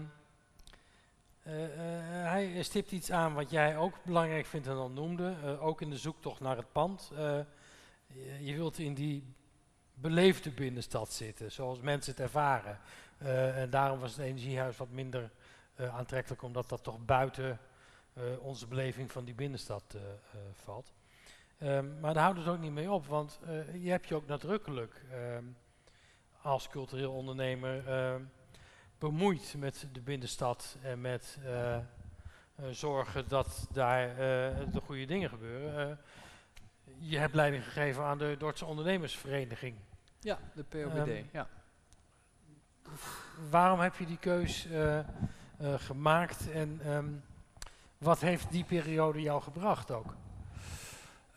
eh, 1.45 1.65
eh, 1.65 2.31
hij 2.31 2.63
stipt 2.63 2.93
iets 2.93 3.11
aan 3.11 3.35
wat 3.35 3.51
jij 3.51 3.77
ook 3.77 4.05
belangrijk 4.05 4.47
vindt 4.47 4.67
en 4.67 4.75
al 4.75 4.91
noemde. 4.91 5.35
eh, 5.43 5.67
ook 5.67 5.81
in 5.81 5.91
de 5.91 5.97
zoektocht 5.97 6.41
naar 6.41 6.57
het 6.57 6.73
pand. 6.73 7.13
Je, 8.41 8.55
wilt 8.55 8.79
in 8.79 8.95
die 8.95 9.35
beleefde 9.95 10.51
binnenstad 10.51 11.13
zitten, 11.13 11.53
zoals 11.53 11.81
mensen 11.81 12.13
het 12.13 12.21
ervaren. 12.21 12.79
En 13.55 13.71
daarom 13.71 13.99
was 13.99 14.11
het 14.17 14.21
energiehuis 14.27 14.77
wat 14.77 14.91
minder 14.91 15.31
aantrekkelijk, 15.77 16.43
omdat 16.43 16.69
dat 16.69 16.83
toch 16.83 17.05
buiten 17.05 17.59
onze 18.39 18.67
beleving 18.67 19.13
van 19.13 19.25
die 19.25 19.35
binnenstad 19.35 19.97
valt. 20.53 20.93
Ehm, 21.59 22.01
maar 22.01 22.15
daar 22.15 22.23
houdt 22.23 22.39
het 22.39 22.49
ook 22.49 22.59
niet 22.59 22.73
mee 22.73 22.91
op, 22.91 23.07
want 23.07 23.41
je 23.81 23.91
hebt 23.91 24.09
je 24.09 24.15
ook 24.15 24.27
nadrukkelijk 24.27 25.05
ehm, 25.11 25.45
als 26.43 26.69
cultureel 26.69 27.13
ondernemer 27.13 27.85
bemoeid 29.11 29.55
met 29.59 29.87
de 29.93 30.01
binnenstad 30.01 30.77
en 30.83 31.01
met 31.01 31.39
eh, 31.45 31.75
eh, 31.75 31.83
zorgen 32.71 33.29
dat 33.29 33.67
daar 33.73 34.09
eh, 34.09 34.17
de 34.73 34.81
goede 34.85 35.05
dingen 35.05 35.29
gebeuren. 35.29 35.99
Je 36.99 37.19
hebt 37.19 37.35
leiding 37.35 37.65
gegeven 37.65 38.03
aan 38.03 38.19
de 38.19 38.37
Dordtse 38.39 38.65
Ondernemersvereniging. 38.65 39.75
Ja, 40.21 40.39
de 40.55 40.63
POBD. 40.63 41.09
Ehm, 41.09 41.23
ja. 41.33 41.49
Waarom 43.51 43.81
heb 43.81 43.95
je 43.97 44.07
die 44.07 44.19
keus 44.19 44.69
gemaakt 45.77 46.51
en 46.51 46.81
ehm, 46.85 47.09
wat 47.99 48.21
heeft 48.21 48.51
die 48.51 48.65
periode 48.65 49.21
jou 49.21 49.43
gebracht 49.43 49.91
ook? 49.91 50.15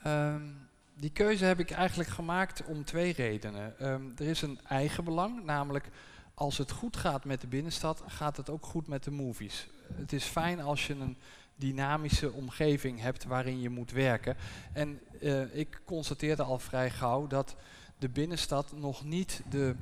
Ehm, 0.04 0.46
die 0.94 1.12
keuze 1.12 1.46
heb 1.46 1.60
ik 1.60 1.72
eigenlijk 1.72 2.10
gemaakt 2.10 2.66
om 2.66 2.86
twee 2.86 3.14
redenen. 3.14 3.80
Er 4.18 4.28
is 4.28 4.42
een 4.42 4.60
eigen 4.68 5.04
belang, 5.04 5.44
namelijk 5.44 5.90
als 6.38 6.58
het 6.58 6.72
goed 6.72 6.98
gaat 6.98 7.26
met 7.26 7.42
de 7.42 7.48
binnenstad, 7.48 8.04
gaat 8.08 8.38
het 8.38 8.50
ook 8.50 8.66
goed 8.66 8.88
met 8.88 9.04
de 9.04 9.12
movies. 9.12 9.68
Het 9.94 10.14
is 10.14 10.24
fijn 10.24 10.60
als 10.62 10.88
je 10.88 10.94
een 10.94 11.18
dynamische 11.56 12.32
omgeving 12.32 13.00
hebt 13.00 13.24
waarin 13.24 13.62
je 13.62 13.70
moet 13.70 13.92
werken. 13.92 14.38
En 14.74 15.00
eh, 15.22 15.56
ik 15.56 15.82
constateerde 15.86 16.44
al 16.44 16.60
vrij 16.60 16.90
gauw 16.90 17.28
dat 17.28 17.56
de 17.98 18.10
binnenstad 18.10 18.72
nog 18.76 19.04
niet 19.04 19.42
de, 19.50 19.76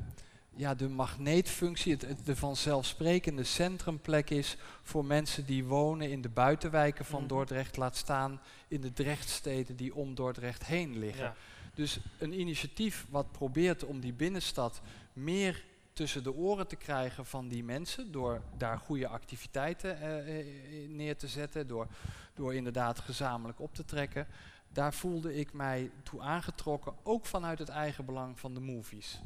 ja, 0.56 0.76
de 0.76 0.90
magneetfunctie, 0.90 1.94
het, 1.94 2.02
het, 2.02 2.26
de 2.26 2.36
vanzelfsprekende 2.36 3.44
centrumplek 3.44 4.30
is 4.30 4.58
voor 4.82 5.06
mensen 5.06 5.46
die 5.46 5.64
wonen 5.64 6.10
in 6.12 6.22
de 6.22 6.30
buitenwijken 6.30 7.06
van 7.06 7.20
Mhm. 7.20 7.28
Dordrecht, 7.28 7.78
laat 7.78 7.96
staan 7.96 8.42
in 8.68 8.82
de 8.82 8.94
Drechtsteden 8.94 9.76
die 9.76 9.96
om 9.96 10.16
Dordrecht 10.16 10.66
heen 10.66 11.00
liggen. 11.00 11.26
Ja. 11.26 11.36
Dus 11.74 12.00
een 12.18 12.40
initiatief 12.40 13.06
wat 13.10 13.32
probeert 13.32 13.84
om 13.84 14.00
die 14.00 14.14
binnenstad 14.14 14.82
meer 15.14 15.64
tussen 15.96 16.24
de 16.24 16.34
oren 16.34 16.68
te 16.68 16.76
krijgen 16.76 17.26
van 17.26 17.48
die 17.48 17.64
mensen, 17.64 18.12
door 18.12 18.42
daar 18.58 18.78
goede 18.80 19.08
activiteiten 19.08 20.02
eh, 20.02 20.40
eh, 20.40 20.90
neer 20.90 21.18
te 21.18 21.28
zetten, 21.28 21.68
door, 21.68 21.88
door 22.34 22.56
inderdaad 22.56 23.00
gezamenlijk 23.00 23.60
op 23.60 23.74
te 23.74 23.86
trekken. 23.86 24.28
Daar 24.70 24.94
voelde 24.94 25.36
ik 25.36 25.54
mij 25.54 25.92
toe 26.04 26.22
aangetrokken, 26.22 26.94
ook 27.04 27.26
vanuit 27.26 27.60
het 27.60 27.70
eigen 27.70 28.06
belang 28.06 28.40
van 28.40 28.54
de 28.54 28.60
movies. 28.60 29.22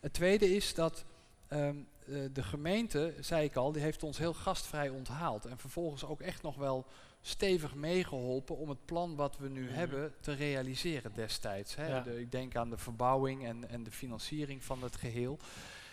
Het 0.00 0.12
tweede 0.12 0.54
is 0.54 0.74
dat 0.74 1.04
ehm, 1.48 1.76
eh, 2.06 2.14
de 2.32 2.42
gemeente, 2.42 3.14
zei 3.20 3.44
ik 3.44 3.56
al, 3.56 3.72
die 3.72 3.82
heeft 3.82 4.02
ons 4.02 4.18
heel 4.18 4.34
gastvrij 4.34 4.88
onthaald. 4.88 5.44
En 5.46 5.58
vervolgens 5.58 6.04
ook 6.04 6.20
echt 6.20 6.42
nog 6.42 6.56
wel 6.56 6.86
stevig 7.20 7.74
meegeholpen 7.74 8.56
om 8.56 8.68
het 8.68 8.84
plan 8.84 9.16
wat 9.16 9.36
we 9.38 9.48
nu 9.48 9.64
Mhm. 9.64 9.74
hebben 9.74 10.14
te 10.20 10.32
realiseren 10.32 11.12
destijds. 11.14 11.74
Hè. 11.74 11.86
Ja. 11.88 12.00
De- 12.00 12.20
ik 12.20 12.30
denk 12.32 12.56
aan 12.56 12.70
de 12.70 12.78
verbouwing 12.78 13.44
en, 13.46 13.68
en 13.68 13.82
de 13.82 13.90
financiering 13.90 14.64
van 14.64 14.82
het 14.82 14.96
geheel. 14.96 15.38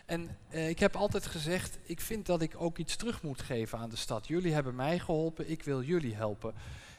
En 0.05 0.37
eh, 0.49 0.69
ik 0.69 0.79
heb 0.79 0.95
altijd 0.95 1.25
gezegd, 1.25 1.77
ik 1.83 2.01
vind 2.01 2.25
dat 2.25 2.41
ik 2.41 2.55
ook 2.57 2.77
iets 2.77 2.95
terug 2.95 3.21
moet 3.21 3.41
geven 3.41 3.79
aan 3.79 3.89
de 3.89 3.95
stad. 3.95 4.27
Jullie 4.27 4.53
hebben 4.53 4.75
mij 4.75 4.99
geholpen, 4.99 5.49
ik 5.49 5.63
wil 5.63 5.81
jullie 5.81 6.15
helpen. 6.15 6.53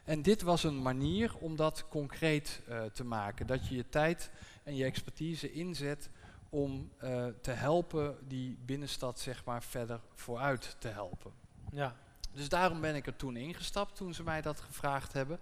En 0.05 0.23
dit 0.23 0.43
was 0.43 0.65
een 0.65 0.83
manier 0.83 1.35
om 1.37 1.57
dat 1.57 1.85
concreet 1.89 2.61
eh, 2.69 2.83
te 2.83 3.05
maken. 3.05 3.47
Dat 3.47 3.69
je 3.69 3.77
je 3.77 3.89
tijd 3.89 4.31
en 4.63 4.77
je 4.77 4.85
expertise 4.85 5.53
inzet 5.53 6.09
om 6.49 6.91
eh, 6.97 7.27
te 7.41 7.51
helpen 7.51 8.17
die 8.29 8.59
binnenstad 8.65 9.21
zeg 9.21 9.45
maar 9.45 9.63
verder 9.63 10.01
vooruit 10.15 10.77
te 10.79 10.89
helpen. 10.89 11.33
Ja, 11.73 11.97
Dus 12.33 12.49
daarom 12.49 12.81
ben 12.81 12.95
ik 12.95 13.07
er 13.07 13.17
toen 13.17 13.37
ingestapt 13.37 13.97
toen 13.97 14.15
ze 14.15 14.23
mij 14.23 14.41
dat 14.41 14.61
gevraagd 14.61 15.13
hebben. 15.13 15.39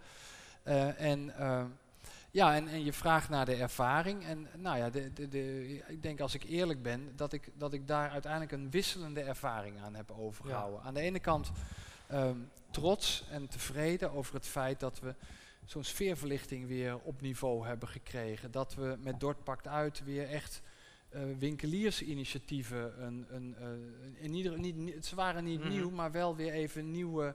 En, 0.97 1.35
ja, 2.33 2.55
en, 2.55 2.69
en 2.69 2.85
je 2.85 2.93
vraagt 2.93 3.29
naar 3.29 3.45
de 3.47 3.55
ervaring. 3.55 4.25
En 4.25 4.49
nou 4.57 4.77
ja, 4.79 4.91
de, 4.91 5.13
de, 5.13 5.29
de, 5.29 5.67
ik 5.89 6.03
denk 6.03 6.21
als 6.21 6.35
ik 6.35 6.43
eerlijk 6.45 6.83
ben, 6.83 7.13
dat 7.17 7.33
ik, 7.33 7.49
dat 7.55 7.73
ik 7.73 7.87
daar 7.87 8.11
uiteindelijk 8.11 8.53
een 8.53 8.71
wisselende 8.71 9.21
ervaring 9.21 9.81
aan 9.81 9.95
heb 9.95 10.11
overgehouden. 10.11 10.83
Aan 10.83 10.95
de 10.95 11.01
ene 11.01 11.21
kant 11.21 11.51
ehm, 12.09 12.37
trots 12.71 13.25
en 13.31 13.49
tevreden 13.49 14.13
over 14.13 14.35
het 14.35 14.47
feit 14.47 14.81
dat 14.81 15.01
we 15.01 15.15
zo'n 15.65 15.85
sfeerverlichting 15.85 16.67
weer 16.67 16.99
op 16.99 17.21
niveau 17.21 17.67
hebben 17.67 17.89
gekregen. 17.89 18.51
Dat 18.51 18.75
we 18.75 18.97
met 19.03 19.21
Dort 19.21 19.45
Pakt 19.45 19.67
Uit 19.69 20.05
weer 20.05 20.29
echt 20.29 20.63
eh, 21.09 21.21
winkeliersinitiatieven, 21.39 23.03
een, 23.05 23.27
een, 23.31 23.55
eh, 23.59 24.23
in 24.25 24.35
ieder, 24.35 24.59
niet, 24.59 24.77
niet- 24.77 25.07
ze 25.07 25.15
waren 25.15 25.45
niet 25.45 25.61
Mhm. 25.61 25.69
nieuw, 25.69 25.91
maar 25.91 26.13
wel 26.13 26.37
weer 26.37 26.53
even 26.53 26.91
nieuwe, 26.91 27.35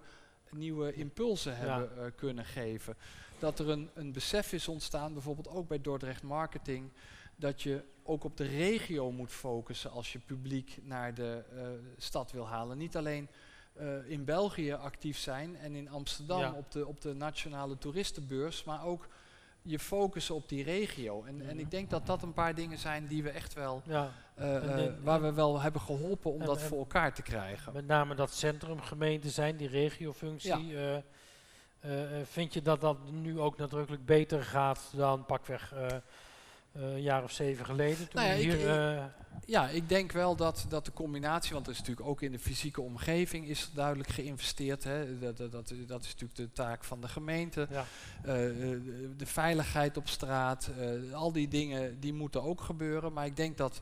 nieuwe 0.51 0.93
impulsen 0.93 1.57
hebben 1.57 1.97
eh, 1.97 2.03
kunnen 2.15 2.45
geven. 2.45 2.95
Dat 3.39 3.59
er 3.59 3.69
een, 3.69 3.89
een 3.93 4.11
besef 4.11 4.53
is 4.53 4.67
ontstaan, 4.67 5.13
bijvoorbeeld 5.13 5.47
ook 5.47 5.67
bij 5.67 5.81
Dordrecht 5.81 6.23
Marketing, 6.23 6.91
dat 7.35 7.61
je 7.61 7.83
ook 8.03 8.23
op 8.23 8.37
de 8.37 8.45
regio 8.47 9.11
moet 9.11 9.31
focussen 9.31 9.91
als 9.91 10.13
je 10.13 10.19
publiek 10.19 10.77
naar 10.83 11.13
de 11.13 11.43
eh, 11.55 11.61
stad 11.97 12.31
wil 12.31 12.47
halen. 12.47 12.77
Niet 12.77 12.97
alleen 12.97 13.27
eh, 13.73 14.09
in 14.09 14.25
België 14.25 14.73
actief 14.73 15.17
zijn 15.17 15.55
en 15.57 15.75
in 15.75 15.89
Amsterdam 15.89 16.39
Ja. 16.39 16.51
op, 16.53 16.71
de, 16.71 16.87
op 16.87 17.01
de 17.01 17.13
nationale 17.13 17.77
toeristenbeurs, 17.77 18.63
maar 18.63 18.85
ook 18.85 19.07
je 19.61 19.79
focussen 19.79 20.35
op 20.35 20.49
die 20.49 20.63
regio. 20.63 21.23
En, 21.23 21.41
en 21.41 21.45
Mhm. 21.47 21.59
ik 21.59 21.71
denk 21.71 21.89
dat 21.89 22.05
dat 22.05 22.23
een 22.23 22.33
paar 22.33 22.55
dingen 22.55 22.77
zijn 22.77 23.07
die 23.07 23.23
we 23.23 23.29
echt 23.29 23.53
wel, 23.53 23.81
ja. 23.85 24.11
eh, 24.35 24.55
En- 24.55 24.69
en- 24.77 25.03
waar 25.03 25.21
we 25.21 25.33
wel 25.33 25.61
hebben 25.61 25.81
geholpen 25.81 26.31
om 26.33 26.39
en- 26.39 26.45
dat 26.45 26.61
en- 26.61 26.67
voor 26.67 26.77
elkaar 26.79 27.13
te 27.13 27.21
krijgen. 27.21 27.73
Met 27.73 27.87
name 27.87 28.15
dat 28.15 28.33
centrumgemeente 28.33 29.29
zijn, 29.29 29.57
die 29.57 29.67
regiofunctie. 29.67 30.77
Eh, 31.79 32.19
eh, 32.19 32.25
vind 32.27 32.53
je 32.53 32.61
dat 32.61 32.81
dat 32.81 32.97
nu 33.11 33.39
ook 33.39 33.57
nadrukkelijk 33.57 34.05
beter 34.05 34.43
gaat 34.43 34.91
dan 34.95 35.25
pakweg 35.25 35.73
eh, 35.73 35.87
een 36.73 37.01
jaar 37.01 37.23
of 37.23 37.31
zeven 37.31 37.65
geleden? 37.65 37.97
Toen 37.97 38.21
Nou 38.21 38.27
ja, 38.27 38.35
hier, 38.35 38.59
ik- 38.59 39.11
Ja, 39.45 39.69
ik 39.69 39.89
denk 39.89 40.11
wel 40.11 40.35
dat, 40.35 40.65
dat 40.69 40.85
de 40.85 40.93
combinatie, 40.93 41.53
want 41.53 41.65
er 41.65 41.71
is 41.71 41.79
natuurlijk 41.79 42.07
ook 42.07 42.21
in 42.21 42.31
de 42.31 42.39
fysieke 42.39 42.81
omgeving 42.81 43.47
is 43.47 43.71
duidelijk 43.73 44.09
geïnvesteerd. 44.09 44.83
Hè. 44.83 45.19
Dat, 45.19 45.37
dat, 45.37 45.51
dat, 45.51 45.71
is 46.03 46.11
natuurlijk 46.11 46.35
de 46.35 46.51
taak 46.51 46.83
van 46.83 47.01
de 47.01 47.07
gemeente. 47.07 47.67
ja. 47.69 47.85
De 49.17 49.25
veiligheid 49.25 49.97
op 49.97 50.07
straat, 50.07 50.69
al 51.13 51.31
die 51.31 51.47
dingen 51.47 51.99
die 51.99 52.13
moeten 52.13 52.43
ook 52.43 52.61
gebeuren. 52.61 53.13
Maar 53.13 53.25
ik 53.25 53.35
denk 53.35 53.57
dat, 53.57 53.81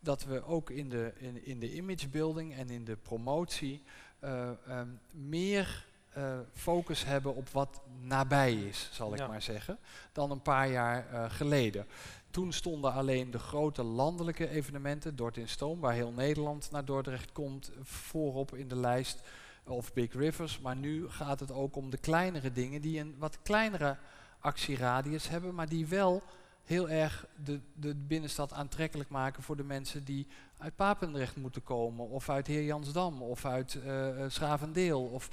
dat 0.00 0.24
we 0.24 0.44
ook 0.44 0.70
in 0.70 0.88
de, 0.88 1.12
in, 1.18 1.44
in 1.46 1.60
de 1.60 1.74
imagebuilding 1.74 2.54
en 2.54 2.70
in 2.70 2.84
de 2.84 2.96
promotie 2.96 3.82
eh, 4.18 4.50
ehm, 4.66 4.88
meer 5.10 5.84
eh, 6.10 6.38
focus 6.52 7.04
hebben 7.04 7.34
op 7.34 7.48
wat 7.48 7.80
nabij 8.00 8.54
is, 8.54 8.88
zal 8.92 9.12
ik 9.12 9.18
Ja. 9.18 9.26
maar 9.26 9.42
zeggen, 9.42 9.78
dan 10.12 10.30
een 10.30 10.42
paar 10.42 10.68
jaar 10.68 11.08
eh, 11.08 11.24
geleden. 11.30 11.86
Toen 12.30 12.52
stonden 12.52 12.92
alleen 12.92 13.30
de 13.30 13.38
grote 13.38 13.82
landelijke 13.82 14.48
evenementen, 14.48 15.16
Dort 15.16 15.36
in 15.36 15.48
Stoom, 15.48 15.80
waar 15.80 15.92
heel 15.92 16.12
Nederland 16.12 16.70
naar 16.70 16.84
Dordrecht 16.84 17.32
komt, 17.32 17.72
voorop 17.82 18.54
in 18.54 18.68
de 18.68 18.76
lijst, 18.76 19.22
of 19.64 19.92
Big 19.92 20.12
Rivers. 20.12 20.60
Maar 20.60 20.76
nu 20.76 21.08
gaat 21.08 21.40
het 21.40 21.52
ook 21.52 21.76
om 21.76 21.90
de 21.90 21.98
kleinere 21.98 22.52
dingen 22.52 22.80
die 22.80 23.00
een 23.00 23.14
wat 23.18 23.38
kleinere 23.42 23.96
actieradius 24.40 25.28
hebben, 25.28 25.54
maar 25.54 25.68
die 25.68 25.86
wel 25.86 26.22
heel 26.64 26.88
erg 26.88 27.26
de, 27.44 27.60
de 27.74 27.94
binnenstad 27.94 28.52
aantrekkelijk 28.52 29.10
maken 29.10 29.42
voor 29.42 29.56
de 29.56 29.64
mensen 29.64 30.04
die 30.04 30.26
uit 30.58 30.76
Papendrecht 30.76 31.36
moeten 31.36 31.62
komen, 31.62 32.08
of 32.08 32.28
uit 32.28 32.46
Heer 32.46 32.64
Jansdam, 32.64 33.22
of 33.22 33.44
uit 33.44 33.74
eh 33.74 34.24
eh, 34.24 34.30
Schravendeel, 34.30 35.04
of, 35.04 35.28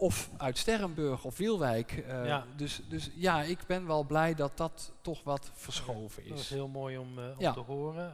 of 0.00 0.30
uit 0.36 0.58
Sterrenburg 0.58 1.24
of 1.24 1.36
Wielwijk. 1.36 1.92
Eh, 1.92 2.26
Ja. 2.26 2.44
dus, 2.56 2.80
dus 2.88 3.10
ja, 3.14 3.42
ik 3.42 3.58
ben 3.66 3.86
wel 3.86 4.04
blij 4.04 4.34
dat 4.34 4.56
dat 4.56 4.92
toch 5.00 5.22
wat 5.22 5.50
verschoven 5.54 6.28
Dat 6.28 6.38
is 6.38 6.44
is. 6.44 6.50
heel 6.50 6.68
mooi 6.68 6.98
om, 6.98 7.18
eh, 7.18 7.24
om 7.24 7.34
Ja. 7.38 7.52
te 7.52 7.60
horen. 7.60 8.12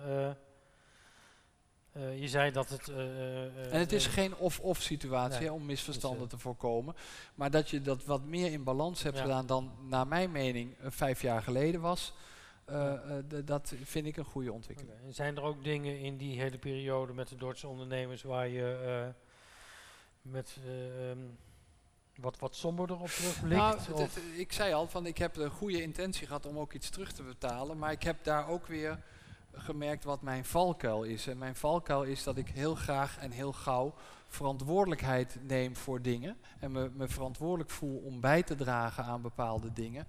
Eh, 1.92 2.20
je 2.20 2.28
zei 2.28 2.50
dat 2.50 2.68
het... 2.68 2.88
En 2.88 3.78
het 3.78 3.92
is 3.92 4.06
geen 4.06 4.36
of-of 4.36 4.82
situatie 4.82 5.38
Nee, 5.38 5.48
hè, 5.48 5.54
om 5.54 5.64
misverstanden 5.66 6.20
dus, 6.20 6.28
te 6.30 6.38
voorkomen. 6.38 6.94
Maar 7.34 7.50
dat 7.50 7.70
je 7.70 7.82
dat 7.82 8.04
wat 8.04 8.24
meer 8.24 8.52
in 8.52 8.64
balans 8.64 9.02
hebt 9.02 9.16
Ja. 9.16 9.22
gedaan 9.22 9.46
dan, 9.46 9.72
naar 9.88 10.06
mijn 10.06 10.30
mening, 10.32 10.76
vijf 10.82 11.22
jaar 11.22 11.42
geleden 11.42 11.80
was. 11.80 12.12
dat 13.44 13.74
vind 13.82 14.06
ik 14.06 14.16
een 14.16 14.24
goede 14.24 14.52
ontwikkeling. 14.52 14.94
En 15.04 15.14
zijn 15.14 15.36
er 15.36 15.42
ook 15.42 15.64
dingen 15.64 15.98
in 15.98 16.16
die 16.16 16.40
hele 16.40 16.58
periode 16.58 17.12
met 17.12 17.28
de 17.28 17.36
Dordtse 17.36 17.68
ondernemers 17.68 18.22
waar 18.22 18.48
je 18.48 19.14
met 20.30 20.56
eh, 20.64 21.10
ehm, 21.10 21.18
wat, 22.20 22.38
wat 22.38 22.54
somberder 22.56 23.00
op 23.00 23.08
terugblikt? 23.08 23.56
Nou, 23.56 23.76
het- 23.78 23.92
of- 23.92 24.00
het- 24.14 24.22
ik 24.36 24.52
zei 24.52 24.72
al, 24.74 24.86
van 24.88 25.06
ik 25.06 25.18
heb 25.18 25.34
de 25.34 25.50
goede 25.50 25.82
intentie 25.82 26.26
gehad 26.26 26.46
om 26.46 26.58
ook 26.58 26.72
iets 26.72 26.90
terug 26.90 27.12
te 27.12 27.22
betalen. 27.22 27.78
Maar 27.78 27.92
ik 27.92 28.02
heb 28.02 28.24
daar 28.24 28.48
ook 28.48 28.66
weer 28.66 28.98
gemerkt 29.52 30.04
wat 30.04 30.22
mijn 30.22 30.44
valkuil 30.44 31.02
is. 31.02 31.26
En 31.26 31.38
mijn 31.38 31.56
valkuil 31.56 32.02
is 32.02 32.22
dat 32.22 32.36
ik 32.36 32.48
heel 32.48 32.74
graag 32.74 33.18
en 33.18 33.30
heel 33.30 33.52
gauw 33.52 33.94
verantwoordelijkheid 34.28 35.38
neem 35.46 35.76
voor 35.76 36.02
dingen. 36.02 36.36
En 36.58 36.72
me, 36.72 36.90
me 36.94 37.08
verantwoordelijk 37.08 37.70
voel 37.70 37.98
om 37.98 38.20
bij 38.20 38.42
te 38.42 38.54
dragen 38.54 39.04
aan 39.04 39.22
bepaalde 39.22 39.72
dingen. 39.72 40.06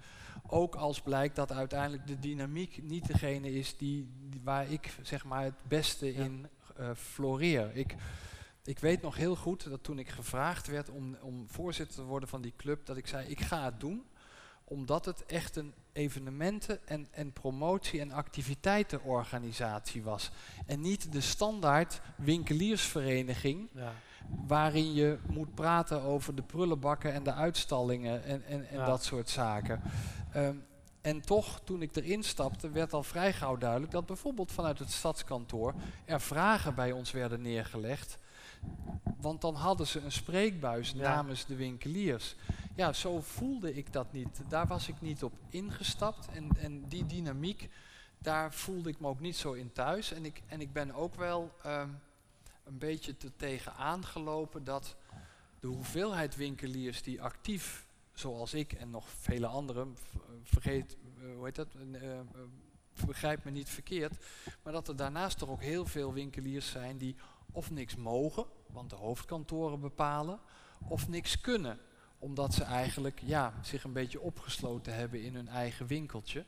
Ook 0.48 0.76
als 0.76 1.02
blijkt 1.02 1.36
dat 1.36 1.52
uiteindelijk 1.52 2.08
de 2.08 2.20
dynamiek 2.20 2.84
niet 2.84 3.08
degene 3.08 3.52
is 3.52 3.78
die, 3.78 4.08
die- 4.30 4.42
waar 4.44 4.72
ik 4.72 4.94
zeg 5.02 5.26
maar 5.26 5.44
het 5.44 5.54
beste 5.68 6.14
Ja. 6.18 6.24
in 6.24 6.48
eh, 6.78 6.90
floreer. 6.96 7.76
Ik, 7.76 7.96
ik 8.68 8.80
weet 8.80 9.02
nog 9.02 9.16
heel 9.16 9.36
goed 9.36 9.70
dat 9.70 9.84
toen 9.84 10.00
ik 10.00 10.10
gevraagd 10.10 10.68
werd 10.68 10.90
om, 10.90 11.18
om 11.22 11.46
voorzitter 11.50 11.96
te 11.96 12.04
worden 12.04 12.30
van 12.30 12.42
die 12.42 12.54
club, 12.58 12.86
dat 12.86 12.98
ik 12.98 13.08
zei: 13.08 13.28
ik 13.28 13.42
ga 13.42 13.64
het 13.64 13.80
doen, 13.80 14.06
omdat 14.64 15.06
het 15.06 15.26
echt 15.26 15.56
een 15.56 15.74
evenementen- 15.92 16.88
en, 16.88 17.08
en 17.12 17.34
promotie- 17.34 18.00
en 18.00 18.12
activiteitenorganisatie 18.12 20.04
was. 20.04 20.32
En 20.66 20.82
niet 20.82 21.12
de 21.12 21.22
standaard 21.22 22.02
winkeliersvereniging, 22.16 23.70
ja. 23.74 23.94
waarin 24.48 24.94
je 24.94 25.18
moet 25.28 25.56
praten 25.56 26.02
over 26.02 26.36
de 26.36 26.44
prullenbakken 26.44 27.14
en 27.14 27.24
de 27.24 27.34
uitstallingen 27.34 28.24
en, 28.24 28.46
en, 28.46 28.70
en 28.70 28.78
Ja. 28.78 28.86
dat 28.86 29.04
soort 29.04 29.30
zaken. 29.30 29.82
Ehm, 30.32 30.56
en 31.02 31.22
toch, 31.22 31.62
toen 31.64 31.82
ik 31.82 31.96
erin 31.96 32.24
stapte, 32.24 32.70
werd 32.70 32.94
al 32.94 33.04
vrij 33.04 33.34
gauw 33.34 33.58
duidelijk 33.58 33.92
dat 33.92 34.06
bijvoorbeeld 34.06 34.52
vanuit 34.52 34.80
het 34.80 34.92
stadskantoor 34.92 35.74
er 36.06 36.22
vragen 36.22 36.76
bij 36.76 36.92
ons 36.92 37.12
werden 37.12 37.42
neergelegd. 37.42 38.18
Want 39.22 39.42
dan 39.42 39.56
hadden 39.56 39.88
ze 39.88 40.00
een 40.00 40.12
spreekbuis 40.12 40.92
Ja. 40.92 41.16
namens 41.16 41.46
de 41.46 41.56
winkeliers. 41.56 42.36
Ja, 42.76 42.94
zo 42.94 43.22
voelde 43.22 43.74
ik 43.74 43.94
dat 43.94 44.12
niet. 44.12 44.42
Daar 44.50 44.68
was 44.68 44.88
ik 44.88 45.02
niet 45.02 45.24
op 45.24 45.34
ingestapt. 45.50 46.28
En, 46.28 46.50
en 46.60 46.88
die 46.88 47.06
dynamiek, 47.06 47.70
daar 48.18 48.54
voelde 48.54 48.90
ik 48.90 49.00
me 49.00 49.08
ook 49.08 49.20
niet 49.20 49.36
zo 49.36 49.54
in 49.54 49.72
thuis. 49.72 50.12
En 50.12 50.26
ik, 50.26 50.42
en 50.48 50.62
ik 50.62 50.74
ben 50.74 50.94
ook 50.94 51.16
wel 51.16 51.52
ehm, 51.64 51.90
een 52.64 52.78
beetje 52.78 53.18
te 53.18 53.36
tegen 53.36 53.74
aangelopen 53.76 54.64
dat 54.64 54.96
de 55.60 55.68
hoeveelheid 55.68 56.36
winkeliers 56.36 57.04
die 57.04 57.22
actief, 57.22 57.88
zoals 58.14 58.54
ik 58.54 58.74
en 58.74 58.90
nog 58.90 59.10
vele 59.10 59.48
anderen, 59.48 59.98
vergeet, 60.44 60.98
eh, 61.18 61.36
hoe 61.36 61.46
heet 61.46 61.56
dat, 61.56 61.68
eh, 61.92 62.20
begrijp 63.06 63.44
me 63.44 63.52
niet 63.52 63.70
verkeerd, 63.70 64.26
maar 64.64 64.74
dat 64.74 64.88
er 64.88 64.96
daarnaast 64.96 65.38
toch 65.38 65.50
ook 65.50 65.62
heel 65.62 65.86
veel 65.86 66.14
winkeliers 66.14 66.70
zijn 66.70 66.98
die 66.98 67.16
of 67.52 67.72
niks 67.72 67.96
mogen, 67.96 68.46
want 68.72 68.90
de 68.90 68.96
hoofdkantoren 68.96 69.80
bepalen, 69.80 70.40
of 70.88 71.08
niks 71.08 71.42
kunnen, 71.42 71.80
omdat 72.20 72.54
ze 72.54 72.64
eigenlijk 72.64 73.22
ja, 73.24 73.54
zich 73.62 73.84
een 73.84 73.94
beetje 73.94 74.22
opgesloten 74.22 74.96
hebben 74.96 75.22
in 75.22 75.36
hun 75.36 75.48
eigen 75.48 75.88
winkeltje. 75.88 76.46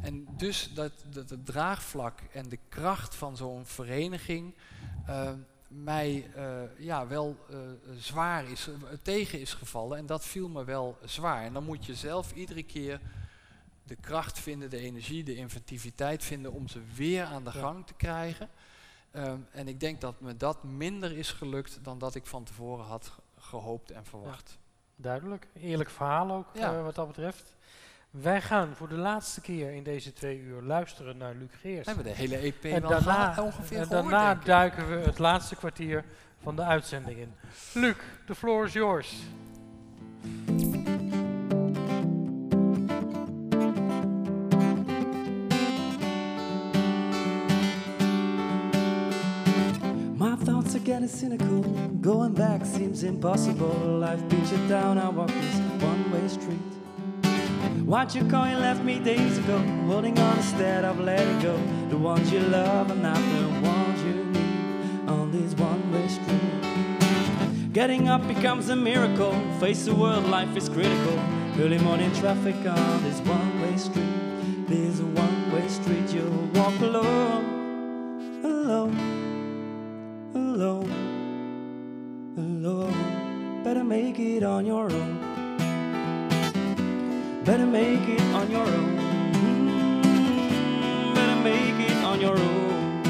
En 0.00 0.26
dus 0.36 0.70
dat, 0.74 0.92
dat 1.10 1.30
het 1.30 1.46
draagvlak 1.46 2.20
en 2.32 2.48
de 2.48 2.58
kracht 2.68 3.14
van 3.14 3.36
zo'n 3.36 3.66
vereniging 3.66 4.54
eh, 5.06 5.30
mij 5.68 6.30
eh, 6.34 6.60
ja, 6.78 7.06
wel 7.06 7.36
eh, 7.50 7.58
zwaar 7.98 8.50
is, 8.50 8.68
tegen 9.02 9.40
is 9.40 9.54
gevallen. 9.54 9.98
En 9.98 10.06
dat 10.06 10.24
viel 10.24 10.48
me 10.48 10.64
wel 10.64 10.98
zwaar. 11.04 11.44
En 11.44 11.52
dan 11.52 11.64
moet 11.64 11.86
je 11.86 11.94
zelf 11.94 12.32
iedere 12.32 12.62
keer 12.62 13.00
de 13.84 13.96
kracht 13.96 14.38
vinden, 14.38 14.70
de 14.70 14.78
energie, 14.78 15.24
de 15.24 15.34
inventiviteit 15.34 16.24
vinden 16.24 16.52
om 16.52 16.68
ze 16.68 16.80
weer 16.94 17.24
aan 17.24 17.44
de 17.44 17.50
gang 17.50 17.86
te 17.86 17.94
krijgen. 17.94 18.48
Ehm, 19.24 19.38
en 19.50 19.68
ik 19.68 19.80
denk 19.80 20.00
dat 20.00 20.20
me 20.20 20.36
dat 20.36 20.62
minder 20.64 21.16
is 21.16 21.30
gelukt 21.32 21.78
dan 21.82 21.98
dat 21.98 22.14
ik 22.14 22.26
van 22.26 22.44
tevoren 22.44 22.84
had 22.84 23.06
ge- 23.06 23.20
gehoopt 23.40 23.90
en 23.90 24.04
verwacht. 24.04 24.58
Duidelijk. 24.96 25.46
Eerlijk 25.60 25.90
verhaal 25.90 26.30
ook, 26.32 26.46
Ja. 26.52 26.72
eh, 26.74 26.82
wat 26.82 26.94
dat 26.94 27.06
betreft. 27.06 27.56
Wij 28.10 28.40
gaan 28.42 28.74
voor 28.74 28.88
de 28.88 28.96
laatste 28.96 29.40
keer 29.40 29.70
in 29.72 29.82
deze 29.82 30.12
twee 30.12 30.38
uur 30.40 30.62
luisteren 30.62 31.16
naar 31.16 31.34
Luc 31.34 31.48
Geers. 31.60 31.86
Hebben 31.86 32.04
we 32.04 32.10
de 32.10 32.16
hele 32.16 32.36
EP 32.36 32.64
En 32.64 32.80
wel 32.80 32.90
daarna, 32.90 33.42
ongeveer 33.42 33.80
en 33.80 33.88
daarna 33.88 34.34
duiken 34.34 34.88
we 34.88 34.96
het 34.96 35.18
laatste 35.18 35.56
kwartier 35.56 36.04
van 36.42 36.56
de 36.56 36.62
uitzending 36.62 37.18
in. 37.18 37.34
Luc, 37.74 37.96
the 38.26 38.34
floor 38.34 38.64
is 38.64 38.72
yours. 38.72 39.14
Getting 50.88 51.06
cynical. 51.06 51.60
Going 52.00 52.32
back 52.32 52.64
seems 52.64 53.02
impossible. 53.02 53.74
Life 54.00 54.26
beats 54.30 54.52
you 54.52 54.68
down. 54.68 54.96
I 54.96 55.10
walk 55.10 55.28
this 55.28 55.58
one 55.82 56.10
way 56.10 56.26
street. 56.28 56.70
What 57.84 58.14
you 58.14 58.22
you 58.22 58.56
left 58.66 58.82
me 58.82 58.98
days 58.98 59.36
ago. 59.36 59.58
Holding 59.86 60.18
on 60.18 60.36
instead 60.38 60.86
of 60.86 60.98
letting 60.98 61.40
go. 61.40 61.60
The 61.90 61.98
ones 61.98 62.32
you 62.32 62.40
love 62.40 62.90
are 62.90 63.02
not 63.08 63.20
the 63.34 63.68
ones 63.68 64.02
you 64.02 64.14
need 64.36 65.08
on 65.10 65.30
this 65.30 65.52
one 65.68 65.92
way 65.92 66.08
street. 66.08 67.72
Getting 67.74 68.08
up 68.08 68.26
becomes 68.26 68.70
a 68.70 68.76
miracle. 68.76 69.34
Face 69.60 69.84
the 69.84 69.94
world, 69.94 70.24
life 70.30 70.56
is 70.56 70.70
critical. 70.70 71.18
Early 71.58 71.78
morning 71.78 72.10
traffic 72.14 72.56
on 72.64 73.02
this 73.02 73.20
one 73.36 73.60
way 73.60 73.76
street. 73.76 74.66
This 74.66 75.00
one 75.00 75.52
way 75.52 75.68
street 75.68 76.08
you'll 76.14 76.46
walk 76.54 76.80
alone 76.80 77.58
alone, 78.44 79.07
it 84.38 84.44
on 84.44 84.64
your 84.64 84.84
own. 84.92 85.18
Better 87.44 87.66
make 87.66 88.08
it 88.08 88.20
on 88.34 88.48
your 88.50 88.66
own. 88.66 88.98
Mm, 90.04 91.14
Better 91.14 91.42
make 91.42 91.90
it 91.90 92.04
on 92.04 92.20
your 92.20 92.38
own. 92.38 93.02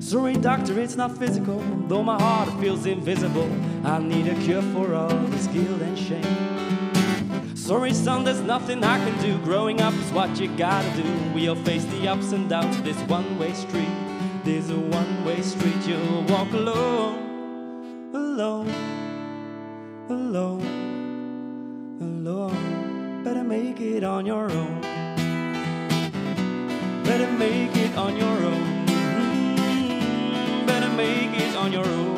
Sorry, 0.00 0.34
doctor, 0.34 0.80
it's 0.80 0.96
not 0.96 1.18
physical. 1.18 1.62
Though 1.88 2.02
my 2.02 2.18
heart 2.20 2.48
feels 2.60 2.86
invisible, 2.86 3.50
I 3.84 3.98
need 3.98 4.26
a 4.28 4.34
cure 4.36 4.62
for 4.74 4.94
all 4.94 5.18
this 5.34 5.46
guilt 5.48 5.82
and 5.82 5.98
shame. 5.98 6.50
Sorry, 7.54 7.92
son, 7.92 8.24
there's 8.24 8.40
nothing 8.40 8.82
I 8.84 8.98
can 9.04 9.16
do. 9.22 9.38
Growing 9.44 9.82
up 9.82 9.94
is 9.94 10.10
what 10.12 10.40
you 10.40 10.48
gotta 10.56 10.90
do. 11.02 11.04
We'll 11.34 11.56
face 11.56 11.84
the 11.84 12.08
ups 12.08 12.32
and 12.32 12.48
downs 12.48 12.78
of 12.78 12.84
this 12.84 13.00
one 13.02 13.38
way 13.38 13.52
street. 13.52 14.09
There's 14.50 14.70
a 14.70 14.76
one 14.76 15.24
way 15.24 15.40
street, 15.42 15.86
you'll 15.86 16.24
walk 16.24 16.52
alone, 16.52 18.10
alone, 18.12 18.68
alone, 20.08 20.66
alone. 22.00 23.22
Better 23.22 23.44
make 23.44 23.80
it 23.80 24.02
on 24.02 24.26
your 24.26 24.50
own. 24.50 24.80
Better 27.04 27.30
make 27.30 27.76
it 27.76 27.96
on 27.96 28.16
your 28.16 28.38
own. 28.50 28.86
Better 30.66 30.90
make 30.96 31.32
it 31.44 31.54
on 31.54 31.70
your 31.72 31.86
own. 31.86 32.16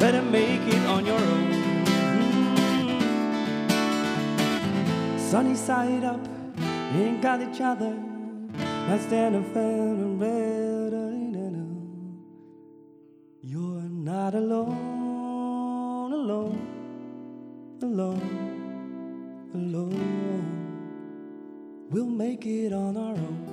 Better 0.00 0.22
make 0.22 0.66
it 0.74 0.86
on 0.88 1.06
your 1.06 1.20
own. 1.20 1.52
Sunny 5.20 5.54
side 5.54 6.02
up, 6.02 6.20
ain't 6.96 7.22
got 7.22 7.40
each 7.40 7.60
other. 7.60 8.09
Let's 8.90 9.04
stand 9.04 9.36
and 9.36 9.46
fair 9.54 9.62
and 9.62 10.20
red. 10.20 10.60
You're 13.40 13.88
not 13.88 14.34
alone, 14.34 16.12
alone, 16.12 16.58
alone, 17.82 19.50
alone. 19.54 20.44
We'll 21.90 22.06
make 22.06 22.44
it 22.46 22.72
on 22.72 22.96
our 22.96 23.14
own. 23.14 23.46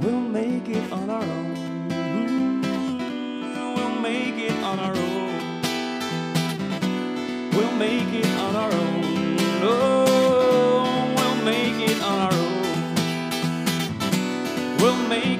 We'll 0.00 0.20
make 0.20 0.68
it 0.68 0.92
on 0.92 1.08
our 1.08 1.22
own. 1.22 1.56
Mm, 1.90 2.64
We'll 3.76 4.00
make 4.00 4.38
it 4.48 4.62
on 4.64 4.78
our 4.80 4.96
own. 4.96 5.62
We'll 7.52 7.76
make 7.86 8.12
it 8.12 8.26
on 8.46 8.56
our 8.56 8.72
own. 8.72 9.04
Oh, 9.62 10.11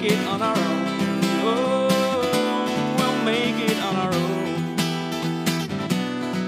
make 0.03 0.13
it 0.13 0.27
on 0.27 0.43
our 0.43 0.57
own. 0.57 1.21
Oh, 1.45 2.95
we'll 2.99 3.23
make 3.25 3.71
it 3.71 3.79
on 3.83 3.97
our 3.97 4.13
own. 4.13 4.77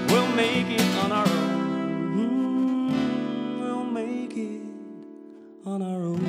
We'll 0.07 0.27
make 0.35 0.69
it 0.69 0.95
on 1.03 1.11
our 1.11 1.27
own. 1.27 2.17
Mm, 2.17 3.59
we'll 3.59 3.85
make 3.85 4.35
it 4.35 4.61
on 5.65 5.81
our 5.81 6.01
own. 6.03 6.23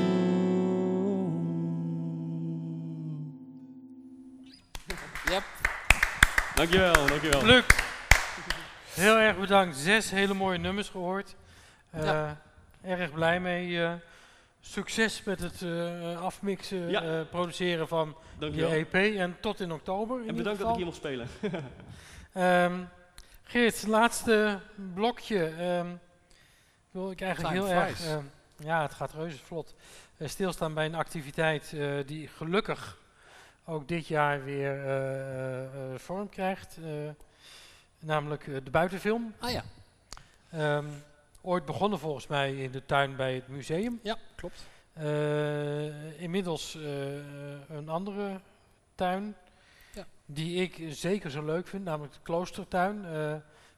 Yep. 5.30 5.42
Dankjewel, 6.54 7.06
dankjewel. 7.08 7.44
Luc, 7.44 7.74
heel 8.94 9.16
erg 9.16 9.38
bedankt. 9.38 9.76
Zes 9.76 10.10
hele 10.10 10.34
mooie 10.34 10.58
nummers 10.58 10.88
gehoord. 10.88 11.34
Uh, 11.94 12.04
ja. 12.04 12.36
Eh, 12.82 13.00
erg 13.00 13.12
blij 13.12 13.40
mee. 13.40 13.68
Uh, 13.68 13.92
succes 14.70 15.22
met 15.22 15.40
het 15.40 15.62
eh, 15.62 16.20
afmixen, 16.22 16.90
Ja. 16.90 17.02
eh, 17.02 17.20
produceren 17.30 17.88
van 17.88 18.08
je 18.08 18.38
Dankjewel. 18.38 18.70
EP. 18.70 18.94
En 18.94 19.36
tot 19.40 19.60
in 19.60 19.72
oktober. 19.72 20.22
In 20.22 20.28
En 20.28 20.36
bedankt 20.36 20.60
dat 20.60 20.68
ik 20.70 20.76
hier 20.76 20.84
mocht 20.84 20.96
spelen. 20.96 21.28
Ehm, 22.32 22.80
Geert, 23.42 23.86
laatste 23.86 24.58
blokje. 24.94 25.46
Ehm, 25.46 25.86
wil 26.90 27.10
ik 27.10 27.20
eigenlijk 27.20 27.54
Time 27.54 27.66
heel 27.68 27.82
erg. 27.82 28.04
ehm, 28.06 28.24
ja, 28.58 28.82
het 28.82 28.94
gaat 28.94 29.12
reuze 29.12 29.38
vlot. 29.44 29.74
eh, 30.16 30.28
stilstaan 30.28 30.74
bij 30.74 30.86
een 30.86 30.94
activiteit 30.94 31.72
eh, 31.72 31.94
die 32.06 32.28
gelukkig 32.28 32.98
ook 33.64 33.88
dit 33.88 34.06
jaar 34.06 34.44
weer 34.44 34.84
eh, 34.84 34.84
eh, 34.84 35.64
eh, 35.64 35.98
vorm 35.98 36.28
krijgt. 36.28 36.78
eh, 36.84 36.90
namelijk 37.98 38.64
de 38.64 38.70
buitenfilm. 38.70 39.34
Ah 39.38 39.50
ja, 39.50 39.62
Ehm, 40.50 40.84
ooit 41.46 41.64
begonnen 41.64 41.98
volgens 41.98 42.26
mij 42.26 42.56
in 42.56 42.70
de 42.70 42.86
tuin 42.86 43.16
bij 43.16 43.34
het 43.34 43.48
museum. 43.48 44.00
ja, 44.02 44.16
klopt. 44.34 44.66
Eh, 44.92 46.20
inmiddels 46.22 46.74
eh, 46.74 47.74
een 47.76 47.88
andere 47.88 48.40
tuin. 48.94 49.36
Ja. 49.94 50.06
Die 50.26 50.62
ik 50.62 50.94
zeker 50.94 51.30
zo 51.30 51.44
leuk 51.44 51.66
vind, 51.66 51.84
namelijk 51.84 52.12
de 52.12 52.20
kloostertuin. 52.22 53.04
Eh, 53.04 53.34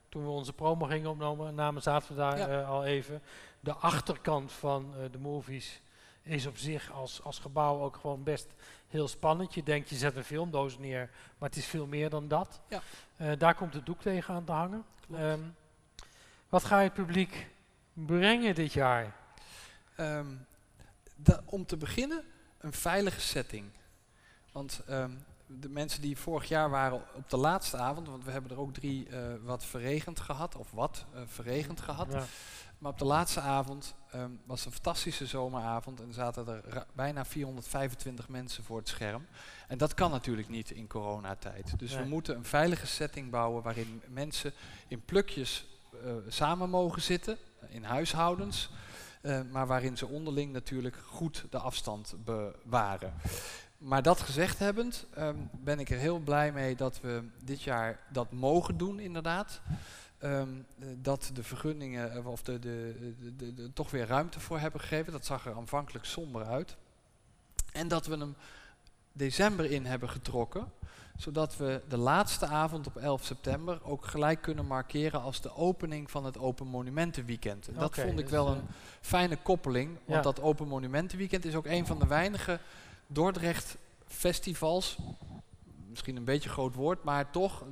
toen 0.09 0.23
we 0.23 0.29
onze 0.29 0.53
promo 0.53 0.85
gingen 0.85 1.09
opnemen, 1.09 1.55
namen, 1.55 1.81
zaten 1.81 2.09
we 2.09 2.15
daar 2.15 2.37
Ja. 2.37 2.61
al 2.61 2.85
even. 2.85 3.21
De 3.59 3.73
achterkant 3.73 4.51
van 4.51 4.93
de 5.11 5.17
movies 5.19 5.81
is 6.21 6.45
op 6.45 6.57
zich 6.57 6.91
als, 6.91 7.23
als 7.23 7.39
gebouw 7.39 7.81
ook 7.81 7.95
gewoon 7.95 8.23
best 8.23 8.47
heel 8.87 9.07
spannend. 9.07 9.53
Je 9.53 9.63
denkt, 9.63 9.89
je 9.89 9.95
zet 9.95 10.15
een 10.15 10.23
filmdoos 10.23 10.77
neer, 10.77 11.09
maar 11.37 11.49
het 11.49 11.57
is 11.57 11.65
veel 11.65 11.85
meer 11.85 12.09
dan 12.09 12.27
dat. 12.27 12.61
Ja. 12.67 13.35
Daar 13.35 13.55
komt 13.55 13.73
het 13.73 13.85
doek 13.85 14.01
tegen 14.01 14.33
aan 14.33 14.43
te 14.43 14.51
hangen. 14.51 14.85
Ehm, 15.13 15.39
wat 16.49 16.63
ga 16.63 16.77
je 16.77 16.83
het 16.83 16.93
publiek 16.93 17.47
brengen 18.05 18.55
dit 18.55 18.73
jaar? 18.73 19.15
Ehm, 19.95 20.27
da- 21.15 21.41
om 21.45 21.65
te 21.65 21.77
beginnen, 21.77 22.23
een 22.57 22.73
veilige 22.73 23.21
setting. 23.21 23.65
Want 24.51 24.81
ehm, 24.87 25.11
de 25.47 25.69
mensen 25.69 26.01
die 26.01 26.17
vorig 26.17 26.47
jaar 26.47 26.69
waren 26.69 27.01
op 27.13 27.29
de 27.29 27.37
laatste 27.37 27.77
avond, 27.77 28.07
want 28.07 28.23
we 28.25 28.31
hebben 28.31 28.51
er 28.51 28.59
ook 28.59 28.73
drie 28.73 29.09
eh, 29.09 29.19
wat 29.41 29.65
verregend 29.65 30.19
gehad, 30.19 30.55
of 30.55 30.71
wat 30.71 31.05
eh, 31.13 31.21
verregend 31.25 31.81
gehad. 31.81 32.13
Ja. 32.13 32.25
Maar 32.77 32.91
op 32.91 32.97
de 32.97 33.05
laatste 33.05 33.39
avond 33.39 33.95
ehm, 34.11 34.31
was 34.45 34.65
een 34.65 34.71
fantastische 34.71 35.25
zomeravond 35.25 36.01
en 36.01 36.13
zaten 36.13 36.47
er 36.47 36.85
bijna 36.93 37.25
425 37.25 38.29
mensen 38.29 38.63
voor 38.63 38.77
het 38.77 38.87
scherm. 38.87 39.27
En 39.67 39.77
dat 39.77 39.93
kan 39.93 40.11
natuurlijk 40.11 40.49
niet 40.49 40.71
in 40.71 40.87
coronatijd. 40.87 41.79
Dus 41.79 41.95
we 41.95 42.03
moeten 42.03 42.35
een 42.35 42.45
veilige 42.45 42.87
setting 42.87 43.29
bouwen 43.31 43.63
waarin 43.63 44.01
mensen 44.07 44.53
in 44.87 45.01
plukjes 45.05 45.67
eh, 46.03 46.11
samen 46.27 46.69
mogen 46.69 47.01
zitten, 47.01 47.37
in 47.67 47.83
huishoudens. 47.83 48.69
eh, 49.21 49.39
maar 49.51 49.67
waarin 49.67 49.97
ze 49.97 50.07
onderling 50.07 50.51
natuurlijk 50.51 50.95
goed 51.05 51.45
de 51.49 51.57
afstand 51.57 52.15
bewaren. 52.25 53.13
Maar 53.77 54.01
dat 54.01 54.19
gezegd 54.21 54.59
hebbend, 54.59 55.05
ehm, 55.13 55.35
ben 55.51 55.79
ik 55.79 55.89
er 55.89 55.97
heel 55.97 56.19
blij 56.19 56.51
mee 56.51 56.75
dat 56.75 57.01
we 57.01 57.23
dit 57.43 57.61
jaar 57.61 57.99
dat 58.09 58.31
mogen 58.31 58.77
doen, 58.77 58.99
inderdaad. 58.99 59.61
Ehm, 60.17 60.47
eh, 60.79 60.87
dat 61.01 61.29
de 61.33 61.43
vergunningen, 61.43 62.11
eh, 62.13 62.27
of 62.27 62.41
de, 62.43 62.59
de, 62.59 63.53
de- 63.53 63.73
toch 63.73 63.91
weer 63.91 64.07
ruimte 64.07 64.39
voor 64.39 64.59
hebben 64.59 64.79
gegeven. 64.81 65.11
Dat 65.11 65.25
zag 65.25 65.45
er 65.45 65.55
aanvankelijk 65.55 66.05
somber 66.05 66.45
uit. 66.45 66.75
En 67.71 67.87
dat 67.87 68.05
we 68.05 68.17
hem 68.17 68.35
december 69.11 69.71
in 69.71 69.85
hebben 69.85 70.09
getrokken, 70.09 70.71
zodat 71.19 71.57
we 71.57 71.81
de 71.87 71.97
laatste 71.97 72.45
avond 72.45 72.87
op 72.87 72.95
11 72.97 73.23
september 73.23 73.79
ook 73.83 74.05
gelijk 74.05 74.41
kunnen 74.41 74.65
markeren 74.65 75.21
als 75.21 75.41
de 75.41 75.55
opening 75.55 76.11
van 76.11 76.25
het 76.25 76.37
Open 76.37 76.67
Monumentenweekend. 76.67 77.67
En 77.67 77.73
dat 77.73 77.95
vond 77.95 78.09
ik 78.19 78.25
dus, 78.25 78.29
wel 78.31 78.47
eh, 78.47 78.55
een 78.55 78.67
fijne 79.01 79.37
koppeling, 79.37 79.89
want 80.05 80.17
Ja. 80.17 80.21
dat 80.21 80.41
Open 80.41 80.67
Monumentenweekend 80.67 81.45
is 81.45 81.55
ook 81.55 81.65
een 81.65 81.85
van 81.85 81.99
de 81.99 82.07
weinige 82.07 82.59
Dordrecht 83.07 83.77
festivals, 84.07 84.97
misschien 85.99 86.27
een 86.27 86.33
beetje 86.33 86.49
groot 86.49 86.75
woord, 86.75 87.03
maar 87.03 87.31
toch 87.31 87.63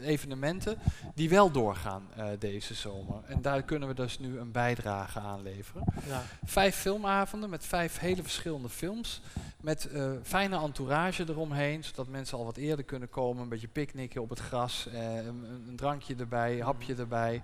eh, 0.00 0.08
evenementen 0.08 0.78
die 1.14 1.28
wel 1.28 1.50
doorgaan 1.50 2.02
eh, 2.16 2.26
deze 2.38 2.74
zomer. 2.74 3.22
En 3.26 3.42
daar 3.42 3.62
kunnen 3.62 3.88
we 3.88 3.94
dus 3.94 4.18
nu 4.18 4.38
een 4.38 4.52
bijdrage 4.52 5.20
aan 5.20 5.42
leveren. 5.42 5.84
Ja. 6.06 6.22
Vijf 6.44 6.76
filmavonden 6.76 7.50
met 7.50 7.66
vijf 7.66 7.98
hele 7.98 8.22
verschillende 8.22 8.68
films. 8.68 9.20
Met 9.60 9.90
eh, 9.90 10.10
fijne 10.22 10.58
entourage 10.60 11.24
eromheen, 11.28 11.84
zodat 11.84 12.08
mensen 12.08 12.38
al 12.38 12.44
wat 12.44 12.56
eerder 12.56 12.84
kunnen 12.84 13.10
komen. 13.10 13.42
Een 13.42 13.48
beetje 13.48 13.68
picknicken 13.68 14.22
op 14.22 14.28
het 14.28 14.38
gras, 14.38 14.88
een, 14.92 15.44
een 15.68 15.76
drankje 15.76 16.14
erbij, 16.16 16.54
een 16.54 16.64
hapje 16.64 16.94
erbij. 16.94 17.42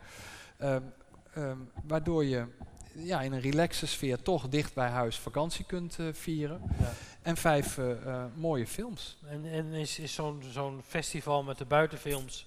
Ehm, 0.57 0.81
ehm, 1.35 1.59
waardoor 1.87 2.25
je 2.25 2.47
ja, 2.95 3.21
in 3.21 3.33
een 3.33 3.41
relaxe 3.41 3.87
sfeer 3.87 4.23
toch 4.23 4.49
dicht 4.49 4.75
bij 4.75 4.89
huis 4.89 5.19
vakantie 5.19 5.65
kunt 5.65 5.99
vieren. 6.13 6.61
Ja. 6.79 6.93
En 7.25 7.37
vijf 7.37 7.79
eh, 7.79 8.07
eh, 8.07 8.25
mooie 8.35 8.67
films. 8.67 9.17
En, 9.27 9.45
en 9.45 9.73
is, 9.73 9.99
is 9.99 10.15
zo'n 10.15 10.43
zo'n 10.51 10.83
festival 10.87 11.43
met 11.43 11.59
de 11.59 11.65
buitenfilms 11.65 12.47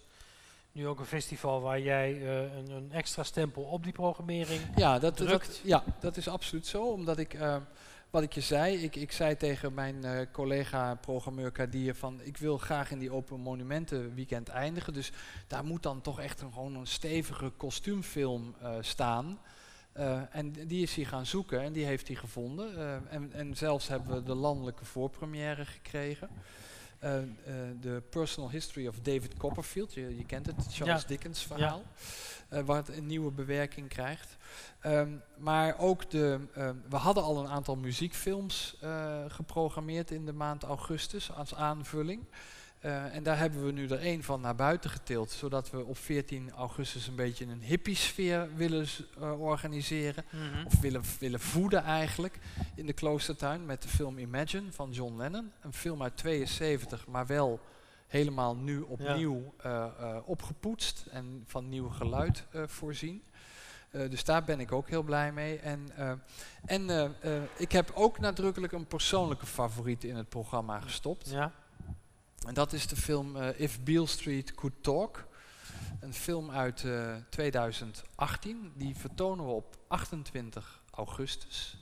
nu 0.72 0.88
ook 0.88 1.00
een 1.00 1.06
festival 1.06 1.62
waar 1.62 1.80
jij 1.80 2.12
eh, 2.14 2.58
een, 2.58 2.70
een 2.70 2.92
extra 2.92 3.24
stempel 3.24 3.64
op 3.64 3.84
die 3.84 3.92
programmering 3.92 4.62
Ja, 4.76 5.00
dat, 5.00 5.18
dat, 5.18 5.62
ja, 5.64 5.84
dat 6.00 6.18
is 6.18 6.28
absoluut 6.28 6.68
zo. 6.68 6.84
Omdat 6.84 7.18
ik, 7.18 7.38
wat 8.10 8.24
ik 8.24 8.34
je 8.34 8.42
zei, 8.42 8.76
ik, 8.84 8.96
ik 8.96 9.12
zei 9.12 9.38
tegen 9.38 9.74
mijn 9.74 10.28
collega-programmeur 10.32 11.52
Kadir 11.52 11.96
van 11.96 12.22
ik 12.24 12.38
wil 12.38 12.58
graag 12.58 12.92
in 12.92 13.00
die 13.00 13.12
Open 13.12 13.40
Monumenten 13.40 14.14
weekend 14.16 14.48
eindigen. 14.48 14.94
Dus 14.94 15.12
daar 15.48 15.64
moet 15.64 15.84
dan 15.84 16.02
toch 16.02 16.20
echt 16.20 16.42
een, 16.42 16.54
gewoon 16.54 16.76
een 16.76 16.88
stevige 16.88 17.50
kostuumfilm 17.50 18.56
staan. 18.82 19.40
Eh, 19.98 20.22
en 20.30 20.52
die 20.52 20.82
is 20.82 20.96
hij 20.96 21.06
gaan 21.06 21.26
zoeken 21.26 21.62
en 21.62 21.74
die 21.74 21.86
heeft 21.86 22.08
hij 22.08 22.16
gevonden. 22.16 22.78
Eh, 22.78 22.94
en, 23.10 23.34
en 23.34 23.56
zelfs 23.56 23.88
hebben 23.88 24.14
we 24.14 24.24
de 24.24 24.36
landelijke 24.36 24.86
voorpremière 24.86 25.66
gekregen. 25.66 26.30
Eh, 27.00 27.20
De 27.80 28.04
Personal 28.10 28.50
History 28.50 28.88
of 28.88 29.00
David 29.00 29.38
Copperfield, 29.38 29.94
je, 29.94 30.18
je 30.18 30.26
kent 30.26 30.46
het, 30.46 30.56
Charles 30.70 31.02
Ja. 31.02 31.08
Dickens 31.08 31.44
verhaal. 31.44 31.84
waar 32.50 32.78
het 32.78 32.98
een 32.98 33.06
nieuwe 33.06 33.32
bewerking 33.32 33.88
krijgt. 33.90 34.38
Ehm, 34.80 35.12
maar 35.38 35.80
ook 35.80 36.10
de, 36.10 36.40
ehm, 36.54 36.76
we 36.90 36.96
hadden 36.96 37.24
al 37.24 37.38
een 37.38 37.50
aantal 37.50 37.76
muziekfilms 37.76 38.78
geprogrammeerd 39.28 40.12
in 40.12 40.26
de 40.26 40.34
maand 40.34 40.64
augustus 40.64 41.32
als 41.32 41.56
aanvulling. 41.56 42.24
Eh, 42.80 43.16
en 43.16 43.24
daar 43.24 43.38
hebben 43.38 43.66
we 43.66 43.72
nu 43.72 43.88
er 43.88 44.00
één 44.00 44.24
van 44.24 44.42
naar 44.42 44.56
buiten 44.56 44.90
getild, 44.90 45.32
zodat 45.32 45.70
we 45.70 45.86
op 45.86 45.98
14 45.98 46.52
augustus 46.52 47.08
een 47.08 47.16
beetje 47.16 47.46
een 47.46 47.62
hippie-sfeer 47.62 48.50
willen 48.56 48.88
eh, 49.20 49.42
organiseren. 49.42 50.26
Mhm. 50.32 50.66
Of 50.66 50.80
willen, 50.80 51.02
willen 51.20 51.40
voeden 51.40 51.84
eigenlijk 51.84 52.40
in 52.76 52.86
de 52.86 52.94
kloostertuin 52.94 53.66
met 53.66 53.82
de 53.82 53.88
film 53.88 54.18
Imagine 54.18 54.72
van 54.72 54.92
John 54.92 55.18
Lennon. 55.18 55.52
Een 55.62 55.74
film 55.74 56.04
uit 56.04 56.18
72, 56.18 57.08
maar 57.08 57.26
wel 57.26 57.60
helemaal 58.08 58.56
nu 58.56 58.80
opnieuw 58.80 59.54
eh, 59.58 59.86
opgepoetst 60.26 61.06
en 61.12 61.44
van 61.48 61.70
nieuw 61.70 61.90
geluid 61.90 62.44
voorzien. 62.52 63.24
Dus 63.92 64.24
daar 64.24 64.44
ben 64.44 64.60
ik 64.60 64.72
ook 64.72 64.90
heel 64.90 65.04
blij 65.04 65.32
mee. 65.32 65.60
En, 65.60 65.90
en 66.66 67.16
ik 67.58 67.72
heb 67.72 67.92
ook 67.94 68.20
nadrukkelijk 68.20 68.74
een 68.74 68.88
persoonlijke 68.88 69.46
favoriet 69.46 70.04
in 70.04 70.16
het 70.16 70.30
programma 70.30 70.80
gestopt. 70.80 71.30
Ja. 71.30 71.52
En 72.48 72.54
dat 72.54 72.74
is 72.74 72.88
de 72.88 72.96
film 72.96 73.36
eh, 73.36 73.60
If 73.60 73.80
Beale 73.84 74.08
Street 74.08 74.54
Could 74.54 74.74
Talk. 74.82 75.28
Een 76.00 76.14
film 76.14 76.52
uit 76.52 76.84
eh, 76.84 77.16
2018. 77.30 78.72
Die 78.76 78.96
vertonen 78.96 79.46
we 79.46 79.52
op 79.52 79.76
28 79.88 80.82
augustus. 80.92 81.78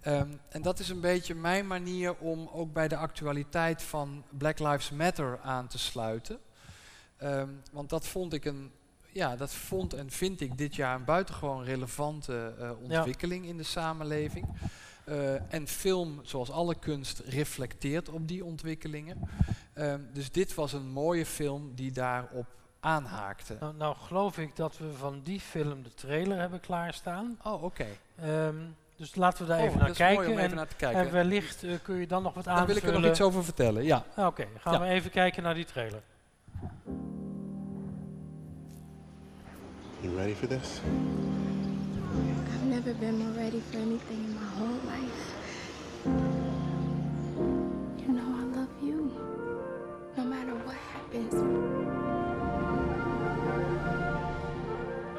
Ehm, 0.00 0.30
en 0.48 0.62
dat 0.62 0.78
is 0.78 0.88
een 0.88 1.00
beetje 1.00 1.34
mijn 1.34 1.66
manier 1.66 2.16
om 2.16 2.48
ook 2.52 2.72
bij 2.72 2.88
de 2.88 2.96
actualiteit 2.96 3.82
van 3.82 4.24
Black 4.30 4.58
Lives 4.58 4.90
Matter 4.90 5.40
aan 5.40 5.66
te 5.68 5.78
sluiten. 5.78 6.38
Ehm, 7.16 7.48
want 7.72 7.90
dat 7.90 8.06
vond 8.06 8.32
ik 8.32 8.44
een. 8.44 8.72
Ja, 9.12 9.36
dat 9.36 9.54
vond 9.54 9.94
en 9.94 10.10
vind 10.10 10.40
ik 10.40 10.58
dit 10.58 10.74
jaar 10.74 10.94
een 10.94 11.04
buitengewoon 11.04 11.64
relevante 11.64 12.54
eh, 12.58 12.70
ontwikkeling 12.82 13.46
in 13.46 13.56
de 13.56 13.62
samenleving. 13.62 14.46
Eh, 15.12 15.54
en 15.54 15.66
film, 15.68 16.20
zoals 16.22 16.50
alle 16.50 16.74
kunst, 16.74 17.18
reflecteert 17.26 18.08
op 18.08 18.28
die 18.28 18.44
ontwikkelingen. 18.44 19.16
Ehm, 19.72 20.00
dus 20.12 20.30
dit 20.30 20.54
was 20.54 20.72
een 20.72 20.88
mooie 20.90 21.26
film 21.26 21.72
die 21.74 21.92
daarop 21.92 22.46
aanhaakte. 22.80 23.56
Nou, 23.60 23.74
nou 23.76 23.96
geloof 23.96 24.38
ik 24.38 24.56
dat 24.56 24.78
we 24.78 24.92
van 24.92 25.20
die 25.24 25.40
film 25.40 25.82
de 25.82 25.94
trailer 25.94 26.38
hebben 26.38 26.60
klaarstaan. 26.60 27.38
Oh, 27.44 27.62
oké. 27.62 27.86
Ehm, 28.20 28.54
dus 28.96 29.14
laten 29.14 29.42
we 29.42 29.48
daar 29.48 29.58
Oh, 29.58 29.64
even 29.64 29.78
dat 29.78 29.88
naar 29.88 29.90
is 29.90 29.98
mooi 29.98 30.14
kijken. 30.14 30.32
om 30.32 30.38
even 30.38 30.50
en, 30.50 30.56
naar 30.56 30.68
te 30.68 30.76
kijken. 30.76 31.00
en 31.00 31.12
wellicht 31.12 31.62
eh, 31.64 31.70
kun 31.82 31.96
je 31.96 32.06
dan 32.06 32.22
nog 32.22 32.34
wat 32.34 32.44
Daar 32.44 32.54
aanvullen. 32.54 32.80
wil 32.82 32.90
ik 32.90 32.96
er 32.96 33.02
nog 33.02 33.10
iets 33.10 33.20
over 33.20 33.44
vertellen, 33.44 33.84
ja. 33.84 34.04
Ah, 34.14 34.26
Oké, 34.26 34.46
gaan 34.58 34.72
Ja. 34.72 34.80
we 34.80 34.86
even 34.86 35.10
kijken 35.10 35.42
naar 35.42 35.54
die 35.54 35.64
trailer. 35.64 36.02
You 40.00 40.16
ready 40.16 40.34
for 40.34 40.48
this? 40.48 40.80
never 42.72 42.94
been 42.94 43.18
more 43.18 43.38
ready 43.38 43.60
for 43.60 43.76
anything 43.76 44.24
in 44.24 44.34
my 44.34 44.46
whole 44.56 44.80
life. 44.86 45.34
You 47.98 48.14
know 48.14 48.24
I 48.24 48.44
love 48.56 48.74
you, 48.82 49.12
no 50.16 50.24
matter 50.24 50.54
what 50.54 50.76
happens. 50.94 51.34
I 51.34 51.36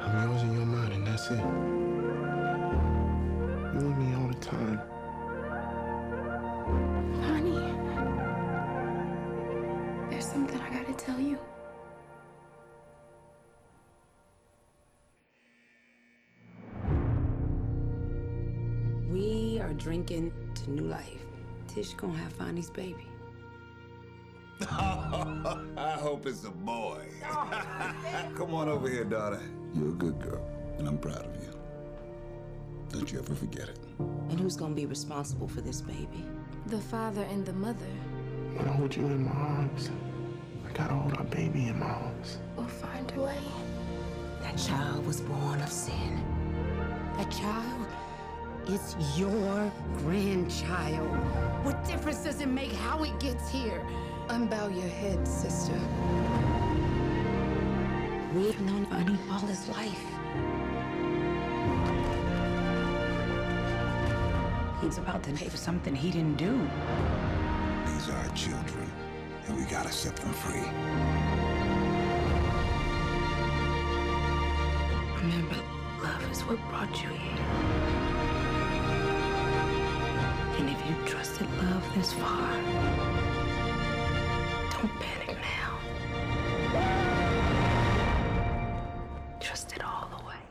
mean, 0.07 0.17
I 0.17 0.25
was 0.33 0.41
in 0.41 0.53
your 0.55 0.65
mind, 0.65 0.93
and 0.93 1.05
that's 1.05 1.29
it. 1.29 1.45
You 3.75 3.85
and 3.85 3.97
me 3.99 4.15
all 4.15 4.29
the 4.29 4.39
time. 4.39 4.92
Drinking 19.83 20.31
to 20.55 20.71
new 20.71 20.83
life. 20.83 21.25
Tish 21.67 21.93
gonna 21.95 22.17
have 22.17 22.31
Fonny's 22.33 22.69
baby. 22.69 23.05
I 24.61 25.97
hope 25.99 26.25
it's 26.25 26.45
a 26.45 26.51
boy. 26.51 27.05
Come 28.35 28.53
on 28.53 28.69
over 28.69 28.87
here, 28.87 29.03
daughter. 29.03 29.41
You're 29.73 29.89
a 29.89 29.93
good 29.93 30.21
girl, 30.21 30.41
and 30.77 30.87
I'm 30.87 30.97
proud 30.97 31.25
of 31.25 31.35
you. 31.35 31.49
Don't 32.89 33.11
you 33.11 33.19
ever 33.19 33.35
forget 33.35 33.67
it. 33.67 33.79
And 34.29 34.39
who's 34.39 34.55
gonna 34.55 34.73
be 34.73 34.85
responsible 34.85 35.49
for 35.49 35.59
this 35.59 35.81
baby? 35.81 36.23
The 36.67 36.79
father 36.79 37.23
and 37.23 37.45
the 37.45 37.53
mother. 37.53 37.93
When 38.55 38.65
I 38.65 38.71
hold 38.71 38.95
you 38.95 39.05
in 39.07 39.25
my 39.25 39.31
arms, 39.31 39.89
I 40.65 40.71
gotta 40.71 40.93
hold 40.93 41.17
our 41.17 41.25
baby 41.25 41.67
in 41.67 41.77
my 41.77 41.87
arms. 41.87 42.37
We'll 42.55 42.67
find 42.67 43.11
a 43.17 43.21
way. 43.21 43.37
That 44.43 44.57
child 44.57 45.05
was 45.05 45.19
born 45.19 45.59
of 45.59 45.69
sin. 45.69 46.23
That 47.17 47.29
child 47.31 47.87
is 48.67 48.95
your 49.17 49.71
grandchild. 49.97 51.07
What 51.65 51.83
difference 51.85 52.23
does 52.23 52.41
it 52.41 52.47
make 52.47 52.71
how 52.71 53.03
it 53.03 53.19
gets 53.19 53.49
here? 53.49 53.85
Unbow 54.27 54.73
your 54.73 54.87
head, 54.87 55.27
sister. 55.27 55.73
We've 58.33 58.59
known 58.61 58.85
Fonny 58.85 59.17
all 59.29 59.39
his 59.39 59.67
life. 59.69 60.03
He's 64.81 64.97
about 64.97 65.23
to 65.23 65.31
pay 65.33 65.49
for 65.49 65.57
something 65.57 65.95
he 65.95 66.11
didn't 66.11 66.37
do. 66.37 66.57
These 67.85 68.09
are 68.09 68.17
our 68.17 68.35
children, 68.35 68.91
and 69.47 69.57
we 69.57 69.63
gotta 69.65 69.91
set 69.91 70.15
them 70.15 70.33
free. 70.33 70.67
Remember, 75.17 75.55
love 76.01 76.31
is 76.31 76.41
what 76.41 76.59
brought 76.69 77.01
you 77.01 77.09
here. 77.09 77.92
And 80.93 81.07
you 81.07 81.13
trusted 81.13 81.47
love 81.57 81.93
this 81.95 82.13
far, 82.13 82.51
don't 84.71 84.99
panic 84.99 85.37
now. 85.41 85.79
Trust 89.39 89.71
it 89.75 89.83
all 89.83 90.07
the 90.17 90.23
way. 90.25 90.41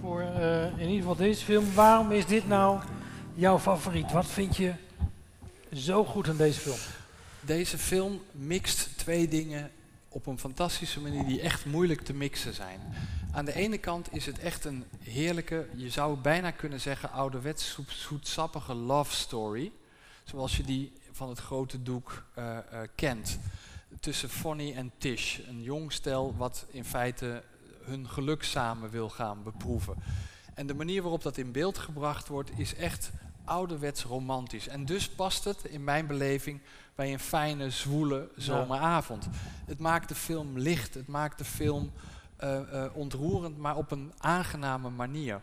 Voor 0.00 0.20
eh, 0.20 0.64
in 0.64 0.78
ieder 0.78 0.96
geval 0.96 1.16
deze 1.16 1.44
film. 1.44 1.74
Waarom 1.74 2.12
is 2.12 2.26
dit 2.26 2.48
nou 2.48 2.80
jouw 3.34 3.58
favoriet? 3.58 4.12
Wat 4.12 4.26
vind 4.26 4.56
je 4.56 4.72
zo 5.72 6.04
goed 6.04 6.28
aan 6.28 6.36
deze 6.36 6.60
film? 6.60 6.78
Deze 7.40 7.78
film 7.78 8.20
mixt 8.32 8.88
twee 8.96 9.28
dingen 9.28 9.70
op 10.08 10.26
een 10.26 10.38
fantastische 10.38 11.00
manier 11.00 11.24
die 11.24 11.40
echt 11.40 11.64
moeilijk 11.64 12.00
te 12.00 12.12
mixen 12.12 12.54
zijn. 12.54 12.80
Aan 13.32 13.44
de 13.44 13.54
ene 13.54 13.78
kant 13.78 14.12
is 14.14 14.26
het 14.26 14.38
echt 14.38 14.64
een 14.64 14.84
heerlijke, 15.02 15.68
je 15.76 15.90
zou 15.90 16.16
bijna 16.16 16.50
kunnen 16.50 16.80
zeggen, 16.80 17.10
ouderwets 17.10 17.70
zoet- 17.70 17.90
zoetsappige 17.90 18.74
love 18.74 19.14
story. 19.14 19.72
Zoals 20.24 20.56
je 20.56 20.62
die 20.62 20.92
van 21.12 21.28
het 21.28 21.38
grote 21.38 21.82
doek 21.82 22.24
eh, 22.34 22.58
eh, 22.58 22.88
kent. 22.94 23.38
Tussen 24.00 24.28
Fonny 24.28 24.72
en 24.74 24.92
Tish, 24.98 25.38
een 25.48 25.62
jong 25.62 25.92
stel 25.92 26.36
wat 26.36 26.66
in 26.70 26.84
feite 26.84 27.42
hun 27.82 28.08
geluk 28.08 28.42
samen 28.42 28.90
wil 28.90 29.08
gaan 29.08 29.42
beproeven. 29.42 29.94
En 30.54 30.66
de 30.66 30.74
manier 30.74 31.02
waarop 31.02 31.22
dat 31.22 31.36
in 31.36 31.52
beeld 31.52 31.78
gebracht 31.78 32.28
wordt 32.28 32.50
is 32.58 32.74
echt 32.74 33.10
ouderwets 33.44 34.02
romantisch. 34.02 34.68
En 34.68 34.84
dus 34.84 35.08
past 35.08 35.44
het 35.44 35.64
in 35.64 35.84
mijn 35.84 36.06
beleving 36.06 36.60
bij 36.94 37.12
een 37.12 37.20
fijne, 37.20 37.70
zwoele 37.70 38.30
zomeravond. 38.36 39.28
Het 39.66 39.78
maakt 39.78 40.08
de 40.08 40.14
film 40.14 40.58
licht, 40.58 40.94
het 40.94 41.06
maakt 41.06 41.38
de 41.38 41.44
film 41.44 41.92
ontroerend, 42.92 43.58
maar 43.58 43.76
op 43.76 43.90
een 43.90 44.12
aangename 44.18 44.90
manier. 44.90 45.40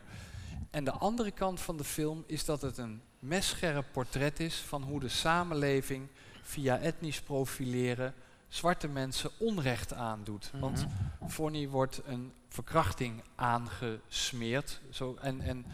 En 0.70 0.84
de 0.84 0.92
andere 0.92 1.30
kant 1.30 1.60
van 1.60 1.76
de 1.76 1.84
film 1.84 2.24
is 2.26 2.44
dat 2.44 2.62
het 2.62 2.78
een 2.78 3.02
messcherp 3.18 3.86
portret 3.92 4.40
is 4.40 4.56
van 4.56 4.82
hoe 4.82 5.00
de 5.00 5.08
samenleving 5.08 6.08
via 6.42 6.78
etnisch 6.78 7.20
profileren 7.20 8.14
zwarte 8.48 8.88
mensen 8.88 9.30
onrecht 9.38 9.92
aandoet. 9.92 10.50
Want 10.60 10.86
Fonny 11.28 11.68
wordt 11.68 12.00
een 12.06 12.32
verkrachting 12.48 13.22
aangesmeerd 13.34 14.80
zo, 14.90 15.16
en, 15.20 15.40
en 15.40 15.64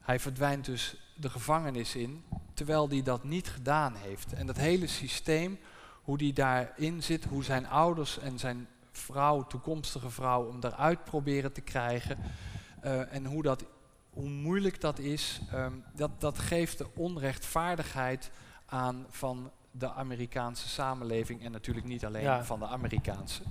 hij 0.00 0.20
verdwijnt 0.20 0.64
dus 0.64 0.96
de 1.16 1.30
gevangenis 1.30 1.94
in, 1.94 2.24
terwijl 2.54 2.88
hij 2.88 3.02
dat 3.02 3.24
niet 3.24 3.48
gedaan 3.48 3.94
heeft. 3.94 4.32
En 4.32 4.46
dat 4.46 4.56
hele 4.56 4.86
systeem, 4.86 5.58
hoe 6.02 6.18
die 6.18 6.32
daarin 6.32 7.02
zit, 7.02 7.24
hoe 7.24 7.44
zijn 7.44 7.66
ouders 7.66 8.18
en 8.18 8.38
zijn 8.38 8.68
vrouw, 8.98 9.46
toekomstige 9.46 10.10
vrouw, 10.10 10.50
hem 10.50 10.58
eruit 10.62 11.04
proberen 11.04 11.52
te 11.52 11.60
krijgen. 11.60 12.18
eh, 12.80 13.14
en 13.14 13.24
hoe, 13.26 13.42
dat, 13.42 13.64
hoe 14.10 14.28
moeilijk 14.28 14.80
dat 14.80 14.98
is, 14.98 15.40
ehm, 15.52 15.72
dat, 15.94 16.10
dat 16.20 16.38
geeft 16.38 16.78
de 16.78 16.86
onrechtvaardigheid 16.94 18.30
aan 18.66 19.06
van 19.08 19.50
de 19.70 19.92
Amerikaanse 19.92 20.68
samenleving. 20.68 21.44
En 21.44 21.52
natuurlijk 21.52 21.86
niet 21.86 22.04
alleen 22.04 22.22
Ja. 22.22 22.44
van 22.44 22.58
de 22.58 22.66
Amerikaanse. 22.66 23.42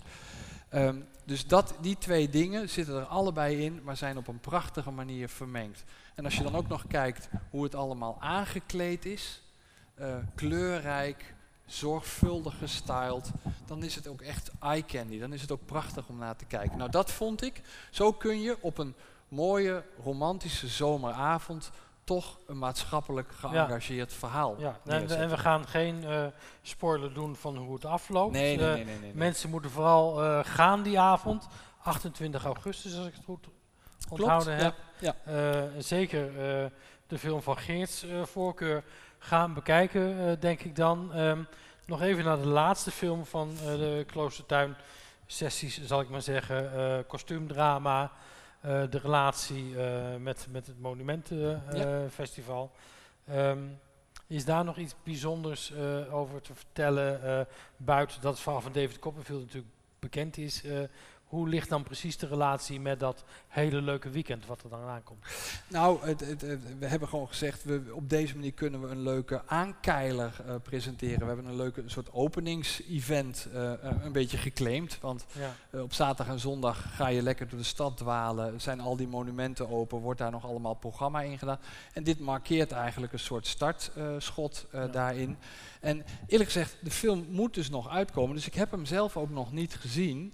Ehm, 0.70 1.00
dus 1.26 1.48
dat, 1.48 1.76
die 1.82 1.98
twee 1.98 2.30
dingen 2.30 2.70
zitten 2.70 2.96
er 2.96 3.06
allebei 3.06 3.64
in, 3.66 3.82
maar 3.84 3.98
zijn 3.98 4.18
op 4.18 4.28
een 4.28 4.40
prachtige 4.40 4.92
manier 4.92 5.30
vermengd. 5.30 5.84
En 6.16 6.26
als 6.26 6.36
je 6.38 6.44
dan 6.44 6.56
ook 6.56 6.68
nog 6.68 6.88
kijkt 6.88 7.30
hoe 7.50 7.64
het 7.64 7.76
allemaal 7.76 8.18
aangekleed 8.20 9.06
is, 9.06 9.42
eh, 9.96 10.16
kleurrijk, 10.36 11.34
zorgvuldig 11.74 12.58
gestyled, 12.58 13.32
dan 13.66 13.84
is 13.84 13.96
het 13.96 14.08
ook 14.08 14.22
echt 14.22 14.52
eye 14.60 14.86
candy. 14.86 15.20
Dan 15.20 15.34
is 15.34 15.42
het 15.42 15.52
ook 15.52 15.66
prachtig 15.66 16.08
om 16.08 16.18
naar 16.18 16.36
te 16.36 16.46
kijken. 16.46 16.78
Nou, 16.78 16.90
dat 16.90 17.12
vond 17.12 17.44
ik. 17.44 17.62
Zo 17.92 18.12
kun 18.12 18.42
je 18.42 18.58
op 18.62 18.78
een 18.78 18.96
mooie, 19.28 19.84
romantische 20.04 20.68
zomeravond 20.68 21.72
toch 22.04 22.38
een 22.48 22.58
maatschappelijk 22.58 23.32
geëngageerd 23.32 24.14
verhaal 24.14 24.56
Ja, 24.60 24.80
en, 24.86 25.10
en 25.10 25.30
we 25.30 25.38
gaan 25.38 25.68
geen 25.68 26.04
eh, 26.04 26.26
spoiler 26.62 27.14
doen 27.14 27.36
van 27.36 27.58
hoe 27.58 27.74
het 27.74 27.86
afloopt. 27.86 28.34
Nee, 28.34 28.58
nee, 28.58 28.80
Eh, 28.80 28.86
nee, 28.86 29.00
nee. 29.00 29.14
Mensen 29.14 29.50
moeten 29.50 29.72
vooral 29.72 30.24
eh, 30.24 30.40
gaan 30.44 30.84
die 30.84 31.00
avond, 31.00 31.48
28 31.82 32.46
augustus 32.46 32.98
als 32.98 33.08
ik 33.08 33.14
het 33.14 33.24
goed 33.26 33.48
onthouden 34.10 34.58
ja, 34.58 34.64
heb. 34.64 34.76
ja. 35.00 35.16
Eh, 35.26 35.70
zeker 35.78 36.32
de 37.14 37.20
film 37.20 37.42
van 37.42 37.58
Geerts 37.58 38.04
eh, 38.04 38.24
voorkeur 38.26 38.84
gaan 39.18 39.54
bekijken, 39.54 40.20
eh, 40.20 40.40
denk 40.40 40.62
ik 40.62 40.76
dan. 40.76 41.14
Ehm, 41.14 41.44
nog 41.86 42.02
even 42.02 42.24
naar 42.24 42.38
de 42.38 42.48
laatste 42.48 42.92
film 42.92 43.26
van 43.26 43.50
eh, 43.60 43.66
de 43.66 44.04
Kloostertuin 44.08 44.76
sessies, 45.26 45.84
zal 45.84 46.02
ik 46.02 46.10
maar 46.10 46.22
zeggen. 46.22 47.06
kostuumdrama, 47.08 48.12
de 48.62 49.00
relatie 49.02 49.76
met, 50.20 50.48
met 50.52 50.68
het 50.68 50.80
Monumentenfestival. 50.80 52.72
Ehm, 53.28 53.60
is 54.28 54.46
daar 54.46 54.64
nog 54.64 54.78
iets 54.78 54.96
bijzonders 55.04 55.74
over 56.12 56.42
te 56.42 56.56
vertellen? 56.56 57.48
buiten 57.78 58.22
dat 58.22 58.32
het 58.32 58.42
verhaal 58.42 58.62
van 58.62 58.72
David 58.72 59.00
Copperfield 59.00 59.42
natuurlijk 59.42 59.74
bekend 60.00 60.38
is. 60.38 60.64
Hoe 61.34 61.48
ligt 61.50 61.70
dan 61.70 61.84
precies 61.84 62.18
de 62.18 62.28
relatie 62.28 62.80
met 62.80 63.00
dat 63.00 63.24
hele 63.48 63.82
leuke 63.82 64.10
weekend 64.10 64.46
wat 64.46 64.64
er 64.64 64.70
dan 64.70 64.82
aankomt? 64.88 65.26
Nou, 65.68 66.06
het, 66.06 66.20
het, 66.20 66.42
het- 66.42 66.78
we 66.80 66.86
hebben 66.88 67.08
gewoon 67.08 67.28
gezegd, 67.28 67.64
we, 67.64 67.82
op 67.94 68.10
deze 68.10 68.36
manier 68.36 68.52
kunnen 68.54 68.82
we 68.82 68.88
een 68.88 69.02
leuke 69.02 69.42
aankeiler 69.46 70.34
eh, 70.48 70.56
presenteren. 70.64 71.20
We 71.20 71.26
hebben 71.26 71.46
een 71.46 71.56
leuke 71.56 71.82
een 71.82 71.90
soort 71.90 72.12
openingsevent 72.14 73.48
eh, 73.54 73.72
een 74.04 74.12
beetje 74.12 74.38
geclaimd. 74.38 74.98
Want 75.02 75.26
Ja. 75.40 75.56
eh, 75.70 75.82
op 75.82 75.94
zaterdag 75.94 76.34
en 76.34 76.40
zondag 76.40 76.96
ga 76.96 77.08
je 77.08 77.22
lekker 77.22 77.50
door 77.50 77.60
de 77.60 77.66
stad 77.66 77.98
dwalen. 77.98 78.62
Zijn 78.62 78.80
al 78.80 78.96
die 78.96 79.08
monumenten 79.08 79.70
open, 79.70 79.98
wordt 80.00 80.20
daar 80.20 80.32
nog 80.32 80.46
allemaal 80.46 80.74
programma 80.74 81.22
in 81.22 81.38
gedaan. 81.38 81.60
En 81.94 82.04
dit 82.04 82.20
markeert 82.20 82.72
eigenlijk 82.72 83.14
een 83.14 83.20
soort 83.20 83.48
startschot 83.48 84.66
daarin. 84.92 85.38
En 85.80 86.04
eerlijk 86.28 86.50
gezegd, 86.52 86.76
de 86.82 86.92
film 86.92 87.26
moet 87.30 87.54
dus 87.54 87.70
nog 87.70 87.90
uitkomen. 87.90 88.36
Dus 88.36 88.48
ik 88.48 88.54
heb 88.54 88.72
hem 88.72 88.86
zelf 88.86 89.18
ook 89.18 89.30
nog 89.30 89.52
niet 89.52 89.76
gezien. 89.76 90.34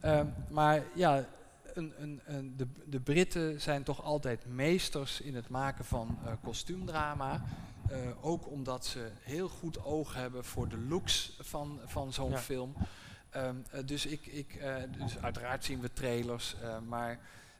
Ehm, 0.00 0.26
maar 0.50 0.82
ja, 0.94 1.24
een, 1.74 1.92
een, 1.98 2.20
een, 2.24 2.56
de, 2.56 2.66
de 2.86 3.00
Britten 3.00 3.60
zijn 3.60 3.82
toch 3.82 4.02
altijd 4.02 4.46
meesters 4.46 5.20
in 5.20 5.34
het 5.34 5.48
maken 5.48 5.84
van 5.84 6.18
eh, 6.24 6.32
kostuumdrama. 6.42 7.42
Eh, 7.88 7.98
ook 8.20 8.50
omdat 8.50 8.86
ze 8.86 9.10
heel 9.20 9.48
goed 9.48 9.84
oog 9.84 10.14
hebben 10.14 10.44
voor 10.44 10.68
de 10.68 10.78
looks 10.78 11.36
van, 11.40 11.80
van 11.84 12.12
zo'n 12.12 12.30
Ja. 12.30 12.38
film. 12.38 12.74
Ehm, 13.30 13.56
eh, 13.70 13.80
dus, 13.86 14.06
ik, 14.06 14.26
ik, 14.26 14.60
dus 14.98 15.18
uiteraard 15.18 15.64
zien 15.64 15.80
we 15.80 15.92
trailers, 15.92 16.56
maar 16.86 17.18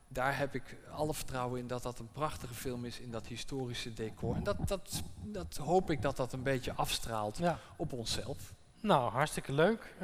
daar 0.09 0.39
heb 0.39 0.55
ik 0.55 0.77
alle 0.91 1.15
vertrouwen 1.15 1.61
in 1.61 1.67
dat 1.67 1.83
dat 1.83 1.99
een 1.99 2.13
prachtige 2.13 2.55
film 2.55 2.85
is 2.85 3.01
in 3.01 3.11
dat 3.11 3.27
historische 3.27 3.95
decor. 3.95 4.35
En 4.35 4.43
dat, 4.43 4.69
dat, 4.69 5.03
dat 5.25 5.57
hoop 5.57 5.91
ik 5.91 6.03
dat 6.03 6.17
dat 6.17 6.33
een 6.33 6.43
beetje 6.43 6.73
afstraalt 6.73 7.37
Ja. 7.39 7.59
op 7.77 7.93
onszelf. 7.93 8.53
Nou, 8.81 9.11
hartstikke 9.11 9.53
leuk. 9.53 9.95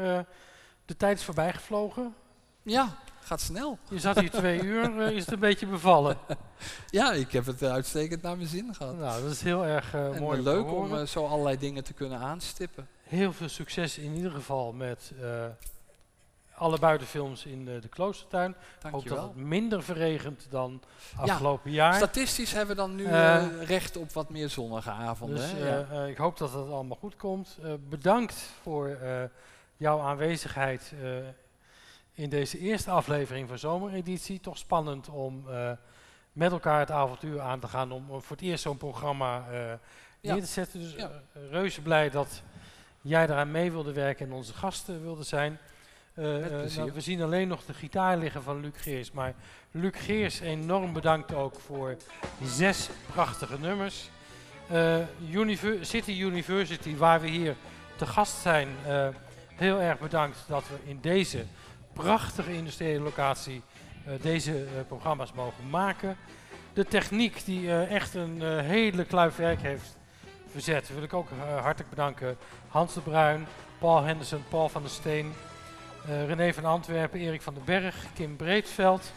De 0.85 0.97
tijd 0.97 1.19
is 1.19 1.25
voorbij 1.25 1.53
gevlogen. 1.53 2.15
Ja, 2.65 2.97
gaat 3.21 3.41
snel. 3.41 3.79
Je 3.89 3.99
zat 3.99 4.21
hier 4.21 4.31
twee 4.31 4.63
uur, 4.63 5.01
eh, 5.01 5.11
is 5.11 5.25
het 5.25 5.33
een 5.33 5.39
beetje 5.39 5.67
bevallen? 5.67 6.17
Ja, 6.91 7.13
ik 7.13 7.33
heb 7.33 7.47
het 7.47 7.63
eh, 7.63 7.73
uitstekend 7.73 8.23
naar 8.23 8.37
mijn 8.37 8.49
zin 8.49 8.75
gehad. 8.75 8.99
Nou, 8.99 9.23
dat 9.23 9.31
is 9.31 9.43
heel 9.43 9.65
erg 9.65 9.95
eh, 9.95 10.15
En, 10.15 10.23
mooi 10.23 10.37
te 10.37 10.43
leuk 10.43 10.73
om 10.73 11.07
zo 11.07 11.27
allerlei 11.27 11.59
dingen 11.59 11.85
te 11.85 11.93
kunnen 11.93 12.19
aanstippen. 12.19 12.89
Heel 13.03 13.33
veel 13.33 13.49
succes 13.49 13.99
in 13.99 14.15
ieder 14.15 14.31
geval 14.31 14.73
met 14.73 15.13
alle 16.55 16.79
buitenfilms 16.79 17.45
in 17.45 17.65
de 17.65 17.89
kloostertuin. 17.89 18.55
Ik 18.85 18.91
hoop 18.91 19.09
dat 19.09 19.23
het 19.23 19.37
minder 19.37 19.83
verregent 19.83 20.47
dan 20.51 20.83
Ja, 21.17 21.23
afgelopen 21.23 21.71
jaar. 21.71 21.95
Statistisch 21.95 22.53
hebben 22.53 22.77
we 22.77 22.83
dan 22.83 22.95
nu 22.95 23.07
recht 23.65 23.97
op 23.97 24.13
wat 24.13 24.31
meer 24.31 24.49
zonnige 24.49 24.91
avonden. 24.91 25.37
Dus 25.37 25.53
hè? 25.53 25.69
Ja. 25.69 26.05
ik 26.05 26.17
hoop 26.17 26.39
dat 26.39 26.53
het 26.53 26.71
allemaal 26.71 26.99
goed 27.01 27.17
komt. 27.17 27.59
Bedankt 27.89 28.51
voor 28.63 28.99
jouw 29.77 30.01
aanwezigheid 30.01 30.93
in 32.15 32.29
deze 32.29 32.59
eerste 32.59 32.91
aflevering 32.91 33.49
van 33.49 33.59
Zomereditie. 33.59 34.41
Toch 34.41 34.59
spannend 34.59 35.09
om 35.09 35.45
eh, 35.51 35.71
met 36.33 36.53
elkaar 36.53 36.79
het 36.79 36.91
avontuur 36.91 37.41
aan 37.41 37.61
te 37.61 37.69
gaan 37.69 37.93
om, 37.93 38.07
voor 38.09 38.37
het 38.37 38.41
eerst 38.41 38.63
zo'n 38.63 38.77
programma 38.77 39.45
eh, 39.51 39.73
neer 40.21 40.41
te 40.41 40.47
zetten. 40.47 40.81
Dus 40.81 40.95
Ja. 40.95 41.11
eh, 41.33 41.43
reuze 41.51 41.81
blij 41.81 42.11
dat 42.11 42.43
jij 43.01 43.27
daaraan 43.27 43.51
mee 43.51 43.71
wilde 43.73 43.93
werken 43.93 44.27
en 44.27 44.33
onze 44.33 44.55
gasten 44.55 45.03
wilde 45.03 45.23
zijn. 45.23 45.59
Nou, 46.15 46.93
we 46.93 47.01
zien 47.01 47.23
alleen 47.23 47.49
nog 47.49 47.65
de 47.65 47.75
gitaar 47.75 48.17
liggen 48.17 48.43
van 48.43 48.61
Luc 48.61 48.73
Geers. 48.77 49.13
Maar 49.13 49.35
Luc 49.71 49.93
Geers, 49.97 50.41
enorm 50.41 50.93
bedankt 50.93 51.35
ook 51.35 51.61
voor 51.61 51.97
zes 52.45 52.89
prachtige 53.13 53.59
nummers. 53.61 54.11
Univer- 55.31 55.87
City 55.87 56.11
University, 56.13 56.97
waar 56.97 57.21
we 57.21 57.29
hier 57.29 57.57
te 57.97 58.07
gast 58.07 58.41
zijn, 58.41 58.69
heel 59.55 59.81
erg 59.81 59.99
bedankt 59.99 60.39
dat 60.49 60.69
we 60.69 60.91
in 60.91 60.99
deze 61.01 61.45
prachtige 61.95 62.53
industriële 62.53 63.01
locatie 63.01 63.63
eh, 64.05 64.13
deze 64.21 64.53
eh, 64.53 64.87
programma's 64.87 65.33
mogen 65.33 65.71
maken. 65.71 66.17
De 66.73 66.85
techniek 66.85 67.45
die 67.45 67.69
eh, 67.69 67.91
echt 67.91 68.15
een 68.15 68.61
hele 68.61 69.05
kluif 69.05 69.37
werk 69.37 69.61
heeft 69.61 69.97
verzet, 70.51 70.89
wil 70.95 71.03
ik 71.03 71.13
ook 71.13 71.29
hartelijk 71.61 71.91
bedanken. 71.91 72.37
Hans 72.69 72.95
de 72.95 73.01
Bruin, 73.01 73.47
Paul 73.79 74.03
Henderson, 74.03 74.45
Paul 74.49 74.69
van 74.69 74.83
der 74.83 74.91
Steen, 74.91 75.33
René 76.07 76.53
van 76.53 76.65
Antwerpen, 76.65 77.21
Erik 77.21 77.43
van 77.43 77.55
den 77.55 77.65
Berg, 77.65 77.97
Kim 78.15 78.37
Breedveld. 78.37 79.13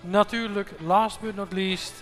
Natuurlijk, 0.00 0.70
last 0.80 1.20
but 1.20 1.36
not 1.36 1.52
least, 1.52 1.92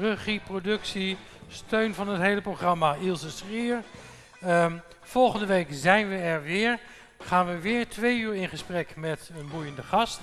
regie, 0.00 0.40
productie, 0.40 1.16
steun 1.48 1.94
van 1.94 2.08
het 2.08 2.20
hele 2.20 2.40
programma, 2.40 2.94
Ilse 2.94 3.30
Schrier. 3.30 3.82
Ehm, 4.40 4.72
volgende 5.00 5.46
week 5.46 5.68
zijn 5.70 6.08
we 6.08 6.16
er 6.16 6.42
weer. 6.42 6.78
Gaan 7.26 7.46
we 7.46 7.58
weer 7.58 7.88
twee 7.88 8.18
uur 8.18 8.34
in 8.34 8.48
gesprek 8.48 8.96
met 8.96 9.30
een 9.38 9.48
boeiende 9.48 9.82
gast. 9.82 10.20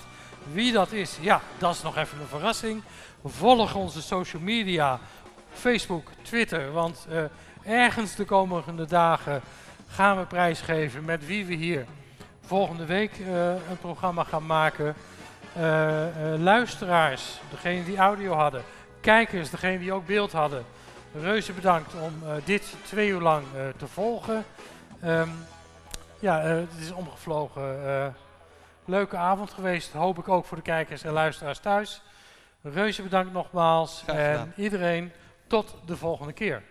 Wie 0.51 0.71
dat 0.71 0.91
is, 0.91 1.17
ja, 1.21 1.41
dat 1.57 1.75
is 1.75 1.81
nog 1.81 1.97
even 1.97 2.19
een 2.19 2.27
verrassing. 2.27 2.81
Volg 3.25 3.75
onze 3.75 4.01
social 4.01 4.41
media, 4.41 4.99
Facebook, 5.53 6.07
Twitter, 6.21 6.71
want 6.71 7.07
eh, 7.09 7.23
ergens 7.83 8.15
de 8.15 8.25
komende 8.25 8.85
dagen 8.85 9.41
gaan 9.87 10.17
we 10.17 10.25
prijsgeven 10.25 11.05
met 11.05 11.25
wie 11.25 11.45
we 11.45 11.53
hier 11.53 11.85
volgende 12.45 12.85
week 12.85 13.11
eh, 13.11 13.49
een 13.49 13.77
programma 13.81 14.23
gaan 14.23 14.45
maken. 14.45 14.95
Eh, 15.53 16.05
luisteraars, 16.37 17.39
degene 17.49 17.83
die 17.83 17.97
audio 17.97 18.33
hadden, 18.33 18.63
kijkers, 19.01 19.49
degene 19.49 19.79
die 19.79 19.93
ook 19.93 20.05
beeld 20.05 20.31
hadden. 20.31 20.65
Reuze 21.21 21.53
bedankt 21.53 21.93
om 21.93 22.13
dit 22.45 22.73
twee 22.85 23.09
uur 23.09 23.21
lang 23.21 23.43
te 23.77 23.87
volgen. 23.87 24.45
Ehm, 25.01 25.29
ja, 26.19 26.41
eh, 26.41 26.55
het 26.55 26.79
is 26.79 26.91
omgevlogen. 26.91 27.85
eh, 27.87 28.07
leuke 28.85 29.17
avond 29.17 29.51
geweest, 29.51 29.93
hoop 29.93 30.17
ik 30.17 30.29
ook 30.29 30.45
voor 30.45 30.57
de 30.57 30.63
kijkers 30.63 31.03
en 31.03 31.11
luisteraars 31.11 31.59
thuis. 31.59 32.01
Reuze 32.61 33.01
bedankt 33.01 33.33
nogmaals 33.33 34.03
en 34.05 34.53
iedereen 34.55 35.11
tot 35.47 35.75
de 35.85 35.97
volgende 35.97 36.33
keer. 36.33 36.63